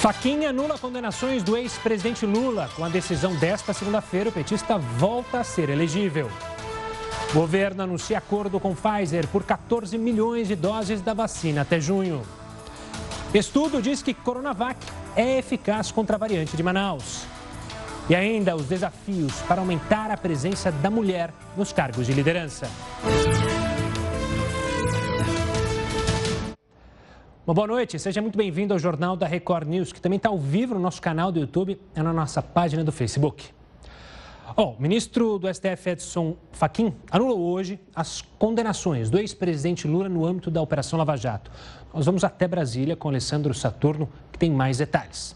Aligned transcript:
Faquinha 0.00 0.48
anula 0.48 0.78
condenações 0.78 1.42
do 1.42 1.54
ex-presidente 1.58 2.24
Lula. 2.24 2.70
Com 2.74 2.82
a 2.82 2.88
decisão 2.88 3.34
desta 3.36 3.74
segunda-feira, 3.74 4.30
o 4.30 4.32
petista 4.32 4.78
volta 4.78 5.40
a 5.40 5.44
ser 5.44 5.68
elegível. 5.68 6.30
O 7.28 7.34
governo 7.34 7.82
anuncia 7.82 8.16
acordo 8.16 8.58
com 8.58 8.74
Pfizer 8.74 9.28
por 9.28 9.44
14 9.44 9.98
milhões 9.98 10.48
de 10.48 10.56
doses 10.56 11.02
da 11.02 11.12
vacina 11.12 11.60
até 11.60 11.78
junho. 11.78 12.22
Estudo 13.34 13.82
diz 13.82 14.00
que 14.00 14.14
Coronavac 14.14 14.78
é 15.14 15.36
eficaz 15.36 15.92
contra 15.92 16.16
a 16.16 16.18
variante 16.18 16.56
de 16.56 16.62
Manaus. 16.62 17.26
E 18.08 18.14
ainda 18.14 18.56
os 18.56 18.64
desafios 18.64 19.34
para 19.46 19.60
aumentar 19.60 20.10
a 20.10 20.16
presença 20.16 20.72
da 20.72 20.88
mulher 20.88 21.30
nos 21.58 21.74
cargos 21.74 22.06
de 22.06 22.14
liderança. 22.14 22.70
Uma 27.50 27.54
boa 27.54 27.66
noite, 27.66 27.98
seja 27.98 28.22
muito 28.22 28.38
bem-vindo 28.38 28.72
ao 28.72 28.78
Jornal 28.78 29.16
da 29.16 29.26
Record 29.26 29.66
News, 29.66 29.92
que 29.92 30.00
também 30.00 30.18
está 30.18 30.28
ao 30.28 30.38
vivo 30.38 30.72
no 30.72 30.78
nosso 30.78 31.02
canal 31.02 31.32
do 31.32 31.40
YouTube 31.40 31.80
e 31.96 32.00
na 32.00 32.12
nossa 32.12 32.40
página 32.40 32.84
do 32.84 32.92
Facebook. 32.92 33.48
Oh, 34.54 34.66
o 34.66 34.80
ministro 34.80 35.36
do 35.36 35.52
STF, 35.52 35.90
Edson 35.90 36.36
Fachin, 36.52 36.94
anulou 37.10 37.40
hoje 37.40 37.80
as 37.92 38.22
condenações 38.38 39.10
do 39.10 39.18
ex-presidente 39.18 39.88
Lula 39.88 40.08
no 40.08 40.24
âmbito 40.24 40.48
da 40.48 40.62
Operação 40.62 40.96
Lava 40.96 41.16
Jato. 41.16 41.50
Nós 41.92 42.06
vamos 42.06 42.22
até 42.22 42.46
Brasília 42.46 42.94
com 42.94 43.08
Alessandro 43.08 43.52
Saturno, 43.52 44.08
que 44.30 44.38
tem 44.38 44.48
mais 44.48 44.78
detalhes. 44.78 45.34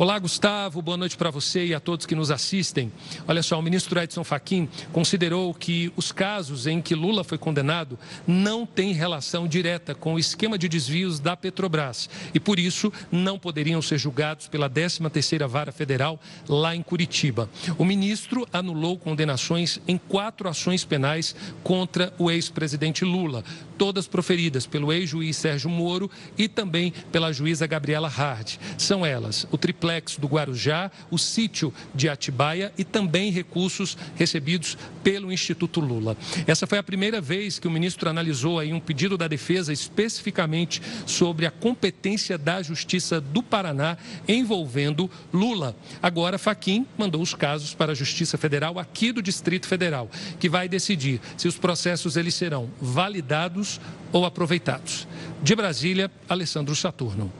Olá, 0.00 0.18
Gustavo. 0.18 0.80
Boa 0.80 0.96
noite 0.96 1.14
para 1.14 1.30
você 1.30 1.66
e 1.66 1.74
a 1.74 1.78
todos 1.78 2.06
que 2.06 2.14
nos 2.14 2.30
assistem. 2.30 2.90
Olha 3.28 3.42
só, 3.42 3.58
o 3.58 3.62
ministro 3.62 4.00
Edson 4.00 4.24
Fachin 4.24 4.66
considerou 4.94 5.52
que 5.52 5.92
os 5.94 6.10
casos 6.10 6.66
em 6.66 6.80
que 6.80 6.94
Lula 6.94 7.22
foi 7.22 7.36
condenado 7.36 7.98
não 8.26 8.64
têm 8.64 8.94
relação 8.94 9.46
direta 9.46 9.94
com 9.94 10.14
o 10.14 10.18
esquema 10.18 10.56
de 10.56 10.70
desvios 10.70 11.20
da 11.20 11.36
Petrobras 11.36 12.08
e, 12.32 12.40
por 12.40 12.58
isso, 12.58 12.90
não 13.12 13.38
poderiam 13.38 13.82
ser 13.82 13.98
julgados 13.98 14.48
pela 14.48 14.70
13ª 14.70 15.46
Vara 15.46 15.70
Federal 15.70 16.18
lá 16.48 16.74
em 16.74 16.80
Curitiba. 16.80 17.50
O 17.76 17.84
ministro 17.84 18.48
anulou 18.50 18.96
condenações 18.96 19.82
em 19.86 19.98
quatro 19.98 20.48
ações 20.48 20.82
penais 20.82 21.36
contra 21.62 22.10
o 22.16 22.30
ex-presidente 22.30 23.04
Lula, 23.04 23.44
todas 23.80 24.06
proferidas 24.06 24.66
pelo 24.66 24.92
ex-juiz 24.92 25.38
Sérgio 25.38 25.70
Moro 25.70 26.10
e 26.36 26.46
também 26.46 26.92
pela 27.10 27.32
juíza 27.32 27.66
Gabriela 27.66 28.08
Hard. 28.08 28.58
São 28.76 29.06
elas 29.06 29.46
o 29.50 29.56
triplex 29.56 30.18
do 30.18 30.26
Guarujá, 30.26 30.90
o 31.10 31.16
sítio 31.16 31.72
de 31.94 32.06
Atibaia 32.06 32.74
e 32.76 32.84
também 32.84 33.30
recursos 33.30 33.96
recebidos 34.16 34.76
pelo 35.02 35.32
Instituto 35.32 35.80
Lula. 35.80 36.14
Essa 36.46 36.66
foi 36.66 36.76
a 36.76 36.82
primeira 36.82 37.22
vez 37.22 37.58
que 37.58 37.66
o 37.66 37.70
ministro 37.70 38.10
analisou 38.10 38.58
aí 38.58 38.70
um 38.70 38.80
pedido 38.80 39.16
da 39.16 39.26
defesa 39.26 39.72
especificamente 39.72 40.82
sobre 41.06 41.46
a 41.46 41.50
competência 41.50 42.36
da 42.36 42.62
Justiça 42.62 43.18
do 43.18 43.42
Paraná 43.42 43.96
envolvendo 44.28 45.10
Lula. 45.32 45.74
Agora, 46.02 46.36
Faquim 46.36 46.86
mandou 46.98 47.22
os 47.22 47.34
casos 47.34 47.72
para 47.72 47.92
a 47.92 47.94
Justiça 47.94 48.36
Federal 48.36 48.78
aqui 48.78 49.10
do 49.10 49.22
Distrito 49.22 49.66
Federal, 49.66 50.10
que 50.38 50.50
vai 50.50 50.68
decidir 50.68 51.18
se 51.38 51.48
os 51.48 51.56
processos 51.56 52.18
eles 52.18 52.34
serão 52.34 52.68
validados 52.78 53.69
ou 54.12 54.24
aproveitados. 54.24 55.06
De 55.42 55.54
Brasília, 55.54 56.10
Alessandro 56.28 56.74
Saturno. 56.74 57.30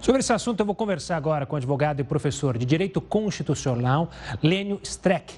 Sobre 0.00 0.20
esse 0.20 0.32
assunto, 0.32 0.60
eu 0.60 0.66
vou 0.66 0.74
conversar 0.74 1.16
agora 1.16 1.46
com 1.46 1.54
o 1.54 1.56
advogado 1.56 2.00
e 2.00 2.04
professor 2.04 2.56
de 2.56 2.64
Direito 2.64 3.00
Constitucional, 3.00 4.10
Lênio 4.42 4.78
Streck. 4.82 5.34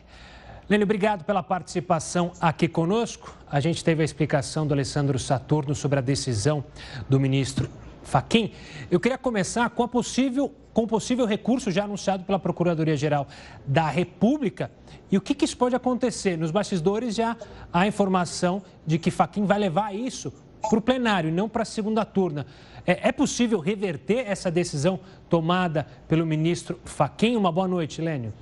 Lênio, 0.69 0.85
obrigado 0.85 1.25
pela 1.25 1.43
participação 1.43 2.33
aqui 2.41 2.67
conosco. 2.67 3.33
A 3.49 3.61
gente 3.61 3.85
teve 3.85 4.03
a 4.03 4.05
explicação 4.05 4.67
do 4.67 4.75
Alessandro 4.75 5.19
Saturno 5.19 5.75
sobre 5.75 6.01
a 6.01 6.03
decisão 6.03 6.65
do 7.09 7.21
ministro 7.21 7.71
Faquim. 8.07 8.53
Eu 8.91 9.01
queria 9.01 9.19
começar 9.19 9.69
com, 9.71 9.83
a 9.83 9.89
possível, 9.89 10.53
com 10.73 10.85
o 10.85 10.87
possível 10.87 11.27
recurso 11.27 11.71
já 11.71 11.85
anunciado 11.85 12.25
pela 12.25 12.39
Procuradoria-Geral 12.39 13.27
da 13.67 13.89
República. 13.89 14.71
E 15.11 15.17
o 15.17 15.21
que, 15.21 15.35
que 15.35 15.45
isso 15.45 15.57
pode 15.57 15.75
acontecer? 15.75 16.37
Nos 16.39 16.51
bastidores 16.51 17.15
já 17.15 17.37
há 17.73 17.87
informação 17.87 18.63
de 18.87 18.99
que 18.99 19.11
Faquim 19.11 19.45
vai 19.45 19.59
levar 19.59 19.95
isso 19.95 20.33
para 20.69 20.79
o 20.79 20.83
plenário 20.83 21.29
e 21.29 21.33
não 21.33 21.49
para 21.49 21.63
a 21.63 21.67
segunda 21.67 22.05
turna. 22.05 22.47
É, 22.87 23.09
é 23.09 23.13
possível 23.13 23.59
reverter 23.59 24.25
essa 24.27 24.51
decisão 24.51 25.01
tomada 25.29 25.87
pelo 26.09 26.25
ministro 26.25 26.79
Faquim? 26.85 27.37
Uma 27.37 27.51
boa 27.51 27.69
noite, 27.69 28.01
Lênio. 28.01 28.33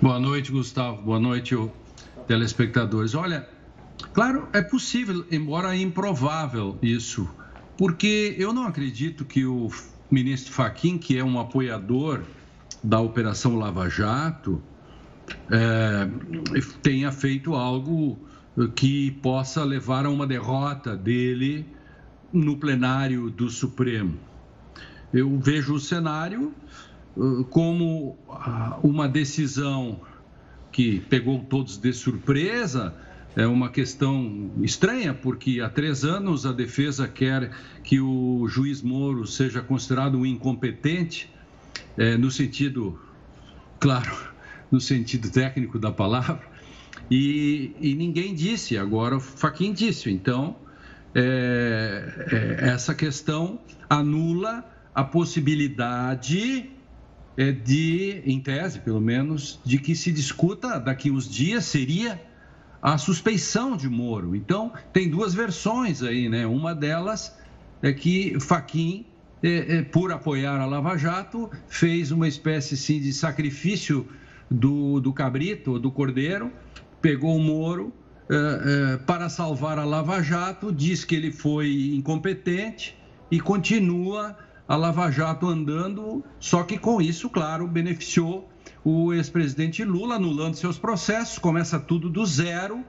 Boa 0.00 0.18
noite, 0.20 0.52
Gustavo. 0.52 1.02
Boa 1.02 1.18
noite, 1.18 1.56
telespectadores. 2.26 3.14
Olha, 3.14 3.48
claro, 4.12 4.48
é 4.52 4.60
possível, 4.60 5.24
embora 5.30 5.74
improvável 5.74 6.76
isso, 6.82 7.28
porque 7.76 8.34
eu 8.38 8.52
não 8.52 8.64
acredito 8.64 9.24
que 9.24 9.44
o 9.44 9.70
ministro 10.10 10.52
Faquim, 10.52 10.98
que 10.98 11.18
é 11.18 11.24
um 11.24 11.38
apoiador 11.38 12.22
da 12.82 13.00
Operação 13.00 13.56
Lava 13.56 13.88
Jato, 13.88 14.62
é, 15.50 16.08
tenha 16.82 17.10
feito 17.10 17.54
algo 17.54 18.18
que 18.74 19.10
possa 19.22 19.64
levar 19.64 20.06
a 20.06 20.10
uma 20.10 20.26
derrota 20.26 20.96
dele 20.96 21.66
no 22.32 22.56
plenário 22.56 23.30
do 23.30 23.50
Supremo. 23.50 24.18
Eu 25.12 25.38
vejo 25.38 25.74
o 25.74 25.80
cenário 25.80 26.52
uh, 27.16 27.44
como 27.44 28.18
uh, 28.28 28.80
uma 28.82 29.08
decisão 29.08 30.00
que 30.72 31.00
pegou 31.00 31.40
todos 31.44 31.76
de 31.78 31.92
surpresa, 31.92 32.94
é 33.36 33.46
uma 33.46 33.68
questão 33.68 34.50
estranha, 34.62 35.12
porque 35.12 35.60
há 35.60 35.68
três 35.68 36.04
anos 36.04 36.46
a 36.46 36.52
defesa 36.52 37.06
quer 37.06 37.50
que 37.84 38.00
o 38.00 38.48
juiz 38.48 38.80
Moro 38.80 39.26
seja 39.26 39.60
considerado 39.60 40.16
um 40.16 40.24
incompetente, 40.24 41.30
é, 41.98 42.16
no 42.16 42.30
sentido, 42.30 42.98
claro, 43.78 44.10
no 44.72 44.80
sentido 44.80 45.30
técnico 45.30 45.78
da 45.78 45.92
palavra, 45.92 46.40
e, 47.10 47.72
e 47.78 47.94
ninguém 47.94 48.34
disse, 48.34 48.78
agora 48.78 49.18
o 49.18 49.20
Faquin 49.20 49.72
disse. 49.74 50.10
Então, 50.10 50.56
é, 51.14 52.58
é, 52.62 52.68
essa 52.70 52.94
questão 52.94 53.60
anula 53.88 54.64
a 54.94 55.04
possibilidade 55.04 56.70
é, 57.36 57.52
de, 57.52 58.22
em 58.24 58.40
tese 58.40 58.80
pelo 58.80 59.00
menos, 59.00 59.60
de 59.62 59.78
que 59.78 59.94
se 59.94 60.10
discuta 60.10 60.80
daqui 60.80 61.10
uns 61.10 61.28
dias 61.28 61.66
seria 61.66 62.20
a 62.86 62.96
suspeição 62.96 63.76
de 63.76 63.88
Moro. 63.88 64.36
Então, 64.36 64.72
tem 64.92 65.10
duas 65.10 65.34
versões 65.34 66.04
aí, 66.04 66.28
né? 66.28 66.46
Uma 66.46 66.72
delas 66.72 67.36
é 67.82 67.92
que 67.92 68.38
Faquim, 68.38 69.04
é, 69.42 69.78
é, 69.78 69.82
por 69.82 70.12
apoiar 70.12 70.60
a 70.60 70.66
Lava 70.66 70.96
Jato, 70.96 71.50
fez 71.66 72.12
uma 72.12 72.28
espécie 72.28 72.76
sim, 72.76 73.00
de 73.00 73.12
sacrifício 73.12 74.06
do, 74.48 75.00
do 75.00 75.12
cabrito, 75.12 75.80
do 75.80 75.90
cordeiro, 75.90 76.52
pegou 77.02 77.36
o 77.36 77.40
Moro 77.40 77.92
eh, 78.30 78.34
eh, 78.34 78.96
para 78.98 79.28
salvar 79.28 79.80
a 79.80 79.84
Lava 79.84 80.22
Jato, 80.22 80.72
diz 80.72 81.04
que 81.04 81.16
ele 81.16 81.32
foi 81.32 81.92
incompetente 81.92 82.96
e 83.28 83.40
continua 83.40 84.38
a 84.68 84.76
Lava 84.76 85.10
Jato 85.10 85.48
andando, 85.48 86.24
só 86.38 86.62
que 86.62 86.78
com 86.78 87.00
isso, 87.00 87.28
claro, 87.28 87.66
beneficiou 87.66 88.48
o 88.88 89.12
ex-presidente 89.12 89.82
Lula, 89.82 90.14
anulando 90.14 90.54
seus 90.54 90.78
processos, 90.78 91.40
começa 91.40 91.76
tudo 91.76 92.08
do 92.08 92.24
zero. 92.24 92.84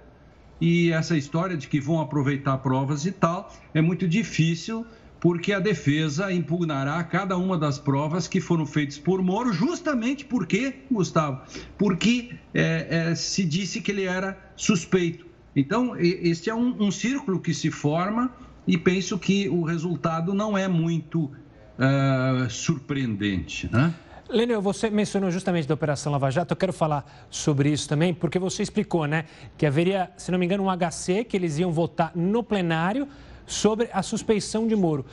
E 0.61 0.91
essa 0.91 1.17
história 1.17 1.57
de 1.57 1.67
que 1.67 1.79
vão 1.79 1.99
aproveitar 1.99 2.55
provas 2.59 3.07
e 3.07 3.11
tal 3.11 3.51
é 3.73 3.81
muito 3.81 4.07
difícil 4.07 4.85
porque 5.19 5.51
a 5.51 5.59
defesa 5.59 6.31
impugnará 6.31 7.03
cada 7.03 7.35
uma 7.35 7.57
das 7.57 7.79
provas 7.79 8.27
que 8.27 8.39
foram 8.39 8.63
feitas 8.63 8.99
por 8.99 9.23
Moro, 9.23 9.51
justamente 9.51 10.23
porque, 10.23 10.75
Gustavo, 10.91 11.41
porque 11.79 12.29
é, 12.53 13.09
é, 13.09 13.15
se 13.15 13.43
disse 13.43 13.81
que 13.81 13.89
ele 13.89 14.03
era 14.03 14.37
suspeito. 14.55 15.25
Então, 15.55 15.95
este 15.97 16.51
é 16.51 16.53
um, 16.53 16.75
um, 16.79 16.91
círculo 16.91 17.39
que 17.39 17.55
se 17.55 17.71
forma 17.71 18.31
e 18.67 18.77
penso 18.77 19.17
que 19.17 19.49
o 19.49 19.63
resultado 19.63 20.31
não 20.35 20.55
é 20.55 20.67
muito 20.67 21.23
uh, 21.23 22.47
surpreendente, 22.47 23.67
né? 23.71 23.95
Lênio, 24.29 24.61
você 24.61 24.89
mencionou 24.89 25.31
justamente 25.31 25.67
da 25.67 25.73
Operação 25.73 26.11
Lava 26.11 26.29
Jato, 26.29 26.51
eu 26.51 26.57
quero 26.57 26.73
falar 26.73 27.05
sobre 27.29 27.69
isso 27.69 27.87
também, 27.87 28.13
porque 28.13 28.37
você 28.37 28.61
explicou, 28.61 29.05
né, 29.05 29.25
que 29.57 29.65
haveria, 29.65 30.11
se 30.17 30.31
não 30.31 30.37
me 30.37 30.45
engano, 30.45 30.63
um 30.63 30.69
HC 30.69 31.23
que 31.23 31.37
eles 31.37 31.57
iam 31.57 31.71
votar 31.71 32.11
no 32.13 32.43
plenário 32.43 33.07
sobre 33.45 33.89
a 33.93 34.03
suspeição 34.03 34.67
de 34.67 34.75
Moro. 34.75 35.05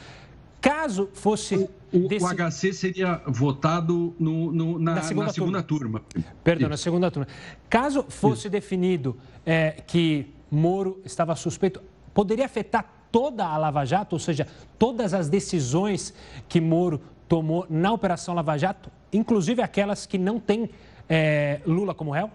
Caso 0.60 1.08
fosse. 1.12 1.56
O, 1.56 1.70
o, 1.92 2.08
desse... 2.08 2.24
o 2.24 2.28
HC 2.28 2.72
seria 2.72 3.22
votado 3.26 4.14
no, 4.18 4.50
no, 4.50 4.78
na, 4.78 4.94
na, 4.96 5.02
segunda, 5.02 5.26
na 5.26 5.32
segunda 5.32 5.62
turma. 5.62 6.00
turma. 6.00 6.24
Perdão, 6.42 6.62
Isso. 6.62 6.70
na 6.70 6.76
segunda 6.76 7.10
turma. 7.10 7.28
Caso 7.68 8.04
fosse 8.08 8.42
Isso. 8.42 8.50
definido 8.50 9.16
é, 9.44 9.82
que 9.86 10.26
Moro 10.50 11.00
estava 11.04 11.36
suspeito, 11.36 11.80
poderia 12.12 12.46
afetar 12.46 12.90
toda 13.12 13.46
a 13.46 13.56
Lava 13.56 13.84
Jato, 13.84 14.16
ou 14.16 14.18
seja, 14.18 14.48
todas 14.76 15.14
as 15.14 15.28
decisões 15.28 16.12
que 16.48 16.60
Moro 16.60 17.00
tomou 17.28 17.66
na 17.68 17.92
Operação 17.92 18.34
Lava 18.34 18.56
Jato, 18.56 18.90
inclusive 19.12 19.62
aquelas 19.62 20.06
que 20.06 20.18
não 20.18 20.38
têm 20.38 20.70
é, 21.08 21.60
Lula 21.66 21.94
como 21.94 22.10
réu? 22.10 22.30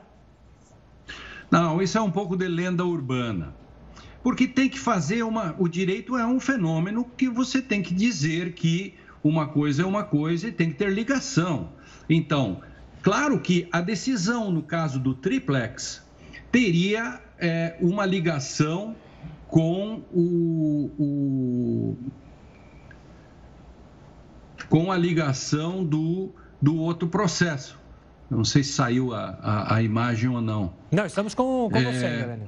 Não, 1.49 1.81
isso 1.81 1.97
é 1.97 2.01
um 2.01 2.11
pouco 2.11 2.35
de 2.35 2.47
lenda 2.47 2.85
urbana. 2.85 3.53
Porque 4.21 4.47
tem 4.47 4.69
que 4.69 4.77
fazer 4.77 5.23
uma. 5.23 5.55
O 5.57 5.67
direito 5.67 6.17
é 6.17 6.25
um 6.25 6.39
fenômeno 6.39 7.05
que 7.17 7.29
você 7.29 7.61
tem 7.61 7.81
que 7.81 7.93
dizer 7.93 8.53
que 8.53 8.93
uma 9.23 9.47
coisa 9.47 9.83
é 9.83 9.85
uma 9.85 10.03
coisa 10.03 10.47
e 10.47 10.51
tem 10.51 10.69
que 10.69 10.75
ter 10.75 10.91
ligação. 10.91 11.69
Então, 12.09 12.61
claro 13.01 13.39
que 13.39 13.67
a 13.71 13.81
decisão 13.81 14.51
no 14.51 14.61
caso 14.61 14.99
do 14.99 15.13
triplex 15.13 16.03
teria 16.51 17.21
é, 17.37 17.75
uma 17.79 18.05
ligação 18.05 18.95
com 19.47 20.03
o, 20.13 20.91
o, 20.99 21.97
com 24.69 24.91
a 24.91 24.97
ligação 24.97 25.83
do, 25.83 26.31
do 26.61 26.77
outro 26.77 27.07
processo. 27.07 27.77
Não 28.29 28.43
sei 28.43 28.63
se 28.63 28.73
saiu 28.73 29.13
a, 29.13 29.37
a, 29.41 29.75
a 29.75 29.81
imagem 29.81 30.29
ou 30.29 30.39
não. 30.39 30.73
Não, 30.91 31.05
estamos 31.05 31.33
com, 31.33 31.67
com 31.69 31.77
é... 31.77 31.83
você, 31.83 32.05
Helena. 32.05 32.47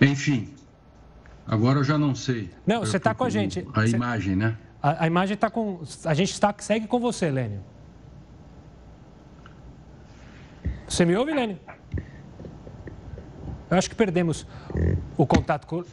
Enfim, 0.00 0.54
agora 1.46 1.78
eu 1.78 1.84
já 1.84 1.96
não 1.96 2.14
sei. 2.14 2.50
Não, 2.66 2.80
você 2.80 2.98
está 2.98 3.14
com 3.14 3.24
a 3.24 3.30
gente. 3.30 3.66
A 3.72 3.80
você... 3.80 3.96
imagem, 3.96 4.36
né? 4.36 4.56
A, 4.82 5.04
a 5.04 5.06
imagem 5.06 5.34
está 5.34 5.50
com. 5.50 5.80
A 6.04 6.14
gente 6.14 6.30
está, 6.30 6.54
segue 6.58 6.86
com 6.86 7.00
você, 7.00 7.30
Lênio. 7.30 7.64
Você 10.86 11.04
me 11.04 11.16
ouve, 11.16 11.32
Lênio? 11.32 11.58
Eu 13.70 13.76
acho 13.76 13.90
que 13.90 13.96
perdemos 13.96 14.46
o 15.16 15.26
contato 15.26 15.66
com, 15.66 15.84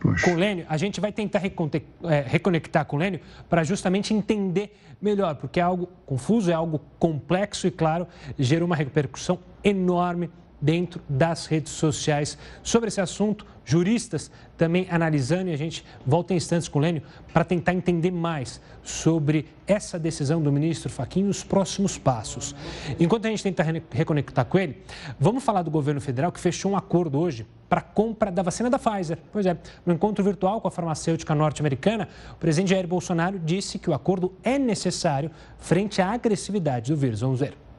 com 0.00 0.32
o 0.32 0.34
Lênio. 0.34 0.66
A 0.68 0.76
gente 0.76 1.00
vai 1.00 1.12
tentar 1.12 1.40
é, 1.44 2.24
reconectar 2.26 2.84
com 2.84 2.96
o 2.96 2.98
Lênio 2.98 3.20
para 3.48 3.62
justamente 3.64 4.12
entender 4.14 4.76
melhor, 5.00 5.34
porque 5.36 5.60
é 5.60 5.62
algo 5.62 5.88
confuso, 6.06 6.50
é 6.50 6.54
algo 6.54 6.80
complexo 6.98 7.66
e, 7.66 7.70
claro, 7.70 8.06
gerou 8.38 8.66
uma 8.66 8.76
repercussão 8.76 9.38
enorme 9.62 10.30
dentro 10.60 11.00
das 11.08 11.46
redes 11.46 11.72
sociais. 11.72 12.36
Sobre 12.62 12.88
esse 12.88 13.00
assunto, 13.00 13.46
juristas 13.64 14.30
também 14.56 14.86
analisando 14.90 15.48
e 15.48 15.52
a 15.52 15.56
gente 15.56 15.84
volta 16.04 16.34
em 16.34 16.36
instantes 16.36 16.68
com 16.68 16.78
o 16.78 16.82
Lênio 16.82 17.02
para 17.32 17.44
tentar 17.44 17.72
entender 17.72 18.10
mais 18.10 18.60
sobre 18.82 19.46
essa 19.66 19.98
decisão 19.98 20.42
do 20.42 20.50
ministro 20.52 20.90
Fachin 20.90 21.26
e 21.26 21.28
os 21.28 21.44
próximos 21.44 21.96
passos. 21.96 22.54
Enquanto 22.98 23.26
a 23.26 23.30
gente 23.30 23.42
tenta 23.42 23.64
reconectar 23.90 24.44
com 24.44 24.58
ele, 24.58 24.82
vamos 25.18 25.44
falar 25.44 25.62
do 25.62 25.70
governo 25.70 26.00
federal 26.00 26.32
que 26.32 26.40
fechou 26.40 26.72
um 26.72 26.76
acordo 26.76 27.18
hoje 27.18 27.46
para 27.68 27.80
compra 27.80 28.32
da 28.32 28.42
vacina 28.42 28.68
da 28.68 28.78
Pfizer. 28.78 29.18
Pois 29.30 29.46
é, 29.46 29.56
no 29.86 29.94
encontro 29.94 30.24
virtual 30.24 30.60
com 30.60 30.66
a 30.66 30.70
farmacêutica 30.70 31.34
norte-americana, 31.34 32.08
o 32.32 32.36
presidente 32.36 32.70
Jair 32.70 32.88
Bolsonaro 32.88 33.38
disse 33.38 33.78
que 33.78 33.88
o 33.88 33.94
acordo 33.94 34.34
é 34.42 34.58
necessário 34.58 35.30
frente 35.56 36.02
à 36.02 36.10
agressividade 36.10 36.92
do 36.92 36.98
vírus. 36.98 37.20
Vamos 37.20 37.38
ver. 37.38 37.69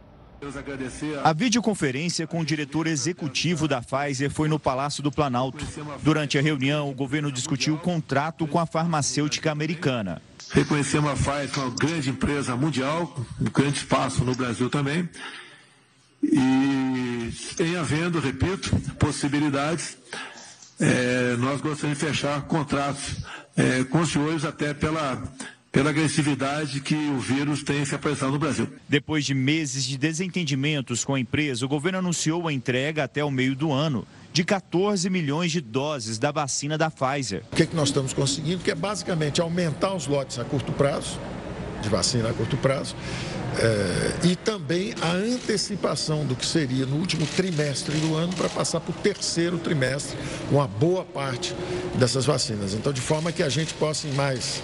A 1.23 1.33
videoconferência 1.33 2.25
com 2.25 2.39
o 2.39 2.45
diretor 2.45 2.87
executivo 2.87 3.67
da 3.67 3.79
Pfizer 3.79 4.31
foi 4.31 4.49
no 4.49 4.59
Palácio 4.59 5.03
do 5.03 5.11
Planalto. 5.11 5.63
Durante 6.01 6.37
a 6.37 6.41
reunião, 6.41 6.89
o 6.89 6.95
governo 6.95 7.31
discutiu 7.31 7.75
o 7.75 7.77
contrato 7.77 8.47
com 8.47 8.57
a 8.57 8.65
farmacêutica 8.65 9.51
americana. 9.51 10.19
Reconhecemos 10.51 11.11
a 11.11 11.13
Pfizer 11.13 11.51
como 11.51 11.67
uma 11.67 11.75
grande 11.75 12.09
empresa 12.09 12.55
mundial, 12.55 13.15
um 13.39 13.45
grande 13.45 13.77
espaço 13.77 14.23
no 14.23 14.33
Brasil 14.33 14.67
também. 14.67 15.07
E 16.23 17.31
em 17.59 17.75
havendo, 17.77 18.19
repito, 18.19 18.75
possibilidades, 18.97 19.97
é, 20.79 21.35
nós 21.37 21.61
gostaríamos 21.61 21.99
de 21.99 22.05
fechar 22.05 22.41
contratos 22.43 23.17
é, 23.55 23.83
com 23.83 23.99
os 23.99 24.09
senhores 24.09 24.43
até 24.43 24.73
pela 24.73 25.21
pela 25.71 25.89
agressividade 25.89 26.81
que 26.81 26.95
o 26.95 27.19
vírus 27.19 27.63
tem 27.63 27.85
se 27.85 27.95
apresentado 27.95 28.33
no 28.33 28.39
Brasil. 28.39 28.67
Depois 28.89 29.25
de 29.25 29.33
meses 29.33 29.85
de 29.85 29.97
desentendimentos 29.97 31.05
com 31.05 31.15
a 31.15 31.19
empresa, 31.19 31.65
o 31.65 31.69
governo 31.69 31.99
anunciou 31.99 32.47
a 32.47 32.53
entrega 32.53 33.03
até 33.03 33.23
o 33.23 33.31
meio 33.31 33.55
do 33.55 33.71
ano 33.71 34.05
de 34.33 34.43
14 34.43 35.09
milhões 35.09 35.51
de 35.51 35.61
doses 35.61 36.17
da 36.17 36.31
vacina 36.31 36.77
da 36.77 36.89
Pfizer. 36.89 37.43
O 37.51 37.55
que, 37.55 37.63
é 37.63 37.65
que 37.65 37.75
nós 37.75 37.89
estamos 37.89 38.13
conseguindo? 38.13 38.63
Que 38.63 38.71
é 38.71 38.75
basicamente 38.75 39.41
aumentar 39.41 39.93
os 39.93 40.07
lotes 40.07 40.39
a 40.39 40.43
curto 40.43 40.71
prazo, 40.73 41.19
de 41.81 41.89
vacina 41.89 42.29
a 42.29 42.33
curto 42.33 42.57
prazo, 42.57 42.95
é, 43.59 44.27
e 44.27 44.35
também 44.35 44.93
a 45.01 45.11
antecipação 45.11 46.25
do 46.25 46.35
que 46.35 46.45
seria 46.45 46.85
no 46.85 46.95
último 46.95 47.25
trimestre 47.35 47.97
do 47.97 48.15
ano 48.15 48.33
para 48.33 48.47
passar 48.47 48.79
para 48.79 48.91
o 48.91 48.93
terceiro 48.93 49.57
trimestre, 49.57 50.17
uma 50.49 50.67
boa 50.67 51.03
parte 51.03 51.53
dessas 51.95 52.25
vacinas. 52.25 52.73
Então, 52.73 52.93
de 52.93 53.01
forma 53.01 53.31
que 53.31 53.43
a 53.43 53.49
gente 53.49 53.73
possa, 53.73 54.07
em 54.07 54.13
mais 54.13 54.61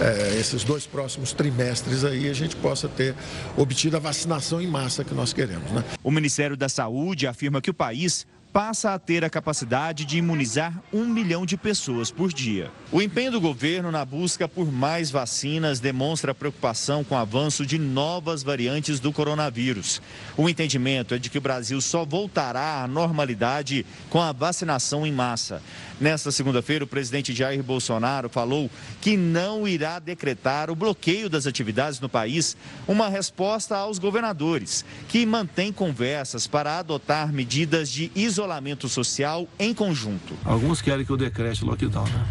é, 0.00 0.38
esses 0.38 0.64
dois 0.64 0.86
próximos 0.86 1.32
trimestres 1.32 2.04
aí, 2.04 2.28
a 2.28 2.32
gente 2.32 2.56
possa 2.56 2.88
ter 2.88 3.14
obtido 3.56 3.96
a 3.96 4.00
vacinação 4.00 4.62
em 4.62 4.66
massa 4.66 5.04
que 5.04 5.14
nós 5.14 5.32
queremos. 5.32 5.70
Né? 5.70 5.84
O 6.02 6.10
Ministério 6.10 6.56
da 6.56 6.68
Saúde 6.68 7.26
afirma 7.26 7.60
que 7.60 7.70
o 7.70 7.74
país 7.74 8.26
passa 8.52 8.92
a 8.92 8.98
ter 8.98 9.24
a 9.24 9.30
capacidade 9.30 10.04
de 10.04 10.18
imunizar 10.18 10.78
um 10.92 11.06
milhão 11.06 11.46
de 11.46 11.56
pessoas 11.56 12.10
por 12.10 12.30
dia. 12.30 12.70
O 12.90 13.00
empenho 13.00 13.32
do 13.32 13.40
governo 13.40 13.90
na 13.90 14.04
busca 14.04 14.46
por 14.46 14.70
mais 14.70 15.10
vacinas 15.10 15.80
demonstra 15.80 16.34
preocupação 16.34 17.02
com 17.02 17.14
o 17.14 17.18
avanço 17.18 17.64
de 17.64 17.78
novas 17.78 18.42
variantes 18.42 19.00
do 19.00 19.10
coronavírus. 19.10 20.02
O 20.36 20.48
entendimento 20.48 21.14
é 21.14 21.18
de 21.18 21.30
que 21.30 21.38
o 21.38 21.40
Brasil 21.40 21.80
só 21.80 22.04
voltará 22.04 22.82
à 22.82 22.86
normalidade 22.86 23.86
com 24.10 24.20
a 24.20 24.32
vacinação 24.32 25.06
em 25.06 25.12
massa. 25.12 25.62
Nesta 25.98 26.30
segunda-feira, 26.30 26.84
o 26.84 26.88
presidente 26.88 27.32
Jair 27.32 27.62
Bolsonaro 27.62 28.28
falou 28.28 28.68
que 29.00 29.16
não 29.16 29.66
irá 29.66 29.98
decretar 29.98 30.68
o 30.68 30.74
bloqueio 30.74 31.30
das 31.30 31.46
atividades 31.46 32.00
no 32.00 32.08
país, 32.08 32.56
uma 32.86 33.08
resposta 33.08 33.76
aos 33.76 33.98
governadores, 33.98 34.84
que 35.08 35.24
mantêm 35.24 35.72
conversas 35.72 36.46
para 36.46 36.78
adotar 36.78 37.32
medidas 37.32 37.88
de 37.88 38.10
isolamento 38.14 38.41
social 38.88 39.48
em 39.58 39.74
conjunto. 39.74 40.34
Alguns 40.44 40.80
querem 40.80 41.04
que 41.04 41.10
eu 41.10 41.16
decrete 41.16 41.64
lockdown, 41.64 42.04
né? 42.04 42.26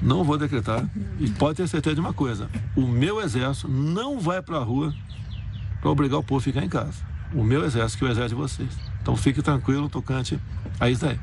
Não 0.00 0.22
vou 0.22 0.38
decretar. 0.38 0.88
E 1.18 1.28
pode 1.30 1.56
ter 1.56 1.68
certeza 1.68 1.94
de 1.94 2.00
uma 2.00 2.12
coisa: 2.12 2.48
o 2.76 2.86
meu 2.86 3.20
exército 3.20 3.68
não 3.68 4.20
vai 4.20 4.40
para 4.40 4.58
a 4.58 4.62
rua 4.62 4.94
para 5.80 5.90
obrigar 5.90 6.18
o 6.18 6.22
povo 6.22 6.40
a 6.40 6.42
ficar 6.42 6.64
em 6.64 6.68
casa. 6.68 7.06
O 7.34 7.42
meu 7.42 7.64
exército, 7.64 7.98
que 7.98 8.04
é 8.04 8.08
o 8.08 8.10
exército 8.10 8.36
de 8.36 8.42
vocês. 8.42 8.70
Então 9.02 9.16
fique 9.16 9.42
tranquilo, 9.42 9.88
tocante 9.88 10.38
a 10.78 10.88
isso 10.88 11.06
aí. 11.06 11.18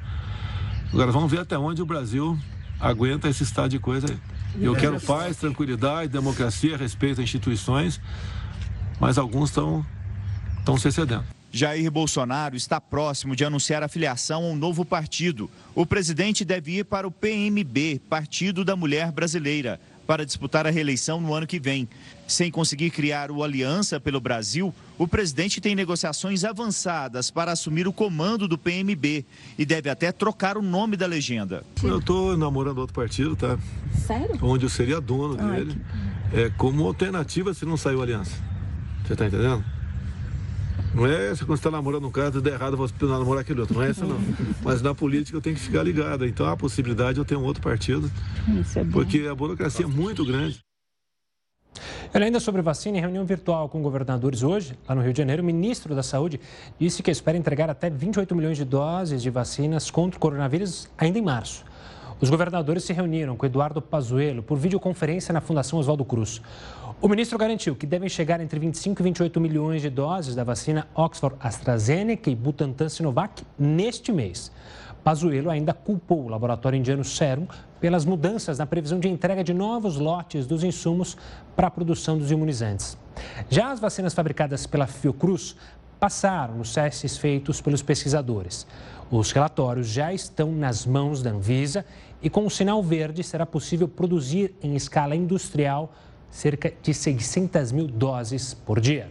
Agora 0.92 1.12
vamos 1.12 1.32
ver 1.32 1.40
até 1.40 1.58
onde 1.58 1.82
o 1.82 1.86
Brasil 1.86 2.38
aguenta 2.80 3.28
esse 3.30 3.44
estado 3.44 3.70
de 3.70 3.80
coisa 3.80 4.08
aí. 4.10 4.20
Eu 4.60 4.76
quero 4.76 5.00
paz, 5.02 5.38
tranquilidade, 5.38 6.12
democracia, 6.12 6.78
respeito 6.78 7.20
às 7.20 7.26
instituições, 7.26 8.00
mas 9.00 9.18
alguns 9.18 9.50
estão 9.50 9.86
estão 10.60 10.78
se 10.78 10.88
excedendo. 10.88 11.24
Jair 11.56 11.90
Bolsonaro 11.90 12.58
está 12.58 12.82
próximo 12.82 13.34
de 13.34 13.46
anunciar 13.46 13.82
a 13.82 13.88
filiação 13.88 14.44
a 14.44 14.48
um 14.48 14.58
novo 14.58 14.84
partido. 14.84 15.50
O 15.74 15.86
presidente 15.86 16.44
deve 16.44 16.80
ir 16.80 16.84
para 16.84 17.08
o 17.08 17.12
PMB, 17.12 18.02
Partido 18.10 18.66
da 18.66 18.76
Mulher 18.76 19.10
Brasileira 19.10 19.80
para 20.06 20.26
disputar 20.26 20.68
a 20.68 20.70
reeleição 20.70 21.22
no 21.22 21.34
ano 21.34 21.48
que 21.48 21.58
vem. 21.58 21.88
Sem 22.28 22.52
conseguir 22.52 22.90
criar 22.90 23.32
o 23.32 23.42
Aliança 23.42 24.02
pelo 24.02 24.20
Brasil, 24.20 24.76
o 24.98 25.08
presidente 25.08 25.62
tem 25.62 25.76
negociações 25.76 26.44
avançadas 26.44 27.32
para 27.32 27.54
assumir 27.54 27.88
o 27.88 27.94
comando 27.94 28.50
do 28.50 28.58
PMB 28.58 29.26
e 29.58 29.66
deve 29.66 29.90
até 29.90 30.12
trocar 30.12 30.58
o 30.58 30.62
nome 30.62 30.98
da 30.98 31.08
legenda. 31.08 31.64
Eu 31.82 32.00
estou 32.00 32.36
namorando 32.36 32.80
outro 32.80 32.94
partido, 32.94 33.34
tá? 33.34 33.58
Sério? 34.06 34.38
Onde 34.42 34.66
eu 34.66 34.70
seria 34.70 35.00
dono 35.00 35.38
dele. 35.38 35.82
Ai, 35.90 36.30
que... 36.32 36.38
É 36.38 36.50
como 36.50 36.86
alternativa 36.86 37.54
se 37.54 37.66
não 37.66 37.78
saiu 37.78 38.02
Aliança. 38.02 38.36
Você 39.06 39.14
está 39.14 39.26
entendendo? 39.26 39.64
Não 40.96 41.06
é 41.06 41.32
essa 41.32 41.46
quando 41.46 41.58
você 41.58 41.68
está 41.68 41.72
namorando 41.72 42.08
um 42.08 42.12
cara, 42.12 42.32
tudo 42.32 42.48
errado, 42.48 42.78
você 42.78 42.94
namorar 43.02 43.42
aquele 43.42 43.60
outro. 43.60 43.76
Não 43.76 43.84
é 43.84 43.90
essa, 43.90 44.06
não. 44.06 44.18
Mas 44.64 44.82
na 44.82 44.96
política 44.96 45.38
eu 45.38 45.42
tenho 45.42 45.54
que 45.54 45.62
ficar 45.62 45.84
ligado. 45.84 46.26
Então 46.26 46.46
há 46.46 46.54
a 46.54 46.58
possibilidade 46.58 47.16
de 47.16 47.20
eu 47.20 47.26
ter 47.26 47.36
um 47.36 47.44
outro 47.44 47.62
partido. 47.62 48.10
Isso 48.62 48.80
é 48.80 48.84
bom. 48.86 48.92
Porque 48.94 49.28
a 49.30 49.36
burocracia 49.36 49.86
é 49.86 49.88
muito 49.88 50.24
grande. 50.24 50.60
Ele 52.14 52.24
ainda 52.24 52.40
sobre 52.40 52.62
vacina, 52.62 52.98
em 52.98 53.02
reunião 53.02 53.26
virtual 53.26 53.68
com 53.68 53.82
governadores 53.82 54.42
hoje, 54.42 54.80
lá 54.88 54.96
no 54.96 55.02
Rio 55.02 55.12
de 55.12 55.18
Janeiro, 55.18 55.44
o 55.44 55.46
ministro 55.46 55.94
da 55.94 56.02
Saúde 56.02 56.40
disse 56.80 57.04
que 57.04 57.12
espera 57.12 57.38
entregar 57.38 57.70
até 57.70 57.90
28 57.90 58.34
milhões 58.34 58.56
de 58.56 58.64
doses 58.64 59.22
de 59.22 59.30
vacinas 59.30 59.92
contra 59.92 60.16
o 60.16 60.20
coronavírus 60.22 60.88
ainda 60.98 61.20
em 61.20 61.22
março. 61.22 61.66
Os 62.22 62.30
governadores 62.30 62.86
se 62.86 62.94
reuniram 62.94 63.36
com 63.36 63.46
Eduardo 63.46 63.82
Pazuello 63.82 64.42
por 64.42 64.58
videoconferência 64.58 65.34
na 65.34 65.42
Fundação 65.42 65.78
Oswaldo 65.78 66.06
Cruz. 66.06 66.42
O 67.02 67.10
ministro 67.10 67.38
garantiu 67.38 67.76
que 67.76 67.86
devem 67.86 68.08
chegar 68.08 68.40
entre 68.40 68.58
25 68.58 69.02
e 69.02 69.04
28 69.04 69.42
milhões 69.42 69.82
de 69.82 69.90
doses 69.90 70.34
da 70.34 70.46
vacina 70.46 70.88
Oxford 70.96 71.36
AstraZeneca 71.42 72.30
e 72.30 72.36
Butantan 72.36 72.88
Sinovac 72.88 73.44
neste 73.60 74.14
mês. 74.14 74.50
Pazuello 75.04 75.52
ainda 75.52 75.74
culpou 75.74 76.24
o 76.24 76.30
laboratório 76.30 76.80
indiano 76.80 77.04
Serum 77.04 77.48
pelas 77.82 78.06
mudanças 78.06 78.58
na 78.58 78.66
previsão 78.66 78.98
de 78.98 79.10
entrega 79.10 79.44
de 79.44 79.54
novos 79.54 79.98
lotes 79.98 80.48
dos 80.48 80.64
insumos 80.64 81.18
para 81.54 81.68
a 81.68 81.72
produção 81.72 82.18
dos 82.18 82.32
imunizantes. 82.32 82.98
Já 83.50 83.72
as 83.72 83.80
vacinas 83.80 84.14
fabricadas 84.14 84.66
pela 84.66 84.88
Fiocruz 84.88 85.56
passaram 86.00 86.56
nos 86.56 86.74
testes 86.74 87.18
feitos 87.18 87.60
pelos 87.60 87.82
pesquisadores. 87.82 88.66
Os 89.12 89.32
relatórios 89.34 89.88
já 89.88 90.14
estão 90.14 90.52
nas 90.52 90.86
mãos 90.86 91.22
da 91.22 91.30
Anvisa 91.30 91.86
e, 92.22 92.30
com 92.30 92.46
o 92.46 92.50
sinal 92.50 92.82
verde, 92.82 93.22
será 93.22 93.46
possível 93.46 93.88
produzir 93.88 94.56
em 94.64 94.76
escala 94.76 95.16
industrial 95.16 95.94
cerca 96.36 96.74
de 96.82 96.94
600 96.94 97.72
mil 97.72 97.88
doses 97.88 98.54
por 98.54 98.82
dia. 98.82 99.10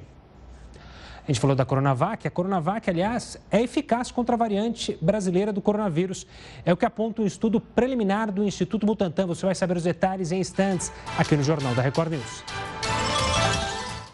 A 1.26 1.26
gente 1.32 1.40
falou 1.40 1.56
da 1.56 1.64
Coronavac. 1.64 2.28
A 2.28 2.30
Coronavac, 2.30 2.90
aliás, 2.90 3.38
é 3.50 3.62
eficaz 3.62 4.10
contra 4.10 4.34
a 4.34 4.38
variante 4.38 4.98
brasileira 5.00 5.50
do 5.50 5.62
coronavírus. 5.62 6.26
É 6.66 6.72
o 6.72 6.76
que 6.76 6.84
aponta 6.84 7.22
um 7.22 7.26
estudo 7.26 7.58
preliminar 7.58 8.30
do 8.30 8.44
Instituto 8.44 8.84
Butantan. 8.84 9.26
Você 9.26 9.46
vai 9.46 9.54
saber 9.54 9.74
os 9.74 9.84
detalhes 9.84 10.32
em 10.32 10.40
instantes 10.40 10.92
aqui 11.18 11.34
no 11.34 11.42
Jornal 11.42 11.74
da 11.74 11.80
Record 11.80 12.12
News. 12.12 12.44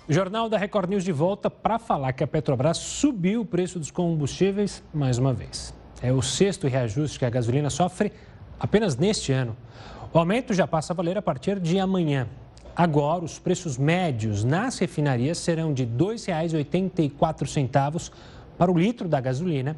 Jornal 0.09 0.49
da 0.49 0.57
Record 0.57 0.89
News 0.89 1.03
de 1.03 1.11
volta 1.11 1.51
para 1.51 1.81
falar 1.81 2.13
que 2.13 2.23
a 2.23 2.29
Petrobras 2.29 2.77
subiu 2.77 3.41
o 3.41 3.45
preço 3.45 3.81
dos 3.81 3.91
combustíveis 3.91 4.85
mais 4.95 5.19
uma 5.19 5.33
vez. 5.33 5.75
É 6.01 6.13
o 6.13 6.23
sexto 6.23 6.69
reajuste 6.69 7.19
que 7.19 7.25
a 7.25 7.31
gasolina 7.31 7.71
sofre 7.71 8.13
apenas 8.59 8.97
neste 8.97 9.33
ano. 9.33 9.57
O 10.13 10.19
aumento 10.19 10.55
já 10.55 10.67
passa 10.67 10.93
a 10.93 10.97
valer 10.97 11.19
a 11.19 11.23
partir 11.23 11.59
de 11.59 11.81
amanhã. 11.81 12.29
Agora, 12.75 13.25
os 13.25 13.39
preços 13.39 13.77
médios 13.77 14.45
nas 14.45 14.79
refinarias 14.79 15.39
serão 15.39 15.73
de 15.73 15.85
R$ 15.85 15.91
2,84 15.97 18.11
para 18.57 18.71
o 18.71 18.79
litro 18.79 19.09
da 19.09 19.21
gasolina 19.21 19.77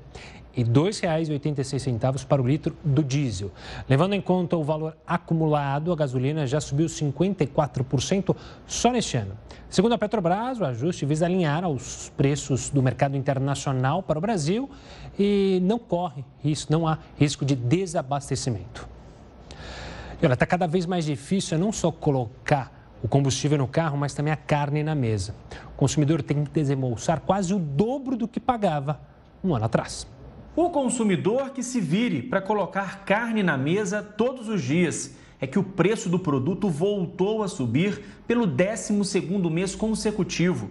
e 0.57 0.63
R$ 0.63 0.71
2,86 0.71 2.27
para 2.27 2.43
o 2.43 2.47
litro 2.47 2.77
do 2.85 3.03
diesel. 3.03 3.51
Levando 3.89 4.15
em 4.15 4.21
conta 4.21 4.57
o 4.57 4.63
valor 4.63 4.97
acumulado, 5.07 5.93
a 5.93 5.97
gasolina 5.97 6.47
já 6.47 6.61
subiu 6.61 6.87
54% 6.87 8.37
só 8.67 8.93
neste 8.93 9.17
ano. 9.17 9.37
Segundo 9.71 9.95
a 9.95 9.99
Petrobras, 9.99 10.61
o 10.61 10.65
ajuste 10.65 11.07
visa 11.07 11.25
alinhar 11.25 11.65
aos 11.65 12.13
preços 12.17 12.69
do 12.69 12.83
mercado 12.83 13.17
internacional 13.17 14.03
para 14.03 14.19
o 14.19 14.21
Brasil 14.21 14.69
e 15.19 15.61
não 15.63 15.79
corre 15.79 16.25
risco, 16.43 16.71
não 16.71 16.87
há 16.87 16.99
risco 17.19 17.45
de 17.45 17.55
desabastecimento. 17.55 18.87
E 20.21 20.27
olha, 20.27 20.35
está 20.35 20.45
cada 20.45 20.67
vez 20.67 20.85
mais 20.85 21.07
difícil 21.07 21.59
não 21.59 21.73
só 21.73 21.91
colocar 21.91 22.82
o 23.03 23.09
combustível 23.09 23.59
no 23.59 23.67
carro, 23.67 23.99
mas 23.99 24.15
também 24.15 24.33
a 24.33 24.37
carne 24.37 24.83
na 24.83 24.95
mesa. 24.95 25.35
O 25.75 25.77
consumidor 25.77 26.23
tem 26.23 26.45
que 26.45 26.51
desembolsar 26.51 27.21
quase 27.21 27.53
o 27.53 27.59
dobro 27.59 28.17
do 28.17 28.29
que 28.29 28.39
pagava 28.39 29.01
um 29.43 29.55
ano 29.55 29.65
atrás. 29.65 30.07
O 30.55 30.71
consumidor 30.71 31.51
que 31.51 31.63
se 31.63 31.81
vire 31.81 32.23
para 32.23 32.41
colocar 32.41 33.05
carne 33.05 33.43
na 33.43 33.59
mesa 33.59 34.03
todos 34.03 34.49
os 34.49 34.63
dias. 34.63 35.17
É 35.41 35.47
que 35.47 35.59
o 35.59 35.65
preço 35.65 36.09
do 36.09 36.21
produto 36.21 36.71
voltou 36.71 37.43
a 37.43 37.49
subir 37.49 38.01
pelo 38.29 38.47
12º 38.47 39.51
mês 39.51 39.75
consecutivo. 39.75 40.71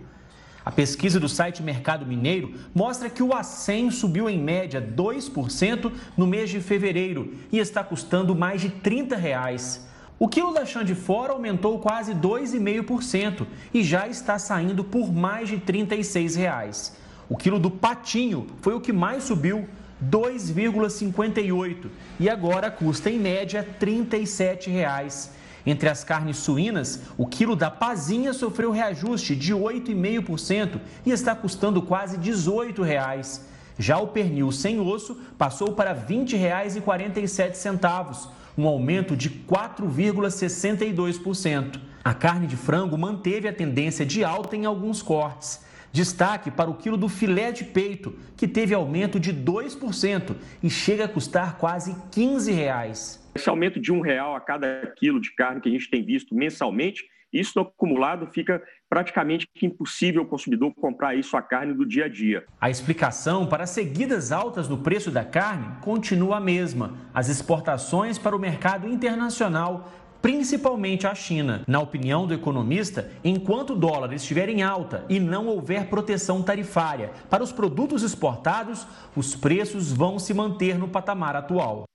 A 0.63 0.71
pesquisa 0.71 1.19
do 1.19 1.27
site 1.27 1.61
Mercado 1.61 2.05
Mineiro 2.05 2.53
mostra 2.73 3.09
que 3.09 3.21
o 3.21 3.33
acém 3.33 3.91
subiu 3.91 4.29
em 4.29 4.39
média 4.39 4.81
2% 4.81 5.91
no 6.15 6.25
mês 6.25 6.50
de 6.50 6.61
fevereiro 6.61 7.33
e 7.51 7.57
está 7.57 7.83
custando 7.83 8.33
mais 8.33 8.61
de 8.61 8.69
30 8.69 9.17
reais. 9.17 9.90
O 10.21 10.27
quilo 10.27 10.53
da 10.53 10.63
chã 10.63 10.85
de 10.85 10.93
fora 10.93 11.33
aumentou 11.33 11.79
quase 11.79 12.13
2,5% 12.13 13.47
e 13.73 13.81
já 13.81 14.07
está 14.07 14.37
saindo 14.37 14.83
por 14.83 15.11
mais 15.11 15.49
de 15.49 15.57
36 15.57 16.35
reais. 16.35 16.95
O 17.27 17.35
quilo 17.35 17.57
do 17.57 17.71
patinho 17.71 18.45
foi 18.61 18.75
o 18.75 18.79
que 18.79 18.93
mais 18.93 19.23
subiu, 19.23 19.67
2,58 20.07 21.87
e 22.19 22.29
agora 22.29 22.69
custa 22.69 23.09
em 23.09 23.17
média 23.17 23.67
37 23.79 24.69
reais. 24.69 25.31
Entre 25.65 25.89
as 25.89 26.03
carnes 26.03 26.37
suínas, 26.37 27.01
o 27.17 27.25
quilo 27.25 27.55
da 27.55 27.71
pazinha 27.71 28.31
sofreu 28.31 28.69
reajuste 28.69 29.35
de 29.35 29.55
8,5% 29.55 30.79
e 31.03 31.09
está 31.09 31.33
custando 31.33 31.81
quase 31.81 32.19
18 32.19 32.83
reais. 32.83 33.43
Já 33.79 33.97
o 33.97 34.09
pernil 34.09 34.51
sem 34.51 34.79
osso 34.79 35.17
passou 35.35 35.71
para 35.71 35.93
R$ 35.93 36.01
20,47 36.07 38.40
um 38.58 38.67
aumento 38.67 39.15
de 39.15 39.29
4,62%. 39.29 41.79
A 42.03 42.13
carne 42.13 42.48
de 42.48 42.58
frango 42.58 42.98
manteve 42.98 43.48
a 43.48 43.53
tendência 43.53 44.05
de 44.05 44.24
alta 44.24 44.55
em 44.55 44.65
alguns 44.65 45.01
cortes. 45.01 45.65
Destaque 45.93 46.50
para 46.50 46.70
o 46.70 46.75
quilo 46.75 46.96
do 46.96 47.10
filé 47.10 47.51
de 47.51 47.65
peito, 47.65 48.17
que 48.38 48.48
teve 48.48 48.74
aumento 48.74 49.20
de 49.20 49.34
2% 49.34 50.36
e 50.63 50.70
chega 50.70 51.05
a 51.05 51.08
custar 51.08 51.58
quase 51.58 51.96
15 52.12 52.51
reais. 52.51 53.22
Esse 53.36 53.50
aumento 53.50 53.79
de 53.79 53.91
um 53.91 54.00
real 54.00 54.36
a 54.36 54.41
cada 54.41 54.93
quilo 54.98 55.20
de 55.20 55.34
carne 55.36 55.62
que 55.62 55.70
a 55.70 55.72
gente 55.72 55.89
tem 55.89 56.03
visto 56.03 56.34
mensalmente, 56.34 57.03
isso 57.31 57.53
no 57.55 57.62
acumulado 57.62 58.27
fica 58.27 58.62
praticamente 58.91 59.48
impossível 59.62 60.24
o 60.24 60.25
consumidor 60.25 60.74
comprar 60.75 61.15
isso 61.15 61.38
a 61.38 61.41
carne 61.41 61.74
do 61.74 61.86
dia 61.86 62.05
a 62.05 62.10
dia. 62.10 62.43
A 62.60 62.69
explicação 62.69 63.48
para 63.48 63.63
as 63.63 63.69
seguidas 63.69 64.33
altas 64.33 64.67
no 64.67 64.79
preço 64.79 65.10
da 65.10 65.24
carne 65.24 65.77
continua 65.79 66.36
a 66.38 66.41
mesma: 66.41 66.98
as 67.13 67.29
exportações 67.29 68.17
para 68.17 68.36
o 68.36 68.39
mercado 68.39 68.89
internacional 68.89 69.89
principalmente 70.21 71.07
a 71.07 71.15
China. 71.15 71.63
Na 71.65 71.79
opinião 71.79 72.27
do 72.27 72.33
economista, 72.33 73.10
enquanto 73.24 73.71
o 73.71 73.75
dólar 73.75 74.13
estiver 74.13 74.50
em 74.50 74.62
alta 74.62 75.03
e 75.10 75.19
não 75.19 75.48
houver 75.48 75.88
proteção 75.88 76.43
tarifária 76.43 77.12
para 77.27 77.41
os 77.41 77.51
produtos 77.51 78.03
exportados, 78.03 78.86
os 79.15 79.36
preços 79.36 79.91
vão 79.91 80.19
se 80.19 80.31
manter 80.31 80.77
no 80.77 80.88
patamar 80.88 81.36
atual. 81.36 81.86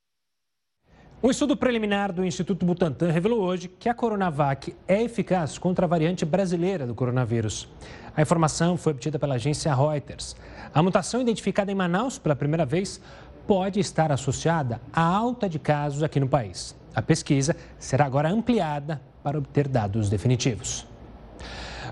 Um 1.23 1.30
estudo 1.30 1.56
preliminar 1.56 2.12
do 2.12 2.23
Instituto 2.26 2.66
Butantan 2.66 3.11
revelou 3.11 3.40
hoje 3.40 3.68
que 3.68 3.88
a 3.88 3.94
Coronavac 3.94 4.76
é 4.87 5.02
eficaz 5.02 5.56
contra 5.56 5.87
a 5.87 5.88
variante 5.88 6.26
brasileira 6.26 6.87
do 6.87 6.94
coronavírus. 6.94 7.66
A 8.14 8.20
informação 8.20 8.76
foi 8.76 8.92
obtida 8.92 9.18
pela 9.18 9.37
agência 9.37 9.75
Reuters. 9.75 10.37
A 10.75 10.82
mutação 10.82 11.23
identificada 11.23 11.73
em 11.73 11.75
Manaus 11.75 12.18
pela 12.18 12.37
primeira 12.37 12.66
vez 12.66 13.00
pode 13.46 13.80
estar 13.80 14.12
associada 14.12 14.78
à 14.92 15.00
alta 15.00 15.49
de 15.49 15.58
casos 15.58 16.02
aqui 16.02 16.20
no 16.20 16.28
país. 16.28 16.76
A 16.94 17.00
pesquisa 17.00 17.56
será 17.78 18.04
agora 18.04 18.28
ampliada 18.28 19.00
para 19.23 19.38
obter 19.38 19.68
dados 19.68 20.11
definitivos. 20.11 20.87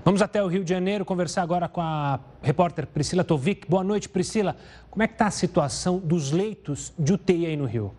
Vamos 0.05 0.21
até 0.21 0.43
o 0.43 0.49
Rio 0.49 0.63
de 0.63 0.69
Janeiro 0.69 1.03
conversar 1.03 1.41
agora 1.41 1.67
com 1.67 1.81
a 1.81 2.21
repórter 2.43 2.87
Priscila 2.87 3.25
Tovic. 3.25 3.67
Boa 3.71 3.83
noite, 3.83 4.07
Priscila. 4.07 4.55
Como 4.91 5.03
é 5.03 5.07
que 5.07 5.15
está 5.15 5.29
a 5.29 5.31
situação 5.31 5.99
dos 5.99 6.31
leitos 6.31 6.93
de 6.99 7.15
UTI 7.15 7.47
aí 7.47 7.57
no 7.57 7.65
Rio? 7.65 7.95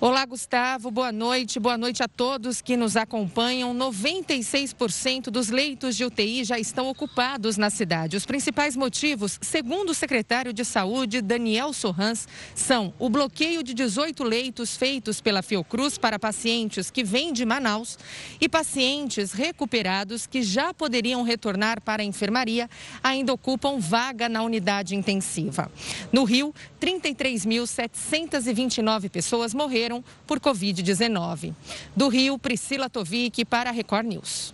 Olá, 0.00 0.24
Gustavo. 0.24 0.90
Boa 0.90 1.12
noite. 1.12 1.58
Boa 1.58 1.76
noite 1.76 2.04
a 2.04 2.08
todos 2.08 2.60
que 2.60 2.76
nos 2.76 2.96
acompanham. 2.96 3.74
96% 3.74 5.24
dos 5.24 5.48
leitos 5.48 5.96
de 5.96 6.04
UTI 6.04 6.44
já 6.44 6.56
estão 6.58 6.88
ocupados 6.88 7.56
na 7.56 7.68
cidade. 7.68 8.16
Os 8.16 8.24
principais 8.24 8.76
motivos, 8.76 9.40
segundo 9.42 9.90
o 9.90 9.94
secretário 9.94 10.52
de 10.52 10.64
Saúde, 10.64 11.20
Daniel 11.20 11.72
Sorrans, 11.72 12.28
são 12.54 12.94
o 12.98 13.10
bloqueio 13.10 13.62
de 13.62 13.74
18 13.74 14.22
leitos 14.22 14.76
feitos 14.76 15.20
pela 15.20 15.42
Fiocruz 15.42 15.98
para 15.98 16.16
pacientes 16.18 16.92
que 16.92 17.02
vêm 17.02 17.32
de 17.32 17.44
Manaus 17.44 17.98
e 18.40 18.48
pacientes 18.48 19.32
recuperados 19.32 20.28
que 20.28 20.42
já 20.42 20.72
poderiam 20.72 21.22
retornar 21.22 21.80
para 21.80 22.02
a 22.02 22.06
enfermaria 22.06 22.70
ainda 23.02 23.32
ocupam 23.32 23.80
vaga 23.80 24.28
na 24.28 24.42
unidade 24.42 24.94
intensiva. 24.94 25.68
No 26.12 26.22
Rio, 26.24 26.54
33.729 26.80 29.10
pessoas 29.10 29.52
morreram 29.52 29.77
morreram 29.78 30.02
por 30.26 30.40
Covid-19. 30.40 31.54
Do 31.94 32.08
Rio, 32.08 32.36
Priscila 32.38 32.90
Tovic 32.90 33.44
para 33.44 33.70
a 33.70 33.72
Record 33.72 34.06
News. 34.06 34.52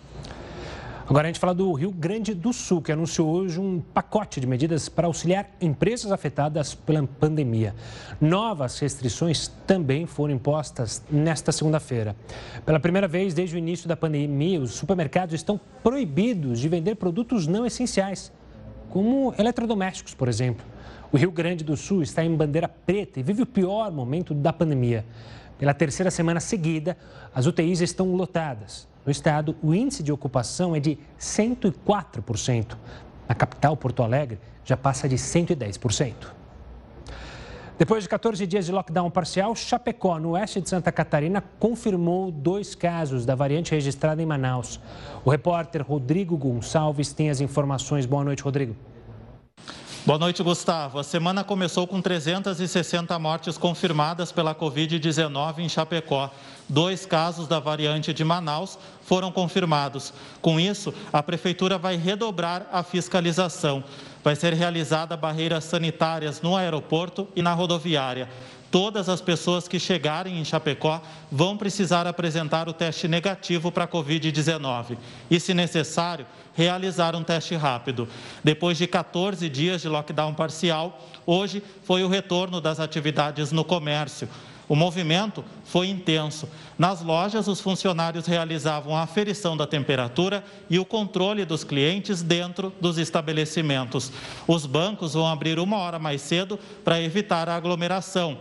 Agora 1.07 1.27
a 1.27 1.29
gente 1.29 1.39
fala 1.39 1.53
do 1.53 1.71
Rio 1.73 1.91
Grande 1.91 2.33
do 2.33 2.51
Sul, 2.51 2.81
que 2.81 2.91
anunciou 2.91 3.29
hoje 3.29 3.59
um 3.59 3.79
pacote 3.79 4.39
de 4.39 4.47
medidas 4.47 4.89
para 4.89 5.05
auxiliar 5.05 5.47
empresas 5.61 6.11
afetadas 6.11 6.73
pela 6.73 7.05
pandemia. 7.05 7.75
Novas 8.19 8.79
restrições 8.79 9.47
também 9.67 10.07
foram 10.07 10.33
impostas 10.33 11.03
nesta 11.11 11.51
segunda-feira. 11.51 12.15
Pela 12.65 12.79
primeira 12.79 13.07
vez 13.07 13.35
desde 13.35 13.55
o 13.55 13.59
início 13.59 13.87
da 13.87 13.95
pandemia, 13.95 14.59
os 14.59 14.71
supermercados 14.71 15.35
estão 15.35 15.59
proibidos 15.83 16.59
de 16.59 16.67
vender 16.67 16.95
produtos 16.95 17.45
não 17.45 17.67
essenciais, 17.67 18.31
como 18.89 19.33
eletrodomésticos, 19.37 20.15
por 20.15 20.27
exemplo. 20.27 20.65
O 21.15 21.17
Rio 21.17 21.31
Grande 21.31 21.63
do 21.63 21.77
Sul 21.77 22.01
está 22.01 22.25
em 22.25 22.35
bandeira 22.35 22.67
preta 22.67 23.21
e 23.21 23.23
vive 23.23 23.41
o 23.41 23.45
pior 23.45 23.89
momento 23.89 24.33
da 24.33 24.51
pandemia. 24.51 25.05
Pela 25.57 25.73
terceira 25.73 26.11
semana 26.11 26.41
seguida, 26.41 26.97
as 27.33 27.45
UTIs 27.45 27.79
estão 27.79 28.13
lotadas. 28.13 28.85
No 29.05 29.09
estado, 29.09 29.55
o 29.63 29.73
índice 29.73 30.03
de 30.03 30.11
ocupação 30.11 30.75
é 30.75 30.79
de 30.81 30.97
104%. 31.17 32.75
Na 33.29 33.33
capital, 33.33 33.77
Porto 33.77 34.03
Alegre, 34.03 34.41
já 34.65 34.75
passa 34.75 35.07
de 35.07 35.15
110%. 35.15 36.13
Depois 37.77 38.03
de 38.03 38.09
14 38.09 38.45
dias 38.45 38.65
de 38.65 38.73
lockdown 38.73 39.09
parcial, 39.09 39.55
Chapecó, 39.55 40.19
no 40.19 40.31
oeste 40.31 40.59
de 40.59 40.67
Santa 40.67 40.91
Catarina, 40.91 41.41
confirmou 41.57 42.29
dois 42.29 42.75
casos 42.75 43.25
da 43.25 43.35
variante 43.35 43.71
registrada 43.71 44.21
em 44.21 44.25
Manaus. 44.25 44.81
O 45.23 45.29
repórter 45.29 45.81
Rodrigo 45.81 46.35
Gonçalves 46.35 47.13
tem 47.13 47.29
as 47.29 47.39
informações. 47.39 48.05
Boa 48.05 48.25
noite, 48.25 48.43
Rodrigo. 48.43 48.75
Boa 50.05 50.19
noite, 50.19 50.43
Gustavo. 50.43 50.99
A 50.99 51.03
semana 51.03 51.43
começou 51.43 51.87
com 51.87 51.99
360 51.99 53.17
mortes 53.17 53.57
confirmadas 53.57 54.31
pela 54.31 54.53
Covid-19 54.53 55.57
em 55.57 55.67
Chapecó. 55.67 56.29
Dois 56.69 57.07
casos 57.07 57.47
da 57.47 57.59
variante 57.59 58.13
de 58.13 58.23
Manaus 58.23 58.77
foram 59.01 59.31
confirmados. 59.31 60.13
Com 60.43 60.59
isso, 60.59 60.93
a 61.11 61.23
Prefeitura 61.23 61.79
vai 61.79 61.95
redobrar 61.95 62.67
a 62.71 62.83
fiscalização. 62.83 63.83
Vai 64.23 64.35
ser 64.35 64.53
realizada 64.53 65.17
barreiras 65.17 65.63
sanitárias 65.63 66.39
no 66.39 66.55
aeroporto 66.55 67.27
e 67.35 67.41
na 67.41 67.53
rodoviária. 67.53 68.29
Todas 68.75 69.07
as 69.07 69.21
pessoas 69.21 69.69
que 69.69 69.79
chegarem 69.79 70.37
em 70.37 70.43
Chapecó 70.43 71.01
vão 71.31 71.55
precisar 71.55 72.05
apresentar 72.05 72.67
o 72.67 72.73
teste 72.73 73.07
negativo 73.07 73.71
para 73.71 73.85
a 73.85 73.87
Covid-19 73.87 74.97
e, 75.31 75.39
se 75.39 75.53
necessário, 75.53 76.25
realizar 76.53 77.15
um 77.15 77.23
teste 77.23 77.55
rápido. 77.55 78.05
Depois 78.43 78.77
de 78.77 78.85
14 78.85 79.47
dias 79.47 79.81
de 79.81 79.87
lockdown 79.87 80.33
parcial, 80.33 81.01
hoje 81.25 81.63
foi 81.85 82.03
o 82.03 82.09
retorno 82.09 82.59
das 82.59 82.81
atividades 82.81 83.53
no 83.53 83.63
comércio. 83.63 84.27
O 84.67 84.75
movimento 84.75 85.45
foi 85.63 85.87
intenso. 85.87 86.49
Nas 86.77 87.01
lojas, 87.01 87.47
os 87.47 87.61
funcionários 87.61 88.25
realizavam 88.25 88.93
a 88.93 89.03
aferição 89.03 89.55
da 89.55 89.65
temperatura 89.65 90.43
e 90.69 90.77
o 90.77 90.83
controle 90.83 91.45
dos 91.45 91.63
clientes 91.63 92.21
dentro 92.21 92.73
dos 92.81 92.97
estabelecimentos. 92.97 94.11
Os 94.45 94.65
bancos 94.65 95.13
vão 95.13 95.25
abrir 95.25 95.59
uma 95.59 95.77
hora 95.77 95.97
mais 95.97 96.21
cedo 96.21 96.59
para 96.83 97.01
evitar 97.01 97.47
a 97.47 97.55
aglomeração. 97.55 98.37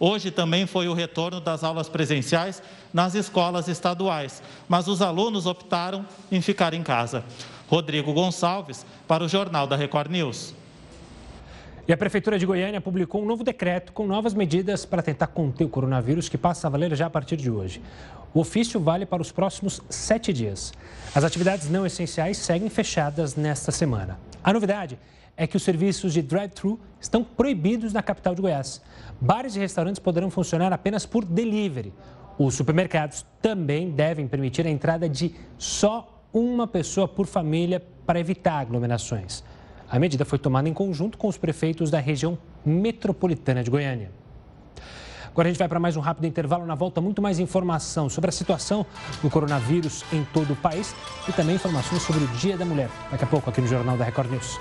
Hoje 0.00 0.30
também 0.30 0.66
foi 0.66 0.88
o 0.88 0.94
retorno 0.94 1.40
das 1.40 1.64
aulas 1.64 1.88
presenciais 1.88 2.62
nas 2.92 3.14
escolas 3.14 3.66
estaduais, 3.66 4.42
mas 4.68 4.86
os 4.86 5.02
alunos 5.02 5.44
optaram 5.44 6.06
em 6.30 6.40
ficar 6.40 6.72
em 6.72 6.82
casa. 6.82 7.24
Rodrigo 7.68 8.12
Gonçalves, 8.12 8.86
para 9.06 9.24
o 9.24 9.28
Jornal 9.28 9.66
da 9.66 9.76
Record 9.76 10.10
News. 10.10 10.54
E 11.86 11.92
a 11.92 11.96
Prefeitura 11.96 12.38
de 12.38 12.46
Goiânia 12.46 12.80
publicou 12.80 13.22
um 13.22 13.26
novo 13.26 13.42
decreto 13.42 13.92
com 13.92 14.06
novas 14.06 14.34
medidas 14.34 14.84
para 14.84 15.02
tentar 15.02 15.28
conter 15.28 15.64
o 15.64 15.68
coronavírus, 15.68 16.28
que 16.28 16.38
passa 16.38 16.66
a 16.66 16.70
valer 16.70 16.94
já 16.94 17.06
a 17.06 17.10
partir 17.10 17.36
de 17.36 17.50
hoje. 17.50 17.82
O 18.32 18.40
ofício 18.40 18.78
vale 18.78 19.06
para 19.06 19.22
os 19.22 19.32
próximos 19.32 19.80
sete 19.88 20.32
dias. 20.32 20.72
As 21.14 21.24
atividades 21.24 21.70
não 21.70 21.86
essenciais 21.86 22.36
seguem 22.36 22.68
fechadas 22.68 23.34
nesta 23.34 23.72
semana. 23.72 24.18
A 24.44 24.52
novidade 24.52 24.98
é 25.34 25.46
que 25.46 25.56
os 25.56 25.62
serviços 25.62 26.12
de 26.12 26.20
drive-thru 26.20 26.78
estão 27.00 27.24
proibidos 27.24 27.92
na 27.92 28.02
capital 28.02 28.34
de 28.34 28.42
Goiás. 28.42 28.82
Bares 29.20 29.56
e 29.56 29.58
restaurantes 29.58 29.98
poderão 29.98 30.30
funcionar 30.30 30.72
apenas 30.72 31.04
por 31.04 31.24
delivery. 31.24 31.92
Os 32.38 32.54
supermercados 32.54 33.26
também 33.42 33.90
devem 33.90 34.28
permitir 34.28 34.64
a 34.64 34.70
entrada 34.70 35.08
de 35.08 35.34
só 35.56 36.22
uma 36.32 36.68
pessoa 36.68 37.08
por 37.08 37.26
família 37.26 37.82
para 38.06 38.20
evitar 38.20 38.60
aglomerações. 38.60 39.42
A 39.90 39.98
medida 39.98 40.24
foi 40.24 40.38
tomada 40.38 40.68
em 40.68 40.72
conjunto 40.72 41.18
com 41.18 41.26
os 41.26 41.36
prefeitos 41.36 41.90
da 41.90 41.98
região 41.98 42.38
metropolitana 42.64 43.64
de 43.64 43.70
Goiânia. 43.70 44.12
Agora 45.26 45.48
a 45.48 45.50
gente 45.50 45.58
vai 45.58 45.68
para 45.68 45.80
mais 45.80 45.96
um 45.96 46.00
rápido 46.00 46.26
intervalo. 46.26 46.64
Na 46.66 46.74
volta, 46.74 47.00
muito 47.00 47.20
mais 47.20 47.38
informação 47.38 48.08
sobre 48.08 48.28
a 48.28 48.32
situação 48.32 48.86
do 49.22 49.30
coronavírus 49.30 50.04
em 50.12 50.24
todo 50.32 50.52
o 50.52 50.56
país 50.56 50.94
e 51.28 51.32
também 51.32 51.56
informações 51.56 52.02
sobre 52.02 52.22
o 52.22 52.26
Dia 52.28 52.56
da 52.56 52.64
Mulher. 52.64 52.90
Daqui 53.10 53.24
a 53.24 53.26
pouco, 53.26 53.50
aqui 53.50 53.60
no 53.60 53.66
Jornal 53.66 53.96
da 53.96 54.04
Record 54.04 54.30
News. 54.30 54.58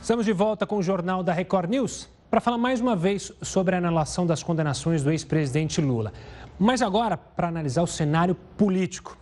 Estamos 0.00 0.24
de 0.24 0.32
volta 0.32 0.66
com 0.66 0.76
o 0.76 0.82
Jornal 0.82 1.22
da 1.22 1.32
Record 1.32 1.70
News 1.70 2.08
para 2.30 2.40
falar 2.40 2.58
mais 2.58 2.80
uma 2.80 2.94
vez 2.94 3.32
sobre 3.40 3.74
a 3.74 3.78
anulação 3.78 4.26
das 4.26 4.42
condenações 4.42 5.02
do 5.02 5.10
ex-presidente 5.10 5.80
Lula. 5.80 6.12
Mas 6.58 6.82
agora, 6.82 7.16
para 7.16 7.48
analisar 7.48 7.82
o 7.82 7.86
cenário 7.86 8.34
político. 8.56 9.16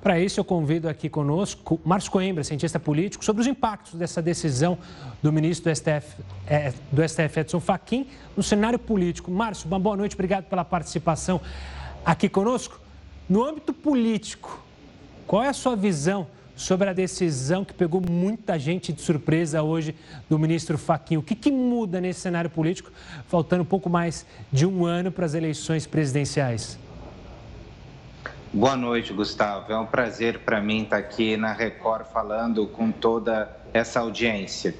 Para 0.00 0.20
isso, 0.20 0.38
eu 0.38 0.44
convido 0.44 0.88
aqui 0.88 1.08
conosco 1.08 1.80
Márcio 1.84 2.12
Coimbra, 2.12 2.44
cientista 2.44 2.78
político, 2.78 3.24
sobre 3.24 3.42
os 3.42 3.48
impactos 3.48 3.94
dessa 3.94 4.22
decisão 4.22 4.78
do 5.20 5.32
ministro 5.32 5.70
do 5.70 5.74
STF, 5.74 6.22
é, 6.46 6.72
do 6.92 7.06
STF 7.06 7.40
Edson 7.40 7.58
Fachin 7.58 8.06
no 8.36 8.42
cenário 8.42 8.78
político. 8.78 9.30
Márcio, 9.30 9.66
uma 9.66 9.78
boa 9.78 9.96
noite, 9.96 10.14
obrigado 10.14 10.44
pela 10.44 10.64
participação 10.64 11.40
aqui 12.04 12.28
conosco. 12.28 12.80
No 13.28 13.44
âmbito 13.44 13.72
político, 13.72 14.62
qual 15.26 15.42
é 15.42 15.48
a 15.48 15.52
sua 15.52 15.74
visão 15.74 16.28
sobre 16.58 16.90
a 16.90 16.92
decisão 16.92 17.64
que 17.64 17.72
pegou 17.72 18.00
muita 18.00 18.58
gente 18.58 18.92
de 18.92 19.00
surpresa 19.00 19.62
hoje 19.62 19.94
do 20.28 20.36
ministro 20.36 20.76
Fachin? 20.76 21.16
O 21.16 21.22
que, 21.22 21.36
que 21.36 21.52
muda 21.52 22.00
nesse 22.00 22.20
cenário 22.20 22.50
político, 22.50 22.90
faltando 23.28 23.62
um 23.62 23.66
pouco 23.66 23.88
mais 23.88 24.26
de 24.52 24.66
um 24.66 24.84
ano 24.84 25.12
para 25.12 25.24
as 25.24 25.34
eleições 25.34 25.86
presidenciais? 25.86 26.76
Boa 28.52 28.76
noite, 28.76 29.12
Gustavo. 29.12 29.72
É 29.72 29.78
um 29.78 29.86
prazer 29.86 30.40
para 30.40 30.60
mim 30.60 30.82
estar 30.82 30.96
aqui 30.96 31.36
na 31.36 31.52
Record 31.52 32.06
falando 32.06 32.66
com 32.66 32.90
toda 32.90 33.56
essa 33.72 34.00
audiência. 34.00 34.74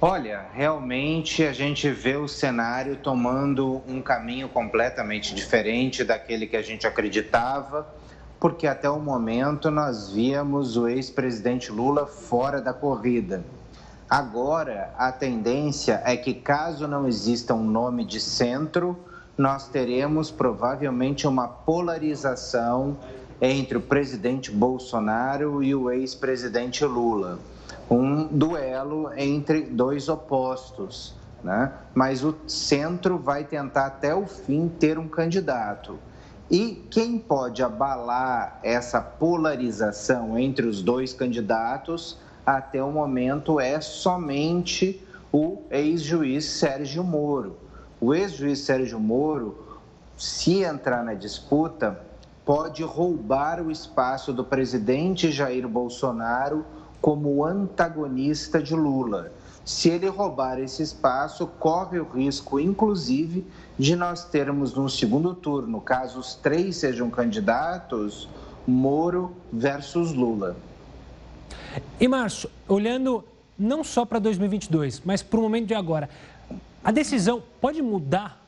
Olha, 0.00 0.46
realmente 0.54 1.44
a 1.44 1.52
gente 1.52 1.90
vê 1.90 2.16
o 2.16 2.26
cenário 2.26 2.96
tomando 2.96 3.82
um 3.86 4.00
caminho 4.00 4.48
completamente 4.48 5.34
diferente 5.34 6.02
daquele 6.02 6.46
que 6.46 6.56
a 6.56 6.62
gente 6.62 6.86
acreditava, 6.86 7.99
porque 8.40 8.66
até 8.66 8.88
o 8.88 8.98
momento 8.98 9.70
nós 9.70 10.10
víamos 10.10 10.78
o 10.78 10.88
ex-presidente 10.88 11.70
Lula 11.70 12.06
fora 12.06 12.58
da 12.58 12.72
corrida. 12.72 13.44
Agora, 14.08 14.92
a 14.96 15.12
tendência 15.12 16.02
é 16.06 16.16
que, 16.16 16.32
caso 16.32 16.88
não 16.88 17.06
exista 17.06 17.54
um 17.54 17.62
nome 17.62 18.04
de 18.04 18.18
centro, 18.18 18.98
nós 19.36 19.68
teremos 19.68 20.30
provavelmente 20.30 21.28
uma 21.28 21.46
polarização 21.46 22.96
entre 23.40 23.76
o 23.76 23.80
presidente 23.80 24.50
Bolsonaro 24.50 25.62
e 25.62 25.74
o 25.74 25.90
ex-presidente 25.90 26.84
Lula. 26.84 27.38
Um 27.90 28.26
duelo 28.26 29.12
entre 29.16 29.62
dois 29.62 30.08
opostos, 30.08 31.14
né? 31.44 31.72
mas 31.94 32.24
o 32.24 32.34
centro 32.46 33.18
vai 33.18 33.44
tentar 33.44 33.86
até 33.86 34.14
o 34.14 34.26
fim 34.26 34.68
ter 34.68 34.98
um 34.98 35.08
candidato. 35.08 35.98
E 36.50 36.84
quem 36.90 37.18
pode 37.18 37.62
abalar 37.62 38.58
essa 38.62 39.00
polarização 39.00 40.38
entre 40.38 40.66
os 40.66 40.82
dois 40.82 41.12
candidatos 41.12 42.18
até 42.44 42.82
o 42.82 42.90
momento 42.90 43.60
é 43.60 43.80
somente 43.80 45.06
o 45.32 45.62
ex-juiz 45.70 46.44
Sérgio 46.44 47.04
Moro 47.04 47.70
o 48.00 48.14
ex-juiz 48.14 48.60
Sérgio 48.60 48.98
Moro, 48.98 49.58
se 50.16 50.62
entrar 50.62 51.04
na 51.04 51.12
disputa, 51.12 52.00
pode 52.46 52.82
roubar 52.82 53.60
o 53.60 53.70
espaço 53.70 54.32
do 54.32 54.42
presidente 54.42 55.30
Jair 55.30 55.68
Bolsonaro 55.68 56.64
como 57.00 57.44
antagonista 57.44 58.62
de 58.62 58.74
Lula. 58.74 59.32
Se 59.70 59.88
ele 59.88 60.08
roubar 60.08 60.58
esse 60.58 60.82
espaço, 60.82 61.46
corre 61.46 62.00
o 62.00 62.04
risco, 62.04 62.58
inclusive, 62.58 63.46
de 63.78 63.94
nós 63.94 64.24
termos 64.24 64.74
no 64.74 64.88
segundo 64.88 65.32
turno, 65.32 65.80
caso 65.80 66.18
os 66.18 66.34
três 66.34 66.76
sejam 66.76 67.08
candidatos, 67.08 68.28
Moro 68.66 69.32
versus 69.52 70.12
Lula. 70.12 70.56
E, 72.00 72.08
Márcio, 72.08 72.50
olhando 72.66 73.24
não 73.56 73.84
só 73.84 74.04
para 74.04 74.18
2022, 74.18 75.02
mas 75.04 75.22
para 75.22 75.38
o 75.38 75.42
momento 75.44 75.68
de 75.68 75.74
agora, 75.74 76.10
a 76.82 76.90
decisão 76.90 77.40
pode 77.60 77.80
mudar 77.80 78.44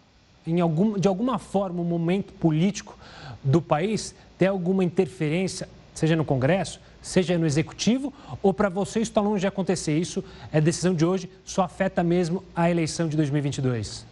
algum, 0.61 0.99
de 0.99 1.07
alguma 1.07 1.39
forma 1.39 1.81
o 1.81 1.85
momento 1.85 2.33
político 2.33 2.99
do 3.45 3.63
país? 3.63 4.13
Ter 4.37 4.47
alguma 4.47 4.83
interferência, 4.83 5.69
seja 5.95 6.17
no 6.17 6.25
Congresso, 6.25 6.81
seja 7.03 7.37
no 7.37 7.45
Executivo? 7.45 8.13
Ou 8.43 8.55
para 8.55 8.69
você 8.69 9.01
está 9.01 9.21
longe 9.21 9.41
de 9.41 9.47
acontecer? 9.47 9.99
Isso 9.99 10.25
é 10.53 10.61
decisão 10.61 10.95
de 10.95 11.05
hoje, 11.05 11.29
só 11.45 11.63
afeta 11.63 12.03
mesmo 12.03 12.43
a 12.55 12.71
eleição 12.71 13.09
de 13.09 13.17
2022? 13.17 14.07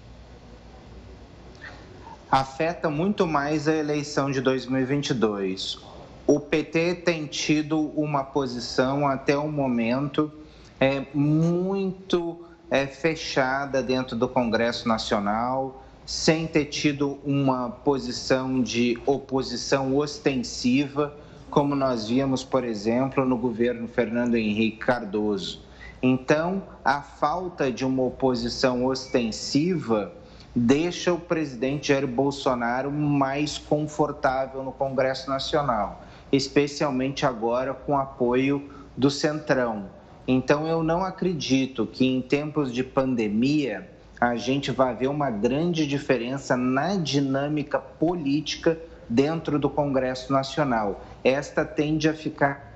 Afeta 2.31 2.91
muito 2.91 3.27
mais 3.27 3.67
a 3.67 3.75
eleição 3.75 4.31
de 4.31 4.41
2022. 4.41 5.79
O 6.27 6.39
PT 6.39 6.97
tem 6.97 7.27
tido 7.27 7.91
uma 7.97 8.23
posição 8.23 9.09
até 9.09 9.37
o 9.37 9.51
momento 9.51 10.31
é, 10.79 11.05
muito 11.13 12.45
é, 12.71 12.87
fechada 12.87 13.83
dentro 13.83 14.15
do 14.17 14.29
Congresso 14.29 14.87
Nacional, 14.87 15.83
sem 16.07 16.47
ter 16.47 16.67
tido 16.67 17.19
uma 17.25 17.69
posição 17.69 18.63
de 18.63 18.97
oposição 19.05 19.97
ostensiva, 19.97 21.15
como 21.51 21.75
nós 21.75 22.09
víamos, 22.09 22.45
por 22.45 22.65
exemplo, 22.65 23.25
no 23.25 23.37
governo 23.37 23.89
Fernando 23.89 24.37
Henrique 24.37 24.79
Cardoso. 24.79 25.63
Então, 26.03 26.63
a 26.85 27.03
falta 27.03 27.71
de 27.71 27.85
uma 27.85 28.05
oposição 28.05 28.87
ostensiva 28.87 30.13
deixa 30.55 31.13
o 31.13 31.19
presidente 31.19 31.89
Jair 31.89 32.07
Bolsonaro 32.07 32.91
mais 32.91 33.59
confortável 33.59 34.63
no 34.63 34.73
Congresso 34.73 35.29
Nacional, 35.29 36.03
especialmente 36.33 37.27
agora 37.27 37.75
com 37.75 37.99
apoio 37.99 38.71
do 38.97 39.11
Centrão. 39.11 39.87
Então, 40.27 40.67
eu 40.67 40.83
não 40.83 41.05
acredito 41.05 41.85
que 41.85 42.07
em 42.07 42.23
tempos 42.23 42.73
de 42.73 42.83
pandemia 42.83 43.91
a 44.21 44.37
gente 44.37 44.71
vai 44.71 44.95
ver 44.95 45.09
uma 45.09 45.31
grande 45.31 45.87
diferença 45.87 46.57
na 46.57 46.97
dinâmica 46.97 47.79
política 47.79 48.79
dentro 49.11 49.59
do 49.59 49.69
Congresso 49.69 50.33
Nacional. 50.33 51.05
Esta 51.25 51.65
tende 51.65 52.09
a 52.09 52.15
ficar. 52.15 52.71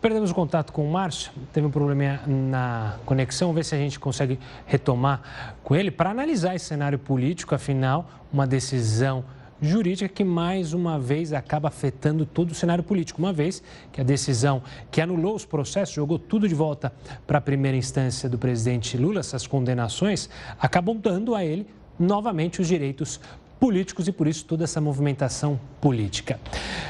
Perdemos 0.00 0.32
o 0.32 0.34
contato 0.34 0.72
com 0.72 0.84
o 0.84 0.90
Márcio, 0.90 1.30
teve 1.52 1.64
um 1.64 1.70
problema 1.70 2.20
na 2.26 2.96
conexão, 3.06 3.48
Vamos 3.48 3.60
ver 3.60 3.64
se 3.64 3.76
a 3.76 3.78
gente 3.78 4.00
consegue 4.00 4.36
retomar 4.66 5.54
com 5.62 5.76
ele 5.76 5.92
para 5.92 6.10
analisar 6.10 6.56
esse 6.56 6.64
cenário 6.64 6.98
político, 6.98 7.54
afinal, 7.54 8.10
uma 8.32 8.44
decisão 8.44 9.24
jurídica 9.60 10.08
que 10.08 10.24
mais 10.24 10.72
uma 10.72 10.98
vez 10.98 11.32
acaba 11.32 11.68
afetando 11.68 12.26
todo 12.26 12.50
o 12.50 12.54
cenário 12.54 12.82
político, 12.82 13.20
uma 13.20 13.32
vez 13.32 13.62
que 13.92 14.00
a 14.00 14.04
decisão 14.04 14.60
que 14.90 15.00
anulou 15.00 15.36
os 15.36 15.44
processos, 15.44 15.94
jogou 15.94 16.18
tudo 16.18 16.48
de 16.48 16.54
volta 16.54 16.92
para 17.24 17.38
a 17.38 17.40
primeira 17.40 17.76
instância 17.76 18.28
do 18.28 18.36
presidente 18.36 18.96
Lula, 18.96 19.20
essas 19.20 19.46
condenações, 19.46 20.28
acabam 20.58 20.96
dando 20.96 21.32
a 21.32 21.44
ele 21.44 21.64
novamente 22.02 22.60
os 22.60 22.68
direitos 22.68 23.20
políticos 23.60 24.08
e 24.08 24.12
por 24.12 24.26
isso 24.26 24.44
toda 24.44 24.64
essa 24.64 24.80
movimentação 24.80 25.58
política. 25.80 26.40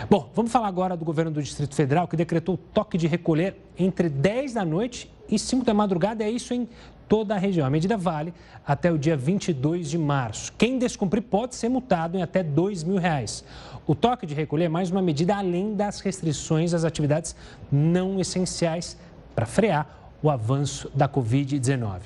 Bom, 0.09 0.31
vamos 0.35 0.51
falar 0.51 0.69
agora 0.69 0.97
do 0.97 1.05
governo 1.05 1.31
do 1.31 1.43
Distrito 1.43 1.75
Federal 1.75 2.09
que 2.09 2.17
decretou 2.17 2.57
toque 2.57 2.97
de 2.97 3.07
recolher 3.07 3.57
entre 3.79 4.09
10 4.09 4.55
da 4.55 4.65
noite 4.65 5.13
e 5.29 5.39
5 5.39 5.67
da 5.67 5.75
madrugada, 5.75 6.25
é 6.25 6.31
isso 6.31 6.55
em 6.55 6.67
toda 7.07 7.35
a 7.35 7.39
região. 7.39 7.67
A 7.67 7.71
medida 7.71 7.95
vale 7.95 8.33
até 8.67 8.91
o 8.91 8.97
dia 8.97 9.15
22 9.15 9.91
de 9.91 9.99
março. 9.99 10.51
Quem 10.57 10.79
descumprir 10.79 11.23
pode 11.23 11.55
ser 11.57 11.69
multado 11.69 12.17
em 12.17 12.23
até 12.23 12.43
2 12.43 12.83
mil 12.85 12.97
reais. 12.97 13.45
O 13.87 13.95
toque 13.95 14.25
de 14.25 14.33
recolher 14.33 14.65
é 14.65 14.69
mais 14.71 14.91
uma 14.91 15.03
medida 15.03 15.37
além 15.37 15.75
das 15.75 16.01
restrições 16.01 16.73
às 16.73 16.85
atividades 16.85 17.37
não 17.71 18.19
essenciais 18.19 18.97
para 19.35 19.45
frear 19.45 20.02
o 20.23 20.31
avanço 20.31 20.91
da 20.95 21.09
Covid-19. 21.09 22.01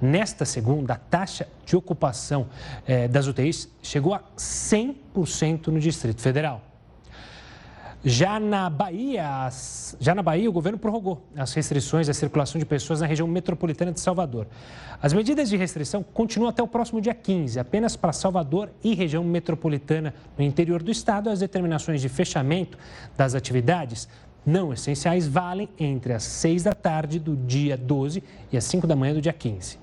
Nesta 0.00 0.44
segunda, 0.44 0.94
a 0.94 0.96
taxa 0.96 1.46
de 1.66 1.76
ocupação 1.76 2.46
eh, 2.86 3.06
das 3.06 3.26
UTIs 3.26 3.68
chegou 3.82 4.14
a 4.14 4.22
100% 4.36 5.68
no 5.68 5.78
Distrito 5.78 6.20
Federal. 6.20 6.62
Já 8.04 8.38
na 8.38 8.70
Bahia, 8.70 9.50
já 9.98 10.14
na 10.14 10.22
Bahia, 10.22 10.48
o 10.48 10.52
governo 10.52 10.78
prorrogou 10.78 11.20
as 11.36 11.52
restrições 11.52 12.08
à 12.08 12.14
circulação 12.14 12.56
de 12.56 12.64
pessoas 12.64 13.00
na 13.00 13.06
região 13.08 13.26
metropolitana 13.26 13.90
de 13.90 13.98
Salvador. 13.98 14.46
As 15.02 15.12
medidas 15.12 15.50
de 15.50 15.56
restrição 15.56 16.02
continuam 16.02 16.48
até 16.48 16.62
o 16.62 16.68
próximo 16.68 17.00
dia 17.00 17.12
15, 17.12 17.58
apenas 17.58 17.96
para 17.96 18.12
Salvador 18.12 18.70
e 18.84 18.94
região 18.94 19.24
metropolitana 19.24 20.14
no 20.38 20.44
interior 20.44 20.80
do 20.80 20.92
estado. 20.92 21.28
As 21.28 21.40
determinações 21.40 22.00
de 22.00 22.08
fechamento 22.08 22.78
das 23.16 23.34
atividades 23.34 24.08
não 24.48 24.72
essenciais 24.72 25.28
valem 25.28 25.68
entre 25.78 26.14
as 26.14 26.22
6 26.22 26.62
da 26.62 26.72
tarde 26.72 27.20
do 27.20 27.36
dia 27.36 27.76
12 27.76 28.24
e 28.50 28.56
as 28.56 28.64
5 28.64 28.86
da 28.86 28.96
manhã 28.96 29.12
do 29.12 29.20
dia 29.20 29.32
15. 29.32 29.78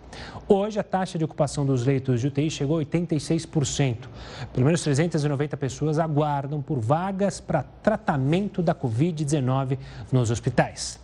Hoje, 0.47 0.79
a 0.79 0.83
taxa 0.83 1.17
de 1.17 1.23
ocupação 1.23 1.65
dos 1.65 1.85
leitos 1.85 2.19
de 2.19 2.27
UTI 2.27 2.49
chegou 2.49 2.79
a 2.79 2.83
86%. 2.83 4.07
Pelo 4.51 4.65
menos 4.65 4.81
390 4.81 5.55
pessoas 5.57 5.99
aguardam 5.99 6.61
por 6.61 6.79
vagas 6.79 7.39
para 7.39 7.63
tratamento 7.83 8.63
da 8.63 8.73
Covid-19 8.73 9.77
nos 10.11 10.31
hospitais. 10.31 10.99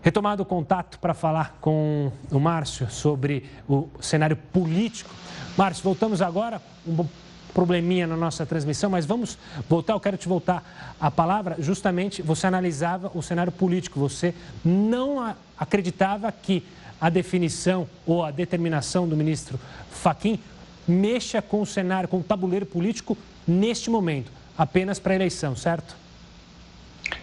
Retomado 0.00 0.42
o 0.42 0.46
contato 0.46 0.98
para 0.98 1.14
falar 1.14 1.58
com 1.60 2.10
o 2.30 2.40
Márcio 2.40 2.90
sobre 2.90 3.44
o 3.68 3.88
cenário 4.00 4.36
político. 4.36 5.10
Márcio, 5.56 5.84
voltamos 5.84 6.22
agora. 6.22 6.60
Um 6.86 7.06
probleminha 7.52 8.06
na 8.06 8.16
nossa 8.16 8.44
transmissão, 8.46 8.90
mas 8.90 9.06
vamos 9.06 9.38
voltar. 9.68 9.92
Eu 9.92 10.00
quero 10.00 10.16
te 10.16 10.28
voltar 10.28 10.94
a 11.00 11.10
palavra. 11.10 11.56
Justamente, 11.58 12.22
você 12.22 12.46
analisava 12.46 13.10
o 13.14 13.22
cenário 13.22 13.52
político. 13.52 14.00
Você 14.00 14.34
não 14.64 15.34
acreditava 15.58 16.30
que 16.32 16.64
a 17.00 17.08
definição 17.08 17.88
ou 18.06 18.24
a 18.24 18.30
determinação 18.30 19.08
do 19.08 19.16
ministro 19.16 19.58
Faquim 19.90 20.38
mexa 20.86 21.42
com 21.42 21.60
o 21.60 21.66
cenário, 21.66 22.08
com 22.08 22.18
o 22.18 22.22
tabuleiro 22.22 22.66
político 22.66 23.16
neste 23.46 23.90
momento, 23.90 24.30
apenas 24.56 24.98
para 24.98 25.12
a 25.12 25.16
eleição, 25.16 25.56
certo? 25.56 25.96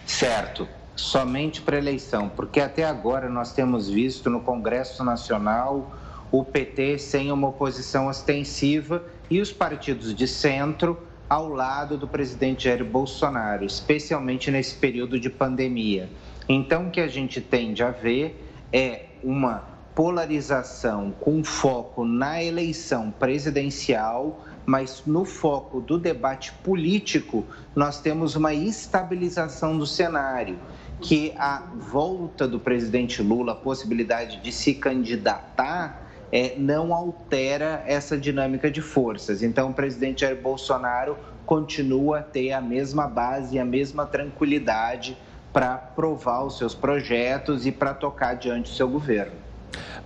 Certo. 0.06 0.68
Somente 0.94 1.62
para 1.62 1.76
a 1.76 1.78
eleição, 1.78 2.28
porque 2.28 2.60
até 2.60 2.84
agora 2.84 3.28
nós 3.28 3.52
temos 3.54 3.88
visto 3.88 4.28
no 4.28 4.40
Congresso 4.40 5.02
Nacional 5.02 5.96
o 6.30 6.44
PT 6.44 6.98
sem 6.98 7.32
uma 7.32 7.48
oposição 7.48 8.06
ostensiva 8.06 9.02
e 9.30 9.40
os 9.40 9.52
partidos 9.52 10.14
de 10.14 10.26
centro 10.26 10.98
ao 11.28 11.48
lado 11.48 11.96
do 11.96 12.08
presidente 12.08 12.64
Jair 12.64 12.84
Bolsonaro, 12.84 13.64
especialmente 13.64 14.50
nesse 14.50 14.74
período 14.74 15.20
de 15.20 15.30
pandemia. 15.30 16.10
Então, 16.48 16.88
o 16.88 16.90
que 16.90 17.00
a 17.00 17.06
gente 17.06 17.40
tende 17.40 17.84
a 17.84 17.90
ver 17.92 18.44
é 18.72 19.06
uma 19.22 19.70
polarização 19.94 21.12
com 21.20 21.44
foco 21.44 22.04
na 22.04 22.42
eleição 22.42 23.12
presidencial, 23.12 24.44
mas 24.66 25.02
no 25.06 25.24
foco 25.24 25.80
do 25.80 25.98
debate 25.98 26.52
político, 26.64 27.44
nós 27.76 28.00
temos 28.00 28.34
uma 28.34 28.52
estabilização 28.52 29.78
do 29.78 29.86
cenário, 29.86 30.58
que 31.00 31.32
a 31.36 31.62
volta 31.76 32.48
do 32.48 32.58
presidente 32.58 33.22
Lula, 33.22 33.52
a 33.52 33.56
possibilidade 33.56 34.38
de 34.38 34.50
se 34.50 34.74
candidatar, 34.74 36.09
é, 36.32 36.54
não 36.56 36.94
altera 36.94 37.82
essa 37.86 38.16
dinâmica 38.16 38.70
de 38.70 38.80
forças. 38.80 39.42
Então, 39.42 39.70
o 39.70 39.74
presidente 39.74 40.20
Jair 40.22 40.40
Bolsonaro 40.40 41.16
continua 41.44 42.20
a 42.20 42.22
ter 42.22 42.52
a 42.52 42.60
mesma 42.60 43.08
base 43.08 43.56
e 43.56 43.58
a 43.58 43.64
mesma 43.64 44.06
tranquilidade 44.06 45.16
para 45.52 45.76
provar 45.76 46.44
os 46.44 46.58
seus 46.58 46.74
projetos 46.74 47.66
e 47.66 47.72
para 47.72 47.92
tocar 47.92 48.34
diante 48.34 48.70
do 48.70 48.76
seu 48.76 48.88
governo. 48.88 49.32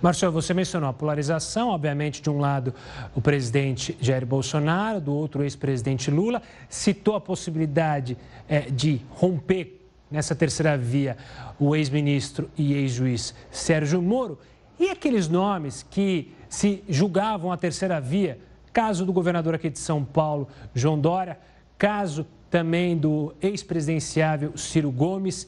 Marcelo, 0.01 0.31
você 0.31 0.53
mencionou 0.53 0.89
a 0.89 0.93
polarização, 0.93 1.69
obviamente, 1.69 2.21
de 2.21 2.29
um 2.29 2.39
lado 2.39 2.73
o 3.15 3.21
presidente 3.21 3.97
Jair 3.99 4.25
Bolsonaro, 4.25 4.99
do 4.99 5.13
outro 5.13 5.41
o 5.41 5.43
ex-presidente 5.43 6.11
Lula, 6.11 6.41
citou 6.69 7.15
a 7.15 7.21
possibilidade 7.21 8.17
é, 8.47 8.61
de 8.61 9.01
romper 9.09 9.81
nessa 10.09 10.35
terceira 10.35 10.77
via 10.77 11.17
o 11.59 11.75
ex-ministro 11.75 12.49
e 12.57 12.73
ex-juiz 12.73 13.33
Sérgio 13.49 14.01
Moro. 14.01 14.37
E 14.79 14.89
aqueles 14.89 15.27
nomes 15.27 15.83
que 15.83 16.33
se 16.49 16.83
julgavam 16.87 17.51
a 17.51 17.57
terceira 17.57 17.99
via, 17.99 18.39
caso 18.73 19.05
do 19.05 19.13
governador 19.13 19.55
aqui 19.55 19.69
de 19.69 19.79
São 19.79 20.03
Paulo, 20.03 20.47
João 20.73 20.99
Dória, 20.99 21.39
caso 21.77 22.25
também 22.49 22.97
do 22.97 23.33
ex-presidenciável 23.41 24.57
Ciro 24.57 24.91
Gomes, 24.91 25.47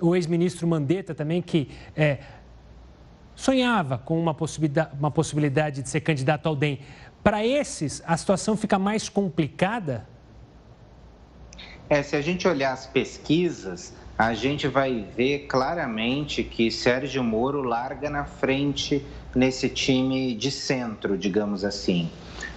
o 0.00 0.14
ex-ministro 0.14 0.66
Mandetta 0.66 1.14
também, 1.14 1.42
que 1.42 1.68
é, 1.96 2.18
sonhava 3.34 3.98
com 3.98 4.20
uma 4.20 4.34
possibilidade, 4.34 4.90
uma 4.98 5.10
possibilidade 5.10 5.82
de 5.82 5.88
ser 5.88 6.00
candidato 6.00 6.46
ao 6.46 6.54
DEM. 6.54 6.80
Para 7.22 7.44
esses, 7.44 8.02
a 8.06 8.16
situação 8.16 8.56
fica 8.56 8.78
mais 8.78 9.08
complicada? 9.08 10.06
É, 11.88 12.02
se 12.02 12.14
a 12.14 12.20
gente 12.20 12.46
olhar 12.46 12.72
as 12.72 12.86
pesquisas, 12.86 13.94
a 14.18 14.34
gente 14.34 14.66
vai 14.66 15.06
ver 15.16 15.46
claramente 15.46 16.42
que 16.42 16.72
Sérgio 16.72 17.22
Moro 17.22 17.62
larga 17.62 18.10
na 18.10 18.24
frente 18.24 19.06
nesse 19.32 19.68
time 19.68 20.34
de 20.34 20.50
centro, 20.50 21.16
digamos 21.16 21.64
assim. 21.64 22.10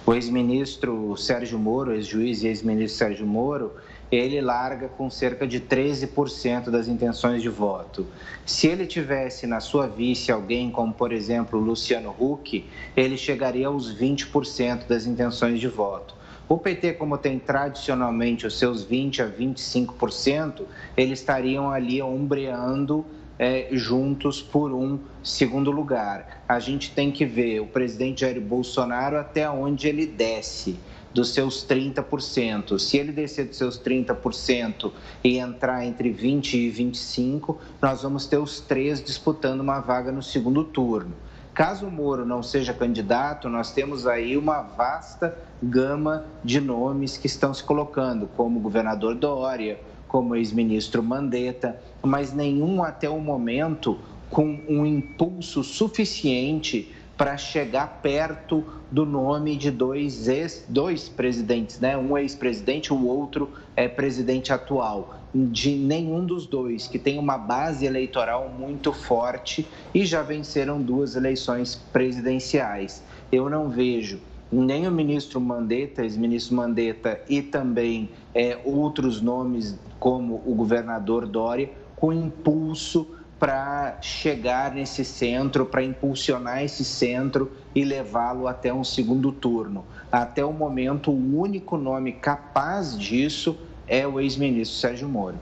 O 0.04 0.12
ex-ministro 0.12 1.16
Sérgio 1.16 1.60
Moro, 1.60 1.94
ex-juiz 1.94 2.42
e 2.42 2.48
ex-ministro 2.48 2.98
Sérgio 2.98 3.24
Moro, 3.24 3.76
ele 4.10 4.40
larga 4.40 4.88
com 4.88 5.08
cerca 5.08 5.46
de 5.46 5.60
13% 5.60 6.68
das 6.68 6.88
intenções 6.88 7.40
de 7.40 7.48
voto. 7.48 8.08
Se 8.44 8.66
ele 8.66 8.84
tivesse 8.84 9.46
na 9.46 9.60
sua 9.60 9.86
vice 9.86 10.32
alguém 10.32 10.68
como, 10.68 10.92
por 10.92 11.12
exemplo, 11.12 11.60
Luciano 11.60 12.12
Huck, 12.18 12.68
ele 12.96 13.16
chegaria 13.16 13.68
aos 13.68 13.96
20% 13.96 14.88
das 14.88 15.06
intenções 15.06 15.60
de 15.60 15.68
voto. 15.68 16.21
O 16.52 16.58
PT, 16.58 16.92
como 16.98 17.16
tem 17.16 17.38
tradicionalmente 17.38 18.46
os 18.46 18.58
seus 18.58 18.84
20% 18.86 19.20
a 19.20 19.26
25%, 19.26 20.64
eles 20.94 21.20
estariam 21.20 21.70
ali 21.70 22.02
ombreando 22.02 23.06
é, 23.38 23.68
juntos 23.72 24.42
por 24.42 24.70
um 24.70 24.98
segundo 25.22 25.70
lugar. 25.70 26.44
A 26.46 26.60
gente 26.60 26.90
tem 26.90 27.10
que 27.10 27.24
ver 27.24 27.60
o 27.60 27.66
presidente 27.66 28.20
Jair 28.20 28.38
Bolsonaro 28.38 29.16
até 29.16 29.48
onde 29.48 29.88
ele 29.88 30.04
desce 30.04 30.78
dos 31.14 31.32
seus 31.32 31.66
30%. 31.66 32.78
Se 32.78 32.98
ele 32.98 33.12
descer 33.12 33.46
dos 33.46 33.56
seus 33.56 33.80
30% 33.80 34.92
e 35.24 35.38
entrar 35.38 35.86
entre 35.86 36.10
20 36.10 36.58
e 36.58 36.68
25, 36.68 37.58
nós 37.80 38.02
vamos 38.02 38.26
ter 38.26 38.36
os 38.36 38.60
três 38.60 39.02
disputando 39.02 39.62
uma 39.62 39.80
vaga 39.80 40.12
no 40.12 40.22
segundo 40.22 40.64
turno. 40.64 41.14
Caso 41.54 41.86
o 41.86 41.90
Moro 41.90 42.24
não 42.24 42.42
seja 42.42 42.72
candidato, 42.72 43.46
nós 43.48 43.72
temos 43.72 44.06
aí 44.06 44.38
uma 44.38 44.62
vasta 44.62 45.36
gama 45.62 46.24
de 46.42 46.58
nomes 46.60 47.18
que 47.18 47.26
estão 47.26 47.52
se 47.52 47.62
colocando, 47.62 48.26
como 48.26 48.58
o 48.58 48.62
governador 48.62 49.14
Dória, 49.14 49.78
como 50.08 50.34
ex-ministro 50.34 51.02
Mandetta, 51.02 51.78
mas 52.02 52.32
nenhum 52.32 52.82
até 52.82 53.08
o 53.08 53.20
momento 53.20 53.98
com 54.30 54.60
um 54.66 54.86
impulso 54.86 55.62
suficiente 55.62 56.94
para 57.18 57.36
chegar 57.36 58.00
perto 58.02 58.64
do 58.90 59.04
nome 59.04 59.54
de 59.54 59.70
dois 59.70 60.28
ex, 60.28 60.64
dois 60.66 61.06
presidentes, 61.06 61.78
né? 61.78 61.96
Um 61.98 62.16
ex-presidente, 62.16 62.94
o 62.94 63.06
outro 63.06 63.52
é 63.76 63.86
presidente 63.88 64.52
atual. 64.54 65.21
De 65.34 65.74
nenhum 65.74 66.26
dos 66.26 66.46
dois 66.46 66.86
que 66.86 66.98
tem 66.98 67.18
uma 67.18 67.38
base 67.38 67.86
eleitoral 67.86 68.50
muito 68.50 68.92
forte 68.92 69.66
e 69.94 70.04
já 70.04 70.22
venceram 70.22 70.80
duas 70.80 71.16
eleições 71.16 71.74
presidenciais. 71.74 73.02
Eu 73.30 73.48
não 73.48 73.70
vejo 73.70 74.20
nem 74.52 74.86
o 74.86 74.92
ministro 74.92 75.40
Mandetta, 75.40 76.02
ex-ministro 76.02 76.54
Mandetta, 76.54 77.18
e 77.26 77.40
também 77.40 78.10
é, 78.34 78.58
outros 78.62 79.22
nomes 79.22 79.78
como 79.98 80.42
o 80.44 80.54
governador 80.54 81.26
Dória, 81.26 81.70
com 81.96 82.12
impulso 82.12 83.06
para 83.38 83.98
chegar 84.02 84.72
nesse 84.72 85.04
centro, 85.04 85.64
para 85.64 85.82
impulsionar 85.82 86.62
esse 86.62 86.84
centro 86.84 87.50
e 87.74 87.84
levá-lo 87.84 88.46
até 88.46 88.72
um 88.72 88.84
segundo 88.84 89.32
turno. 89.32 89.84
Até 90.12 90.44
o 90.44 90.52
momento, 90.52 91.10
o 91.10 91.40
único 91.40 91.76
nome 91.76 92.12
capaz 92.12 92.96
disso 92.98 93.58
é 93.92 94.06
o 94.06 94.18
ex-ministro 94.18 94.78
Sérgio 94.78 95.06
Moro. 95.06 95.36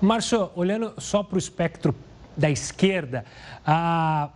Márcio, 0.00 0.50
olhando 0.54 0.94
só 0.98 1.20
para 1.20 1.34
o 1.34 1.38
espectro 1.38 1.92
da 2.36 2.48
esquerda, 2.48 3.24
a, 3.66 4.30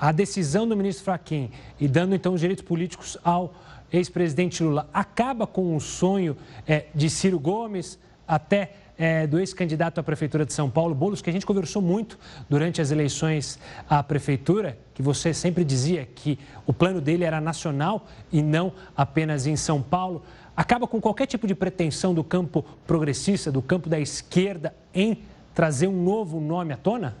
a 0.00 0.10
decisão 0.10 0.66
do 0.66 0.74
ministro 0.74 1.04
Fachin 1.04 1.50
e 1.78 1.86
dando 1.86 2.14
então 2.14 2.32
os 2.32 2.40
direitos 2.40 2.64
políticos 2.64 3.18
ao 3.22 3.54
ex-presidente 3.92 4.62
Lula 4.62 4.88
acaba 4.92 5.46
com 5.46 5.76
o 5.76 5.80
sonho 5.80 6.34
é, 6.66 6.86
de 6.94 7.10
Ciro 7.10 7.38
Gomes 7.38 7.98
até 8.26 8.72
é, 8.98 9.26
do 9.26 9.38
ex-candidato 9.38 10.00
à 10.00 10.02
Prefeitura 10.02 10.44
de 10.44 10.52
São 10.52 10.68
Paulo, 10.68 10.94
Boulos, 10.94 11.22
que 11.22 11.30
a 11.30 11.32
gente 11.32 11.46
conversou 11.46 11.80
muito 11.80 12.18
durante 12.50 12.82
as 12.82 12.90
eleições 12.90 13.58
à 13.88 14.02
Prefeitura, 14.02 14.76
que 14.92 15.00
você 15.00 15.32
sempre 15.32 15.64
dizia 15.64 16.04
que 16.04 16.36
o 16.66 16.72
plano 16.72 17.00
dele 17.00 17.22
era 17.22 17.40
nacional 17.40 18.06
e 18.32 18.42
não 18.42 18.72
apenas 18.96 19.46
em 19.46 19.54
São 19.54 19.80
Paulo, 19.80 20.22
acaba 20.56 20.88
com 20.88 21.00
qualquer 21.00 21.26
tipo 21.26 21.46
de 21.46 21.54
pretensão 21.54 22.12
do 22.12 22.24
campo 22.24 22.64
progressista, 22.86 23.52
do 23.52 23.62
campo 23.62 23.88
da 23.88 24.00
esquerda, 24.00 24.74
em 24.92 25.22
trazer 25.54 25.86
um 25.86 26.02
novo 26.02 26.40
nome 26.40 26.72
à 26.72 26.76
tona? 26.76 27.16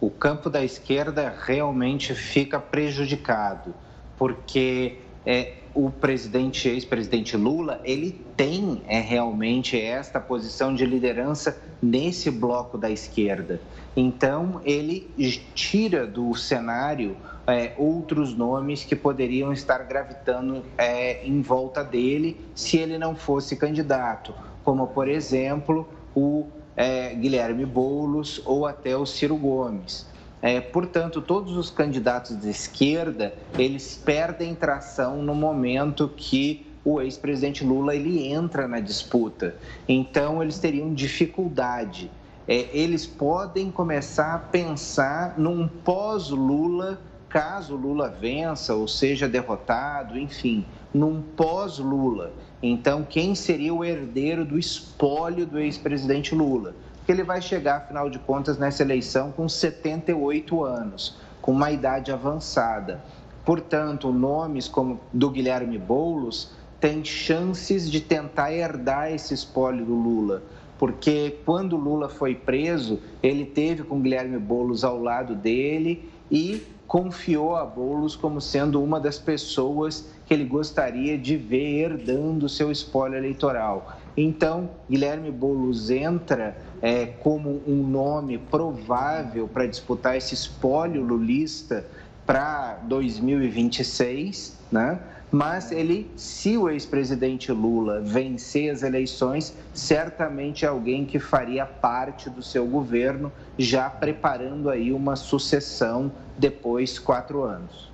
O 0.00 0.10
campo 0.10 0.48
da 0.48 0.64
esquerda 0.64 1.34
realmente 1.44 2.14
fica 2.14 2.60
prejudicado, 2.60 3.74
porque 4.16 4.98
é, 5.24 5.54
o 5.74 5.90
presidente, 5.90 6.68
ex-presidente 6.68 7.36
Lula, 7.36 7.80
ele 7.84 8.20
tem 8.36 8.82
é, 8.86 9.00
realmente 9.00 9.80
esta 9.80 10.20
posição 10.20 10.74
de 10.74 10.84
liderança 10.84 11.60
nesse 11.80 12.30
bloco 12.30 12.76
da 12.76 12.90
esquerda. 12.90 13.60
Então, 13.96 14.60
ele 14.64 15.10
tira 15.54 16.06
do 16.06 16.34
cenário 16.34 17.16
é, 17.46 17.72
outros 17.76 18.34
nomes 18.34 18.84
que 18.84 18.94
poderiam 18.94 19.52
estar 19.52 19.78
gravitando 19.84 20.62
é, 20.78 21.26
em 21.26 21.40
volta 21.42 21.82
dele 21.82 22.40
se 22.54 22.76
ele 22.76 22.98
não 22.98 23.14
fosse 23.14 23.56
candidato, 23.56 24.34
como, 24.62 24.86
por 24.88 25.08
exemplo, 25.08 25.88
o 26.14 26.46
é, 26.76 27.14
Guilherme 27.14 27.66
Boulos 27.66 28.40
ou 28.44 28.66
até 28.66 28.96
o 28.96 29.04
Ciro 29.04 29.36
Gomes. 29.36 30.06
É, 30.42 30.60
portanto, 30.60 31.22
todos 31.22 31.56
os 31.56 31.70
candidatos 31.70 32.36
de 32.40 32.50
esquerda, 32.50 33.32
eles 33.56 33.94
perdem 33.94 34.56
tração 34.56 35.22
no 35.22 35.36
momento 35.36 36.08
que 36.08 36.66
o 36.84 37.00
ex-presidente 37.00 37.64
Lula 37.64 37.94
ele 37.94 38.26
entra 38.26 38.66
na 38.66 38.80
disputa. 38.80 39.54
Então, 39.88 40.42
eles 40.42 40.58
teriam 40.58 40.92
dificuldade. 40.92 42.10
É, 42.48 42.68
eles 42.76 43.06
podem 43.06 43.70
começar 43.70 44.34
a 44.34 44.38
pensar 44.38 45.38
num 45.38 45.68
pós-Lula, 45.68 47.00
caso 47.28 47.76
Lula 47.76 48.08
vença 48.08 48.74
ou 48.74 48.88
seja 48.88 49.28
derrotado, 49.28 50.18
enfim, 50.18 50.66
num 50.92 51.22
pós-Lula. 51.22 52.32
Então, 52.60 53.06
quem 53.08 53.36
seria 53.36 53.72
o 53.72 53.84
herdeiro 53.84 54.44
do 54.44 54.58
espólio 54.58 55.46
do 55.46 55.58
ex-presidente 55.58 56.34
Lula? 56.34 56.74
Que 57.04 57.12
ele 57.12 57.22
vai 57.22 57.42
chegar, 57.42 57.76
afinal 57.78 58.08
de 58.08 58.18
contas, 58.18 58.58
nessa 58.58 58.82
eleição 58.82 59.32
com 59.32 59.48
78 59.48 60.64
anos, 60.64 61.16
com 61.40 61.52
uma 61.52 61.70
idade 61.70 62.12
avançada. 62.12 63.02
Portanto, 63.44 64.12
nomes 64.12 64.68
como 64.68 65.00
do 65.12 65.28
Guilherme 65.30 65.78
Boulos 65.78 66.52
têm 66.80 67.04
chances 67.04 67.90
de 67.90 68.00
tentar 68.00 68.52
herdar 68.52 69.12
esse 69.12 69.34
espólio 69.34 69.84
do 69.84 69.94
Lula. 69.94 70.42
Porque 70.78 71.38
quando 71.44 71.76
Lula 71.76 72.08
foi 72.08 72.34
preso, 72.34 73.00
ele 73.22 73.44
teve 73.44 73.84
com 73.84 74.00
Guilherme 74.00 74.38
Boulos 74.38 74.82
ao 74.84 75.00
lado 75.00 75.34
dele 75.34 76.10
e 76.30 76.62
confiou 76.86 77.56
a 77.56 77.64
Boulos 77.64 78.14
como 78.14 78.40
sendo 78.40 78.82
uma 78.82 79.00
das 79.00 79.18
pessoas 79.18 80.08
que 80.26 80.34
ele 80.34 80.44
gostaria 80.44 81.16
de 81.16 81.36
ver 81.36 81.84
herdando 81.84 82.48
seu 82.48 82.70
espólio 82.70 83.16
eleitoral. 83.16 83.96
Então, 84.16 84.70
Guilherme 84.90 85.30
Boulos 85.30 85.88
entra 85.88 86.56
é, 86.82 87.06
como 87.06 87.62
um 87.66 87.86
nome 87.86 88.38
provável 88.38 89.48
para 89.48 89.66
disputar 89.66 90.16
esse 90.16 90.34
espólio 90.34 91.02
lulista 91.02 91.86
para 92.26 92.74
2026, 92.84 94.58
né? 94.70 95.00
Mas 95.30 95.72
ele, 95.72 96.12
se 96.14 96.58
o 96.58 96.68
ex-presidente 96.68 97.50
Lula 97.50 98.02
vencer 98.02 98.70
as 98.70 98.82
eleições, 98.82 99.56
certamente 99.72 100.66
é 100.66 100.68
alguém 100.68 101.06
que 101.06 101.18
faria 101.18 101.64
parte 101.64 102.28
do 102.28 102.42
seu 102.42 102.66
governo, 102.66 103.32
já 103.56 103.88
preparando 103.88 104.68
aí 104.68 104.92
uma 104.92 105.16
sucessão 105.16 106.12
depois 106.36 106.98
quatro 106.98 107.42
anos. 107.44 107.91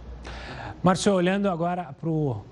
Márcio, 0.80 1.12
olhando 1.12 1.48
agora 1.48 1.92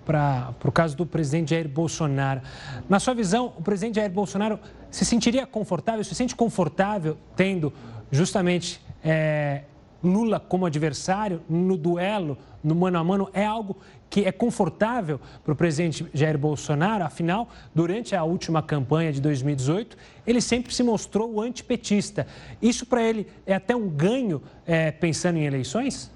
para 0.04 0.54
o 0.64 0.72
caso 0.72 0.96
do 0.96 1.06
presidente 1.06 1.50
Jair 1.50 1.68
Bolsonaro. 1.68 2.40
Na 2.88 2.98
sua 2.98 3.14
visão, 3.14 3.52
o 3.56 3.62
presidente 3.62 3.96
Jair 3.96 4.10
Bolsonaro 4.10 4.58
se 4.90 5.04
sentiria 5.04 5.46
confortável, 5.46 6.02
se 6.02 6.12
sente 6.12 6.34
confortável 6.34 7.16
tendo 7.36 7.72
justamente 8.10 8.80
é, 9.04 9.62
Lula 10.02 10.40
como 10.40 10.66
adversário 10.66 11.40
no 11.48 11.76
duelo, 11.76 12.36
no 12.64 12.74
mano 12.74 12.98
a 12.98 13.04
mano? 13.04 13.30
É 13.32 13.46
algo 13.46 13.76
que 14.10 14.24
é 14.24 14.32
confortável 14.32 15.20
para 15.44 15.52
o 15.52 15.56
presidente 15.56 16.04
Jair 16.12 16.36
Bolsonaro? 16.36 17.04
Afinal, 17.04 17.48
durante 17.72 18.16
a 18.16 18.24
última 18.24 18.60
campanha 18.60 19.12
de 19.12 19.20
2018, 19.20 19.96
ele 20.26 20.40
sempre 20.40 20.74
se 20.74 20.82
mostrou 20.82 21.40
antipetista. 21.40 22.26
Isso 22.60 22.86
para 22.86 23.04
ele 23.04 23.28
é 23.46 23.54
até 23.54 23.76
um 23.76 23.88
ganho 23.88 24.42
é, 24.66 24.90
pensando 24.90 25.36
em 25.36 25.44
eleições? 25.44 26.10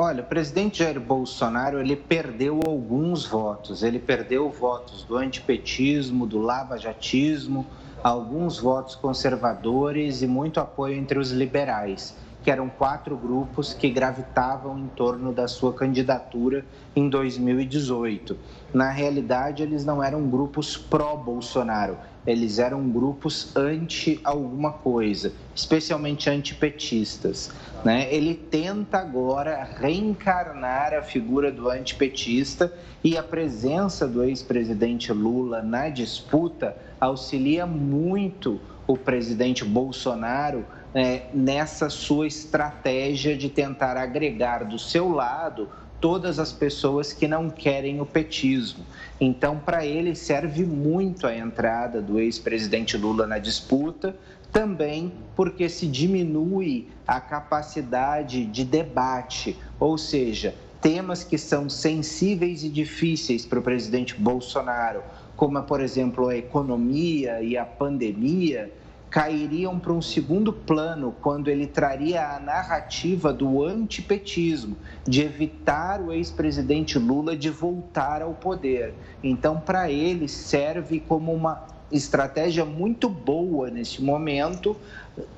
Olha, 0.00 0.22
o 0.22 0.26
presidente 0.26 0.78
Jair 0.78 1.00
Bolsonaro 1.00 1.80
ele 1.80 1.96
perdeu 1.96 2.60
alguns 2.64 3.26
votos. 3.26 3.82
Ele 3.82 3.98
perdeu 3.98 4.48
votos 4.48 5.02
do 5.02 5.16
antipetismo, 5.16 6.24
do 6.24 6.38
lavajatismo, 6.38 7.66
alguns 8.00 8.60
votos 8.60 8.94
conservadores 8.94 10.22
e 10.22 10.28
muito 10.28 10.60
apoio 10.60 10.94
entre 10.94 11.18
os 11.18 11.32
liberais 11.32 12.16
que 12.42 12.50
eram 12.50 12.68
quatro 12.70 13.16
grupos 13.16 13.74
que 13.74 13.90
gravitavam 13.90 14.78
em 14.78 14.88
torno 14.88 15.32
da 15.32 15.48
sua 15.48 15.72
candidatura 15.74 16.64
em 16.94 17.08
2018. 17.08 18.38
Na 18.72 18.90
realidade, 18.90 19.62
eles 19.62 19.84
não 19.84 20.02
eram 20.02 20.28
grupos 20.28 20.76
pró-Bolsonaro, 20.76 21.98
eles 22.26 22.58
eram 22.58 22.88
grupos 22.88 23.54
anti 23.56 24.20
alguma 24.24 24.72
coisa, 24.72 25.32
especialmente 25.54 26.30
antipetistas. 26.30 27.50
Né? 27.84 28.12
Ele 28.12 28.34
tenta 28.34 28.98
agora 28.98 29.62
reencarnar 29.62 30.92
a 30.94 31.02
figura 31.02 31.52
do 31.52 31.70
antipetista 31.70 32.72
e 33.04 33.16
a 33.16 33.22
presença 33.22 34.06
do 34.06 34.24
ex-presidente 34.24 35.12
Lula 35.12 35.62
na 35.62 35.88
disputa 35.88 36.76
auxilia 37.00 37.66
muito 37.66 38.60
o 38.86 38.96
presidente 38.96 39.64
Bolsonaro 39.64 40.64
é, 40.94 41.26
nessa 41.32 41.88
sua 41.88 42.26
estratégia 42.26 43.36
de 43.36 43.48
tentar 43.48 43.96
agregar 43.96 44.64
do 44.64 44.78
seu 44.78 45.10
lado 45.10 45.68
todas 46.00 46.38
as 46.38 46.52
pessoas 46.52 47.12
que 47.12 47.26
não 47.26 47.50
querem 47.50 48.00
o 48.00 48.06
petismo. 48.06 48.84
Então, 49.20 49.58
para 49.58 49.84
ele, 49.84 50.14
serve 50.14 50.64
muito 50.64 51.26
a 51.26 51.36
entrada 51.36 52.00
do 52.00 52.18
ex-presidente 52.18 52.96
Lula 52.96 53.26
na 53.26 53.38
disputa, 53.38 54.14
também 54.52 55.12
porque 55.36 55.68
se 55.68 55.86
diminui 55.86 56.88
a 57.06 57.20
capacidade 57.20 58.44
de 58.44 58.64
debate, 58.64 59.56
ou 59.78 59.96
seja, 59.96 60.54
temas 60.80 61.24
que 61.24 61.38
são 61.38 61.68
sensíveis 61.68 62.62
e 62.62 62.68
difíceis 62.68 63.44
para 63.44 63.58
o 63.58 63.62
presidente 63.62 64.14
Bolsonaro, 64.14 65.02
como, 65.36 65.62
por 65.62 65.80
exemplo, 65.80 66.28
a 66.28 66.36
economia 66.36 67.40
e 67.42 67.56
a 67.56 67.64
pandemia, 67.64 68.72
cairiam 69.10 69.78
para 69.78 69.92
um 69.92 70.02
segundo 70.02 70.52
plano 70.52 71.14
quando 71.22 71.48
ele 71.48 71.66
traria 71.66 72.36
a 72.36 72.40
narrativa 72.40 73.32
do 73.32 73.64
antipetismo, 73.64 74.76
de 75.06 75.22
evitar 75.22 76.00
o 76.00 76.12
ex-presidente 76.12 76.98
Lula 76.98 77.36
de 77.36 77.48
voltar 77.48 78.20
ao 78.20 78.34
poder. 78.34 78.94
Então, 79.22 79.60
para 79.60 79.90
ele, 79.90 80.28
serve 80.28 81.00
como 81.00 81.32
uma 81.32 81.66
estratégia 81.90 82.64
muito 82.64 83.08
boa 83.08 83.70
nesse 83.70 84.02
momento 84.02 84.76